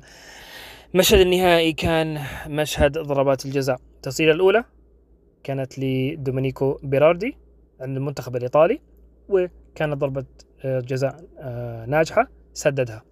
المشهد 0.94 1.20
النهائي 1.20 1.72
كان 1.72 2.20
مشهد 2.46 2.98
ضربات 2.98 3.46
الجزاء. 3.46 3.80
التصويبة 3.96 4.32
الأولى 4.32 4.64
كانت 5.44 5.78
لدومينيكو 5.78 6.78
بيراردي 6.82 7.36
عند 7.80 7.96
المنتخب 7.96 8.36
الإيطالي 8.36 8.80
وكانت 9.28 9.94
ضربة 9.94 10.24
آه، 10.64 10.80
جزاء 10.80 11.24
آه، 11.38 11.86
ناجحة 11.86 12.28
سددها. 12.52 13.02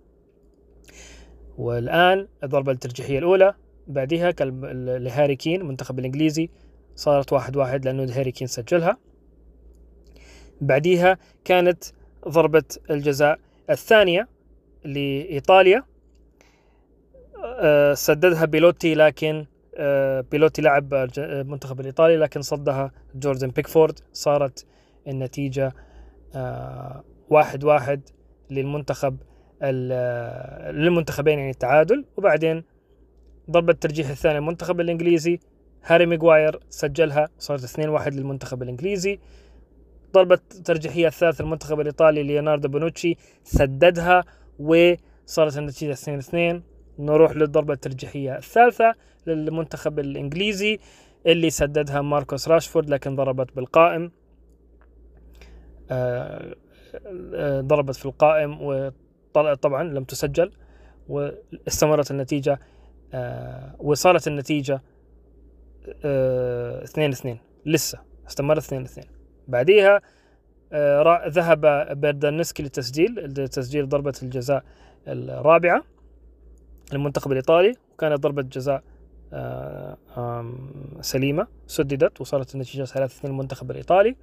والآن 1.58 2.28
الضربة 2.44 2.72
الترجيحية 2.72 3.18
الأولى 3.18 3.54
بعدها 3.86 4.32
لهاري 4.98 5.36
كين 5.36 5.60
المنتخب 5.60 5.98
الإنجليزي 5.98 6.50
صارت 6.94 7.32
واحد 7.32 7.56
واحد 7.56 7.84
لأنه 7.84 8.12
هاري 8.12 8.32
كين 8.32 8.46
سجلها. 8.46 9.09
بعديها 10.60 11.18
كانت 11.44 11.84
ضربة 12.28 12.62
الجزاء 12.90 13.38
الثانية 13.70 14.28
لإيطاليا. 14.84 15.84
آه، 17.44 17.94
سددها 17.94 18.44
بيلوتي 18.44 18.94
لكن 18.94 19.46
آه، 19.76 20.20
بيلوتي 20.20 20.62
الج- 20.68 21.18
المنتخب 21.18 21.80
الإيطالي 21.80 22.16
لكن 22.16 22.42
صدها 22.42 22.92
جوردن 23.14 23.48
بيكفورد. 23.48 23.98
صارت 24.12 24.66
النتيجة 25.08 25.72
آه، 26.34 27.04
واحد 27.30 27.64
واحد 27.64 28.00
للمنتخب 28.50 29.16
للمنتخبين 30.72 31.38
يعني 31.38 31.50
التعادل. 31.50 32.04
وبعدين 32.16 32.64
ضربة 33.50 33.72
الترجيح 33.72 34.08
الثانية 34.10 34.38
المنتخب 34.38 34.80
الإنجليزي 34.80 35.40
هاري 35.84 36.06
ميغواير 36.06 36.60
سجلها 36.70 37.28
صارت 37.38 37.64
2-1 37.64 38.14
للمنتخب 38.14 38.62
الإنجليزي. 38.62 39.18
ضربة 40.12 40.38
الترجيحية 40.54 41.06
الثالثة 41.06 41.42
المنتخب 41.44 41.80
الإيطالي 41.80 42.22
ليوناردو 42.22 42.68
بونوتشي 42.68 43.16
سددها 43.44 44.24
وصارت 44.58 45.58
النتيجة 45.58 45.94
2-2 45.94 46.62
نروح 46.98 47.32
للضربة 47.32 47.74
الترجيحية 47.74 48.36
الثالثة 48.36 48.94
للمنتخب 49.26 49.98
الإنجليزي 49.98 50.78
اللي 51.26 51.50
سددها 51.50 52.00
ماركوس 52.00 52.48
راشفورد 52.48 52.90
لكن 52.90 53.16
ضربت 53.16 53.56
بالقائم. 53.56 54.12
آه، 55.90 56.54
آه، 57.34 57.60
ضربت 57.60 57.96
في 57.96 58.06
القائم 58.06 58.62
وطبعا 58.62 59.82
لم 59.82 60.04
تسجل 60.04 60.52
واستمرت 61.08 62.10
النتيجة 62.10 62.58
آه، 63.14 63.76
وصارت 63.78 64.28
النتيجة 64.28 64.82
آه، 66.04 66.84
اثنين 66.84 67.10
اثنين. 67.10 67.38
لسه 67.66 67.98
استمرت 68.28 68.58
اثنين 68.58 68.82
اثنين. 68.82 69.19
بعديها 69.50 70.00
آه، 70.72 71.28
ذهب 71.28 71.60
بيردانسكي 72.00 72.62
للتسجيل 72.62 73.14
لتسجيل 73.14 73.88
ضربة 73.88 74.14
الجزاء 74.22 74.64
الرابعة 75.08 75.82
للمنتخب 76.92 77.32
الإيطالي 77.32 77.74
وكانت 77.94 78.20
ضربة 78.20 78.42
جزاء 78.42 78.82
آه، 79.32 79.96
سليمة 81.00 81.46
سددت 81.66 82.20
وصارت 82.20 82.54
النتيجة 82.54 82.84
3-2 82.84 83.24
للمنتخب 83.24 83.70
الإيطالي. 83.70 84.16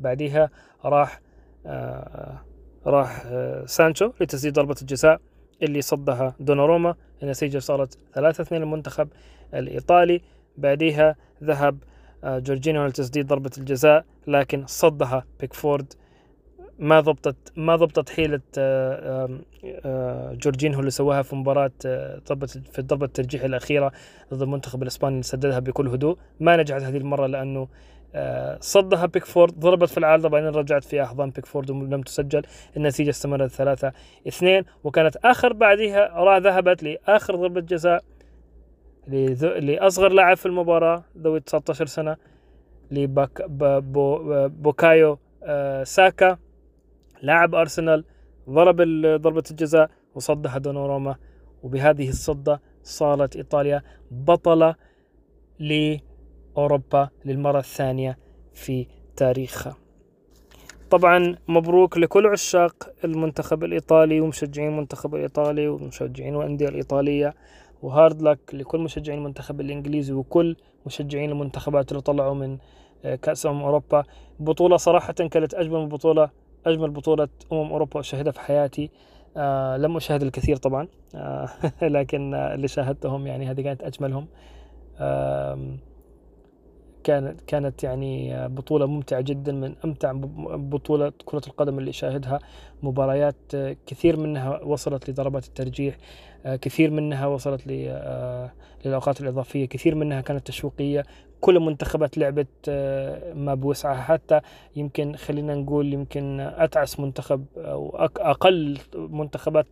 بعديها 0.00 0.50
راح 0.84 1.20
آه، 1.66 2.40
راح 2.86 3.26
سانشو 3.66 4.12
لتسديد 4.20 4.52
ضربة 4.52 4.76
الجزاء 4.82 5.20
اللي 5.62 5.82
صدها 5.82 6.34
دوناروما 6.40 6.94
النتيجة 7.22 7.58
صارت 7.58 7.98
3-2 8.14 8.52
للمنتخب 8.52 9.08
الإيطالي. 9.54 10.20
بعديها 10.56 11.16
ذهب 11.44 11.78
جورجينيو 12.24 12.86
لتسديد 12.86 13.26
ضربة 13.26 13.50
الجزاء 13.58 14.04
لكن 14.26 14.66
صدها 14.66 15.24
بيكفورد. 15.40 15.92
ما 16.78 17.00
ضبطت 17.00 17.52
ما 17.56 17.76
ضبطت 17.76 18.08
حيلة 18.08 18.40
آه، 18.58 19.38
آه، 19.64 20.32
جورجينيو 20.34 20.80
اللي 20.80 20.90
سواها 20.90 21.22
في 21.22 21.36
مباراة 21.36 21.70
آه، 21.86 22.20
ضربة 22.28 22.46
في 22.46 22.78
الضربة 22.78 23.06
الترجيح 23.06 23.42
الأخيرة 23.42 23.92
ضد 24.34 24.42
المنتخب 24.42 24.82
الإسباني 24.82 25.12
اللي 25.12 25.22
سددها 25.22 25.58
بكل 25.58 25.88
هدوء. 25.88 26.18
ما 26.40 26.56
نجحت 26.56 26.82
هذه 26.82 26.96
المرة 26.96 27.26
لأنه 27.26 27.68
آه، 28.14 28.58
صدها 28.60 29.06
بيكفورد 29.06 29.60
ضربت 29.60 29.88
في 29.88 29.98
العارضة 29.98 30.28
بعدين 30.28 30.48
رجعت 30.48 30.84
في 30.84 31.02
أحضان 31.02 31.30
بيكفورد 31.30 31.70
ولم 31.70 32.02
تسجل. 32.02 32.42
النتيجة 32.76 33.10
استمرت 33.10 33.50
ثلاثة 33.50 33.92
اثنين 34.28 34.64
وكانت 34.84 35.16
آخر 35.16 35.52
بعدها 35.52 36.38
ذهبت 36.38 36.82
لآخر 36.82 37.36
ضربة 37.36 37.60
جزاء. 37.60 38.04
لأصغر 39.10 40.12
لاعب 40.12 40.36
في 40.36 40.46
المباراة 40.46 41.04
ذوي 41.18 41.40
19 41.40 41.86
سنة 41.86 42.16
لباك 42.90 43.42
بو 43.48 44.18
بوكايو 44.48 45.18
آه، 45.42 45.84
ساكا. 45.84 46.38
لاعب 47.22 47.54
أرسنال 47.54 48.04
ضرب 48.50 48.76
ضربة 49.20 49.42
الجزاء 49.50 49.90
وصدها 50.14 50.58
دوناروما 50.58 51.16
وبهذه 51.62 52.08
الصدة 52.08 52.60
صارت 52.82 53.36
إيطاليا 53.36 53.82
بطلة 54.10 54.74
لأوروبا 55.58 57.08
للمرة 57.24 57.58
الثانية 57.58 58.18
في 58.54 58.86
تاريخها. 59.16 59.76
طبعا 60.90 61.36
مبروك 61.48 61.98
لكل 61.98 62.26
عشاق 62.26 62.92
المنتخب 63.04 63.64
الإيطالي 63.64 64.20
ومشجعين 64.20 64.68
المنتخب 64.68 65.14
الإيطالي 65.14 65.68
ومشجعين 65.68 66.36
الأندية 66.36 66.68
الإيطالية. 66.68 67.34
وهارد 67.82 68.22
لك 68.22 68.38
لكل 68.52 68.80
مشجعين 68.80 69.18
المنتخب 69.18 69.60
الإنجليزي 69.60 70.12
وكل 70.12 70.56
مشجعين 70.86 71.30
المنتخبات 71.30 71.92
اللي 71.92 72.02
طلعوا 72.02 72.34
من 72.34 72.58
آه، 73.04 73.14
كأس 73.14 73.46
أمم 73.46 73.62
أوروبا. 73.62 74.04
بطولة 74.40 74.76
صراحة 74.76 75.12
كانت 75.12 75.54
أجمل 75.54 75.86
بطولة 75.86 76.30
أجمل 76.66 76.90
بطولة 76.90 77.28
أمم 77.52 77.70
أوروبا 77.72 78.00
أشاهدها 78.00 78.32
في 78.32 78.40
حياتي. 78.40 78.90
آه 79.36 79.76
لم 79.76 79.96
أشاهد 79.96 80.22
الكثير 80.22 80.56
طبعا. 80.56 80.88
آه 81.14 81.48
لكن 81.82 82.34
آه 82.34 82.54
اللي 82.54 82.68
شاهدتهم 82.68 83.26
يعني 83.26 83.46
هذه 83.50 83.60
كانت 83.62 83.82
أجملهم. 83.82 84.26
آم، 84.98 85.78
كانت 87.04 87.40
كانت 87.40 87.84
يعني 87.84 88.48
بطولة 88.48 88.86
ممتعة 88.86 89.20
جدا 89.20 89.52
من 89.52 89.74
أمتع 89.84 90.12
بطولة 90.56 91.12
كرة 91.24 91.42
القدم 91.46 91.78
اللي 91.78 91.92
شاهدها. 91.92 92.38
مباريات 92.82 93.36
كثير 93.86 94.16
منها 94.16 94.60
وصلت 94.62 95.10
لضربات 95.10 95.46
الترجيح 95.46 95.96
كثير 96.44 96.90
منها 96.90 97.26
وصلت 97.26 97.66
للأوقات 98.84 99.20
الإضافية 99.20 99.64
كثير 99.64 99.94
منها 99.94 100.20
كانت 100.20 100.46
تشويقية. 100.46 101.04
كل 101.40 101.56
المنتخبات 101.56 102.18
لعبت 102.18 102.70
ما 103.34 103.54
بوسعها. 103.54 104.02
حتى 104.02 104.40
يمكن 104.76 105.16
خلينا 105.16 105.54
نقول 105.54 105.92
يمكن 105.92 106.40
أتعس 106.40 107.00
منتخب 107.00 107.44
أو 107.56 107.90
أق- 107.98 108.20
أقل 108.20 108.78
منتخبات 108.96 109.66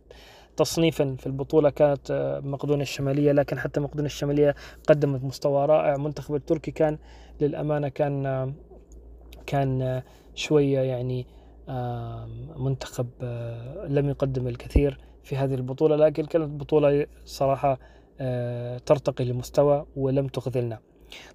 تصنيفا 0.59 1.15
في 1.19 1.27
البطولة 1.27 1.69
كانت 1.69 2.11
آه، 2.11 2.39
مقدونيا 2.39 2.83
الشمالية 2.83 3.31
لكن 3.31 3.59
حتى 3.59 3.79
مقدونيا 3.79 4.05
الشمالية 4.05 4.55
قدمت 4.87 5.23
مستوى 5.23 5.65
رائع. 5.65 5.97
منتخب 5.97 6.35
التركي 6.35 6.71
كان 6.71 6.97
للأمانة 7.41 7.87
كان 7.87 8.25
آه، 8.25 8.53
كان 9.45 9.81
آه، 9.81 10.03
شوية 10.35 10.79
يعني 10.79 11.25
منتخب 12.57 13.07
لم 13.87 14.09
يقدم 14.09 14.47
الكثير 14.47 14.97
في 15.23 15.35
هذه 15.35 15.55
البطولة 15.55 15.95
لكن 15.95 16.25
كانت 16.25 16.61
بطولة 16.61 17.05
صراحة 17.25 17.79
ترتقي 18.85 19.25
لمستوى 19.25 19.85
ولم 19.95 20.27
تخذلنا. 20.27 20.79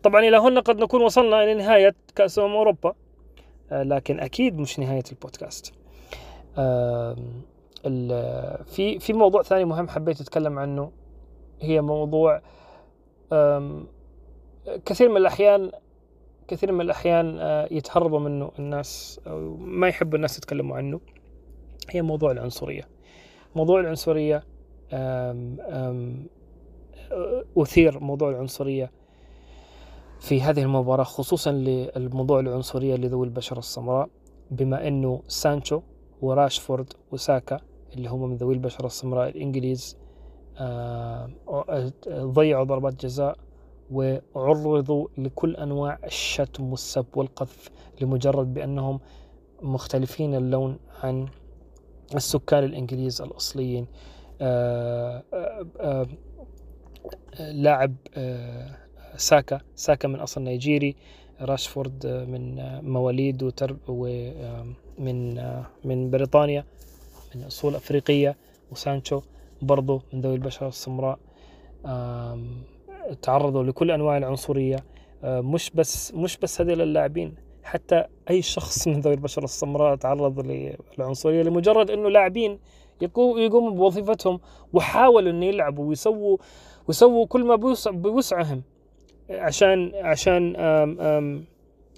طبعا 0.03 0.21
إلى 0.21 0.37
هنا 0.37 0.61
قد 0.61 0.79
نكون 0.79 1.03
وصلنا 1.03 1.45
إلى 1.45 1.55
نهاية 1.55 1.95
كأس 2.15 2.39
أمم 2.39 2.55
أوروبا 2.55 2.95
لكن 3.73 4.21
أكيد 4.21 4.59
مش 4.59 4.79
نهاية 4.79 5.05
البودكاست. 5.13 5.73
في 8.65 8.99
في 8.99 9.13
موضوع 9.13 9.43
ثاني 9.43 9.65
مهم 9.65 9.89
حبيت 9.89 10.21
أتكلم 10.21 10.59
عنه. 10.59 10.93
هي 11.61 11.81
موضوع 11.81 12.43
كثير 14.85 15.09
من 15.09 15.17
الأحيان 15.17 15.71
كثير 16.49 16.73
من 16.73 16.81
الأحيان 16.81 17.39
آه، 17.41 17.69
يتهربوا 17.71 18.19
منه 18.19 18.51
الناس 18.59 19.21
أو 19.27 19.57
ما 19.57 19.89
يحب 19.89 20.15
الناس 20.15 20.39
يتكلموا 20.39 20.77
عنه. 20.77 21.01
هي 21.91 22.03
موضوع 22.03 22.31
العنصرية. 22.31 22.89
موضوع 23.55 23.81
آم، 24.93 26.27
أثير 27.57 28.01
موضوع 28.01 28.31
العنصرية 28.31 28.91
في 30.21 30.43
هذه 30.43 30.63
المباراة 30.63 31.05
خصوصا 31.05 31.53
للموضوع 31.53 32.41
العنصرية 32.41 32.97
لذوي 32.97 33.27
البشرة 33.27 33.59
السمراء 33.59 34.09
بما 34.51 34.89
أنه 34.89 35.23
سانشو 35.29 35.83
وراشفورد 36.23 36.93
وساكا 37.13 37.61
اللي 37.95 38.09
هم 38.09 38.29
من 38.29 38.37
ذوي 38.37 38.55
البشرة 38.55 38.87
السمراء 38.87 39.29
الإنجليز 39.29 39.97
آه، 40.59 41.31
آه، 41.49 41.93
ضيعوا 42.09 42.65
ضربات 42.65 43.05
جزاء 43.05 43.37
وعرضوا 43.91 45.09
لكل 45.19 45.57
أنواع 45.57 45.99
الشتم 46.05 46.71
والسب 46.71 47.07
والقذف 47.15 47.71
لمجرد 48.01 48.55
بأنهم 48.55 49.01
مختلفين 49.63 50.35
اللون 50.35 50.79
عن 51.03 51.29
السكان 52.15 52.65
الإنجليز 52.65 53.23
الأصليين. 53.23 53.87
آه، 54.41 55.23
لاعب 57.41 57.95
ساكا 59.17 59.61
ساكا 59.75 60.09
من 60.09 60.21
أصل 60.21 60.43
نيجيري 60.43 60.97
راشفورد 61.41 62.07
من 62.07 62.57
مواليد 62.91 63.43
وترب 63.43 63.79
ومن 63.89 65.35
من 65.85 66.11
بريطانيا. 66.11 66.65
من 67.37 67.43
أصول 67.45 67.75
أفريقية 67.75 68.37
وسانشو 68.73 69.21
برضو 69.63 70.03
من 70.13 70.21
ذوي 70.21 70.35
البشرة 70.35 70.69
السمراء. 70.69 71.19
تعرضوا 73.23 73.63
لكل 73.65 73.91
أنواع 73.91 74.17
العنصرية. 74.17 74.77
مش 75.25 75.71
بس 75.75 76.15
مش 76.15 76.39
بس 76.39 76.61
هذول 76.61 76.81
اللاعبين 76.81 77.35
حتى 77.63 78.05
أي 78.31 78.43
شخص 78.43 78.89
من 78.89 79.01
ذوي 79.01 79.15
البشرة 79.15 79.45
السمراء 79.45 79.97
تعرض 79.97 80.41
للعنصرية 80.99 81.43
لمجرد 81.43 81.91
أنه 81.91 82.09
لاعبين 82.09 82.59
يقوموا 83.01 83.71
بوظيفتهم 83.71 84.41
وحاولوا 84.73 85.31
أن 85.31 85.43
يلعبوا 85.43 85.89
ويسووا 85.89 86.37
ويسووا 86.89 87.27
كل 87.27 87.45
ما 87.45 87.55
بوسعهم 87.91 88.63
عشان 89.31 89.93
عشان 89.95 90.57
آم 90.57 91.01
آم 91.01 91.45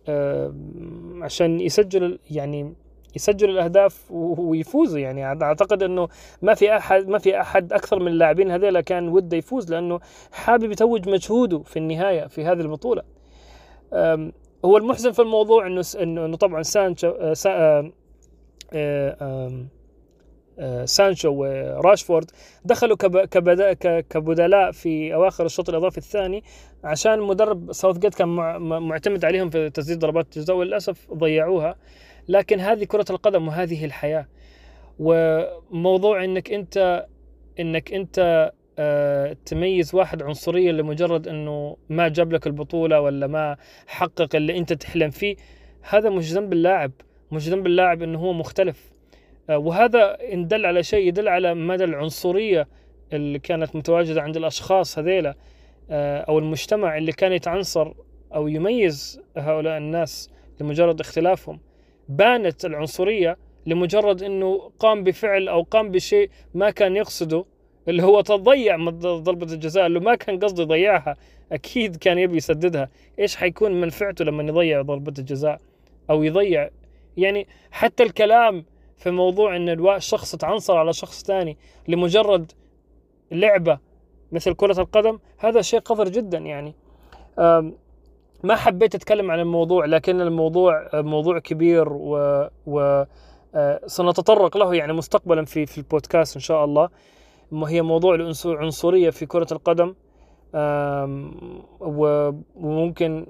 آم 0.09 1.23
عشان 1.23 1.61
يسجل 1.61 2.19
يعني 2.31 2.75
يسجل 3.17 3.51
الأهداف 3.51 4.11
ويفوزوا 4.11 4.99
يعني. 4.99 5.25
أعتقد 5.25 5.83
إنه 5.83 6.09
ما 6.43 6.55
في 6.55 6.77
احد 6.77 7.09
ما 7.09 7.19
في 7.19 7.41
أحد 7.41 7.73
أكثر 7.73 7.99
من 7.99 8.09
اللاعبين 8.09 8.51
هذول 8.51 8.81
كان 8.81 9.09
وده 9.09 9.37
يفوز 9.37 9.73
لأنه 9.73 10.01
حابب 10.33 10.73
يتوج 10.73 11.09
مجهوده 11.09 11.59
في 11.59 11.79
النهاية 11.79 12.27
في 12.27 12.45
هذه 12.45 12.61
البطولة. 12.61 13.03
هو 14.65 14.77
المحزن 14.77 15.13
في 15.13 15.23
الموضوع 15.23 15.67
إنه 15.67 15.83
انه 16.03 16.37
طبعا 16.37 16.63
سانشو 16.63 17.09
آه، 17.09 17.35
آه، 17.47 17.93
آه، 20.59 20.85
سانشو 20.85 21.33
وراشفورد 21.33 22.31
دخلوا 22.65 22.97
كبدلاء 24.11 24.71
في 24.73 25.15
أواخر 25.15 25.47
الشوط 25.47 25.69
الإضافي 25.69 25.99
الثاني 25.99 26.45
عشان 26.85 27.21
مدرب 27.21 27.73
ساوث 27.73 27.99
جيت 27.99 28.15
كان 28.15 28.29
معتمد 28.59 29.25
عليهم 29.25 29.51
في 29.51 29.71
تسديد 29.71 29.99
ضربات 29.99 30.37
الجزاء 30.37 30.57
وللأسف 30.57 31.13
ضيعوها. 31.13 31.77
لكن 32.29 32.61
هذه 32.61 32.85
كرة 32.85 33.05
القدم 33.11 33.49
وهذه 33.49 33.85
الحياة. 33.85 34.27
وموضوع 34.99 36.25
إنك 36.25 36.53
أنت 36.53 37.07
إنك 37.61 37.93
أنت 37.93 38.53
آه، 38.79 39.37
تميز 39.45 39.95
واحد 39.95 40.23
عنصريا 40.23 40.73
لمجرد 40.73 41.29
إنه 41.29 41.77
ما 41.89 42.09
جاب 42.09 42.33
لك 42.33 42.47
البطولة 42.47 43.01
ولا 43.01 43.27
ما 43.27 43.57
حقق 43.87 44.37
اللي 44.37 44.59
أنت 44.59 44.73
تحلم 44.73 45.11
فيه 45.11 45.37
هذا 45.83 46.11
مش 46.11 46.33
ذنب 46.33 46.53
اللاعب. 46.53 46.93
مش 47.33 47.49
ذنب 47.49 47.67
اللاعب 47.67 48.03
إنه 48.03 48.19
هو 48.19 48.33
مختلف. 48.33 48.93
آه، 49.51 49.59
وهذا 49.59 50.19
إن 50.33 50.49
دل 50.49 50.67
على 50.67 50.83
شيء 50.83 51.09
يدل 51.09 51.29
على 51.29 51.55
مدى 51.55 51.85
العنصرية 51.85 52.69
اللي 53.13 53.39
كانت 53.39 53.77
متواجدة 53.77 54.23
عند 54.23 54.37
الأشخاص 54.37 54.99
هذيلا 54.99 55.35
آه، 55.91 56.21
أو 56.21 56.39
المجتمع 56.39 56.97
اللي 56.97 57.13
كان 57.13 57.33
يتعنصر 57.33 57.93
أو 58.35 58.49
يميز 58.49 59.21
هؤلاء 59.37 59.79
الناس 59.79 60.31
لمجرد 60.61 61.01
اختلافهم. 61.01 61.61
بانت 62.09 62.65
العنصرية 62.65 63.37
لمجرد 63.67 64.23
إنه 64.23 64.71
قام 64.79 65.05
بفعل 65.05 65.49
أو 65.49 65.63
قام 65.63 65.91
بشيء 65.91 66.31
ما 66.55 66.71
كان 66.71 66.97
يقصده 66.97 67.45
اللي 67.89 68.03
هو 68.03 68.21
تضيع 68.21 68.77
ضربة 69.01 69.53
الجزاء 69.53 69.87
اللي 69.87 70.01
ما 70.01 70.15
كان 70.15 70.39
قصده 70.39 70.63
يضيعها 70.63 71.17
أكيد 71.53 71.97
كان 71.97 72.19
يبي 72.19 72.37
يسددها. 72.37 72.89
إيش 73.19 73.37
حيكون 73.37 73.81
منفعته 73.81 74.25
لما 74.25 74.43
يضيع 74.43 74.83
ضربة 74.83 75.13
الجزاء 75.19 75.61
أو 76.11 76.23
يضيع؟ 76.23 76.71
يعني 77.17 77.47
حتى 77.71 78.03
الكلام 78.03 78.65
في 78.97 79.11
موضوع 79.11 79.57
إن 79.57 79.89
الشخص 79.97 80.37
تعنصر 80.37 80.77
على 80.77 80.93
شخص 80.93 81.25
ثاني 81.25 81.57
لمجرد 81.89 82.53
لعبة 83.31 83.79
مثل 84.33 84.55
كرة 84.55 84.81
القدم 84.81 85.19
هذا 85.39 85.63
شيء 85.63 85.81
قذر 85.81 86.09
جدا 86.09 86.39
يعني. 86.39 86.75
ما 88.43 88.57
حبيت 88.57 88.95
أتكلم 88.95 89.31
عن 89.31 89.41
الموضوع 89.41 89.85
لكن 89.85 90.21
الموضوع 90.21 90.89
موضوع 90.95 91.39
كبير 91.39 91.89
و, 91.93 92.47
و 92.67 93.05
آه، 93.55 93.81
سنتطرق 93.87 94.57
له 94.57 94.75
يعني 94.75 94.93
مستقبلا 94.93 95.45
في 95.45 95.67
في 95.67 95.79
البودكاست 95.79 96.37
إن 96.37 96.41
شاء 96.41 96.65
الله. 96.65 96.89
هي 97.53 97.83
موضوع 97.83 98.15
العنصرية 98.45 99.11
في 99.11 99.27
كرة 99.27 99.47
القدم. 99.53 99.95
وممكن 102.57 103.27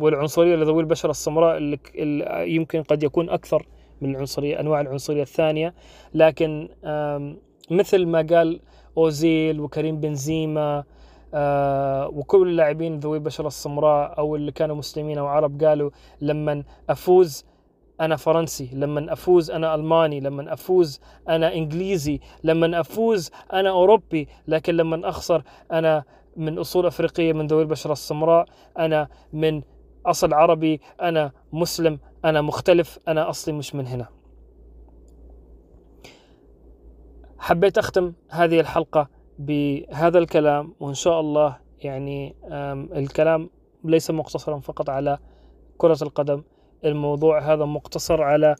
والعنصرية 0.00 0.56
لذوي 0.56 0.82
البشره 0.82 1.10
السمراء 1.10 1.56
اللي 1.56 2.54
يمكن 2.54 2.82
قد 2.82 3.02
يكون 3.02 3.30
أكثر 3.30 3.66
من 4.00 4.10
العنصرية 4.14 4.60
أنواع 4.60 4.80
العنصرية 4.80 5.22
الثانية. 5.22 5.74
لكن 6.14 6.68
مثل 7.70 8.06
ما 8.06 8.26
قال 8.30 8.60
أوزيل 8.98 9.60
وكريم 9.60 10.00
بنزيما 10.00 10.84
وكل 12.18 12.48
اللاعبين 12.48 12.98
ذوي 13.00 13.16
البشرة 13.18 13.46
السمراء 13.46 14.18
أو 14.18 14.36
اللي 14.36 14.52
كانوا 14.52 14.76
مسلمين 14.76 15.18
أو 15.18 15.26
عرب 15.26 15.64
قالوا 15.64 15.90
لما 16.20 16.64
أفوز 16.90 17.44
أنا 18.00 18.16
فرنسي 18.16 18.70
لما 18.72 19.12
أفوز 19.12 19.50
أنا 19.50 19.74
ألماني 19.74 20.20
لما 20.20 20.52
أفوز 20.52 21.00
أنا 21.28 21.54
إنجليزي 21.54 22.20
لما 22.44 22.80
أفوز 22.80 23.30
أنا 23.52 23.70
أوروبي 23.70 24.28
لكن 24.48 24.74
لما 24.76 25.08
أخسر 25.08 25.42
أنا 25.72 26.04
من 26.36 26.58
أصول 26.58 26.86
أفريقية 26.86 27.32
من 27.32 27.46
ذوي 27.46 27.62
البشرة 27.62 27.92
السمراء 27.92 28.46
أنا 28.78 29.08
من 29.32 29.62
أصل 30.06 30.34
عربي 30.34 30.80
أنا 31.02 31.32
مسلم 31.52 31.98
أنا 32.24 32.40
مختلف 32.40 32.98
أنا 33.08 33.30
أصلي 33.30 33.54
مش 33.54 33.74
من 33.74 33.86
هنا. 33.86 34.06
حبيت 37.38 37.78
أختم 37.78 38.12
هذه 38.28 38.60
الحلقة 38.60 39.08
بهذا 39.40 40.18
الكلام 40.18 40.74
وإن 40.80 40.94
شاء 40.94 41.20
الله 41.20 41.56
يعني 41.78 42.34
الكلام 42.96 43.50
ليس 43.84 44.10
مقتصرا 44.10 44.58
فقط 44.58 44.90
على 44.90 45.18
كرة 45.78 45.98
القدم 46.02 46.42
الموضوع 46.84 47.40
هذا 47.52 47.64
مقتصر 47.64 48.22
على 48.22 48.56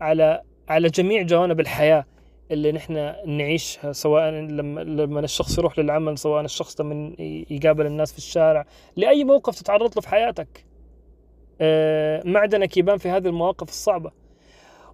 على 0.00 0.42
على 0.68 0.88
جميع 0.88 1.22
جوانب 1.22 1.60
الحياة 1.60 2.04
اللي 2.50 2.72
نحن 2.72 3.14
نعيشها 3.26 3.92
سواء 3.92 4.30
لما 4.30 4.80
لما 4.80 5.20
الشخص 5.20 5.58
يروح 5.58 5.78
للعمل 5.78 6.18
سواء 6.18 6.44
الشخص 6.44 6.80
لما 6.80 7.12
يقابل 7.50 7.86
الناس 7.86 8.12
في 8.12 8.18
الشارع 8.18 8.66
لأي 8.96 9.24
موقف 9.24 9.60
تتعرض 9.60 9.94
له 9.94 10.00
في 10.00 10.08
حياتك. 10.08 10.64
آه، 11.60 12.22
معدنك 12.24 12.76
يبان 12.76 12.98
في 12.98 13.08
هذه 13.08 13.26
المواقف 13.26 13.68
الصعبة. 13.68 14.10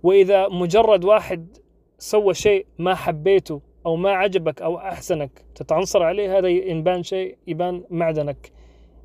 وإذا 0.03 0.49
مجرد 0.49 1.05
واحد 1.05 1.57
سوى 1.99 2.35
شيء 2.35 2.67
ما 2.79 2.95
حبيته 2.95 3.61
أو 3.87 3.97
ما 3.97 4.11
عجبك 4.11 4.63
أو 4.63 4.79
أحسنك 4.79 5.31
تتعنصر 5.55 6.03
عليه 6.03 6.39
هذا 6.39 6.49
يبان 6.49 7.03
شيء 7.03 7.39
يبان 7.47 7.85
معدنك 7.91 8.53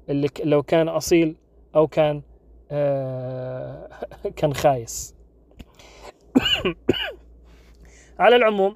اللي 0.09 0.29
لو 0.43 0.63
كان 0.63 0.87
أصيل 0.87 1.35
أو 1.75 1.87
كان 1.87 2.21
آه 2.71 3.89
كان 4.37 4.53
خايس. 4.53 5.15
على 8.19 8.35
العموم 8.35 8.75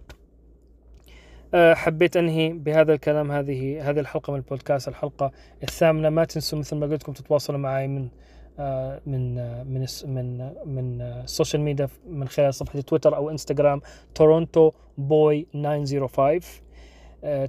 آه 1.53 1.73
حبيت 1.73 2.17
أنهي 2.17 2.53
بهذا 2.53 2.93
الكلام 2.93 3.31
هذه 3.31 3.89
هذه 3.89 3.99
الحلقة 3.99 4.31
من 4.31 4.39
البودكاست 4.39 4.87
الحلقة 4.87 5.31
الثامنة. 5.63 6.09
ما 6.09 6.25
تنسوا 6.25 6.59
مثل 6.59 6.75
ما 6.75 6.85
قلت 6.85 7.03
لكم 7.03 7.13
تتواصلوا 7.13 7.59
معي 7.59 7.87
من 7.87 8.09
من 8.57 9.37
آه، 9.37 9.63
من 9.63 9.85
من 10.05 10.51
من 10.65 11.01
ال 11.01 11.10
social 11.10 11.61
media 11.61 11.87
من 12.07 12.27
خلال 12.27 12.53
صفحة 12.53 12.81
تويتر 12.81 13.15
أو 13.15 13.29
إنستغرام 13.29 13.81
تورونتو 14.15 14.71
بوي 14.97 15.47
905 15.53 16.61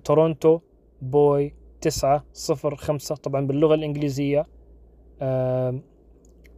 تورونتو 0.05 0.61
بوي 1.03 1.55
905 1.81 3.15
طبعا 3.15 3.47
باللغة 3.47 3.75
الإنجليزية 3.75 4.47
آه، 5.23 5.81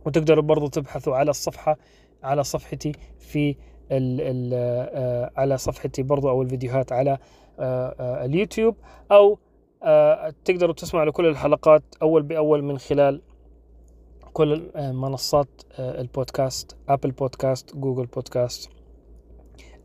وتقدروا 0.07 0.43
برضو 0.43 0.67
تبحثوا 0.67 1.17
على 1.17 1.31
الصفحة 1.31 1.79
على 2.23 2.45
صفحتي 2.45 2.93
في 3.19 3.57
ال 3.93 4.21
ال 4.21 5.31
على 5.37 5.59
صفحتي 5.59 6.03
برضو 6.03 6.31
أو 6.31 6.43
الفيديوهات 6.43 6.93
على 6.93 7.19
اليوتيوب 8.01 8.77
أو 9.13 9.39
تقدروا 10.45 10.75
تسمعوا 10.75 11.07
لكل 11.07 11.27
الحلقات 11.27 11.83
أول 12.03 12.23
بأول 12.23 12.63
من 12.63 12.79
خلال 12.79 13.23
كل 14.37 14.70
منصات 14.76 15.49
آه، 15.78 16.01
البودكاست 16.01 16.76
Apple 16.89 17.11
Podcast 17.11 17.77
Google 17.77 18.07
Podcast 18.07 18.71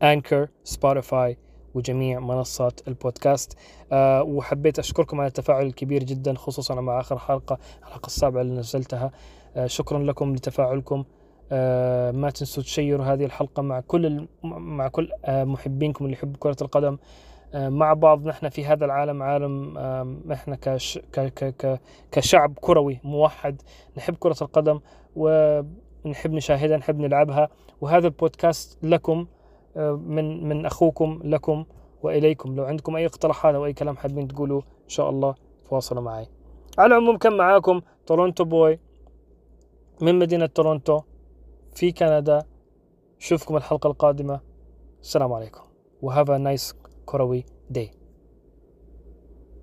Anchor 0.02 0.48
Spotify 0.64 1.38
وجميع 1.74 2.20
منصات 2.20 2.80
البودكاست. 2.88 3.58
أه 3.92 4.22
وحبيت 4.22 4.78
أشكركم 4.78 5.20
على 5.20 5.28
التفاعل 5.28 5.66
الكبير 5.66 6.02
جدا 6.02 6.34
خصوصا 6.34 6.74
مع 6.74 7.00
آخر 7.00 7.18
حلقة 7.18 7.58
الحلقة 7.82 8.06
السابعة 8.06 8.42
اللي 8.42 8.54
نزلتها. 8.54 9.10
أه 9.56 9.66
شكرا 9.66 9.98
لكم 9.98 10.34
لتفاعلكم. 10.34 11.04
آه، 11.52 12.10
ما 12.10 12.30
تنسوا 12.30 12.62
تشيروا 12.62 13.04
هذه 13.06 13.24
الحلقة 13.24 13.62
مع 13.62 13.80
كل 13.80 14.26
مع 14.42 14.88
كل 14.88 15.10
آه، 15.24 15.44
محبينكم 15.44 16.04
اللي 16.04 16.16
يحبوا 16.16 16.38
كرة 16.38 16.56
القدم. 16.62 16.98
مع 17.54 17.92
بعض 17.92 18.26
نحن 18.26 18.48
في 18.48 18.64
هذا 18.64 18.84
العالم 18.84 19.22
عالم 19.22 19.78
إحنا 20.32 20.56
كش 20.56 20.98
ك 20.98 21.20
ك 21.20 21.44
ك 21.44 21.80
كشعب 22.12 22.58
كروي 22.60 23.00
موحد. 23.04 23.62
نحب 23.96 24.14
كرة 24.14 24.36
القدم 24.42 24.80
ونحب 25.16 26.32
نشاهدها 26.32 26.76
نحب 26.76 26.98
نلعبها. 26.98 27.48
وهذا 27.80 28.06
البودكاست 28.06 28.84
لكم 28.84 29.26
آه، 29.76 29.92
من 29.92 30.48
من 30.48 30.66
أخوكم 30.66 31.20
لكم 31.24 31.64
وإليكم. 32.02 32.56
لو 32.56 32.64
عندكم 32.64 32.96
أي 32.96 33.06
اقتراحات 33.06 33.54
أو 33.54 33.66
أي 33.66 33.72
كلام 33.72 33.96
حابين 33.96 34.28
تقولوا 34.28 34.60
إن 34.60 34.88
شاء 34.88 35.10
الله 35.10 35.34
تواصلوا 35.68 36.02
معي. 36.02 36.28
على 36.78 36.86
العموم 36.86 37.16
كان 37.16 37.36
معاكم 37.36 37.80
Toronto 38.06 38.44
Boy 38.44 38.78
من 40.00 40.18
مدينة 40.18 40.46
تورونتو 40.46 41.00
في 41.74 41.92
كندا. 41.92 42.42
شوفكم 43.18 43.56
الحلقة 43.56 43.86
القادمة. 43.86 44.40
السلام 45.02 45.32
عليكم. 45.32 45.62
و 46.02 46.08
have 46.08 46.30
a 46.30 46.38
nice 46.38 46.81
كروي 47.06 47.44
day 47.78 48.01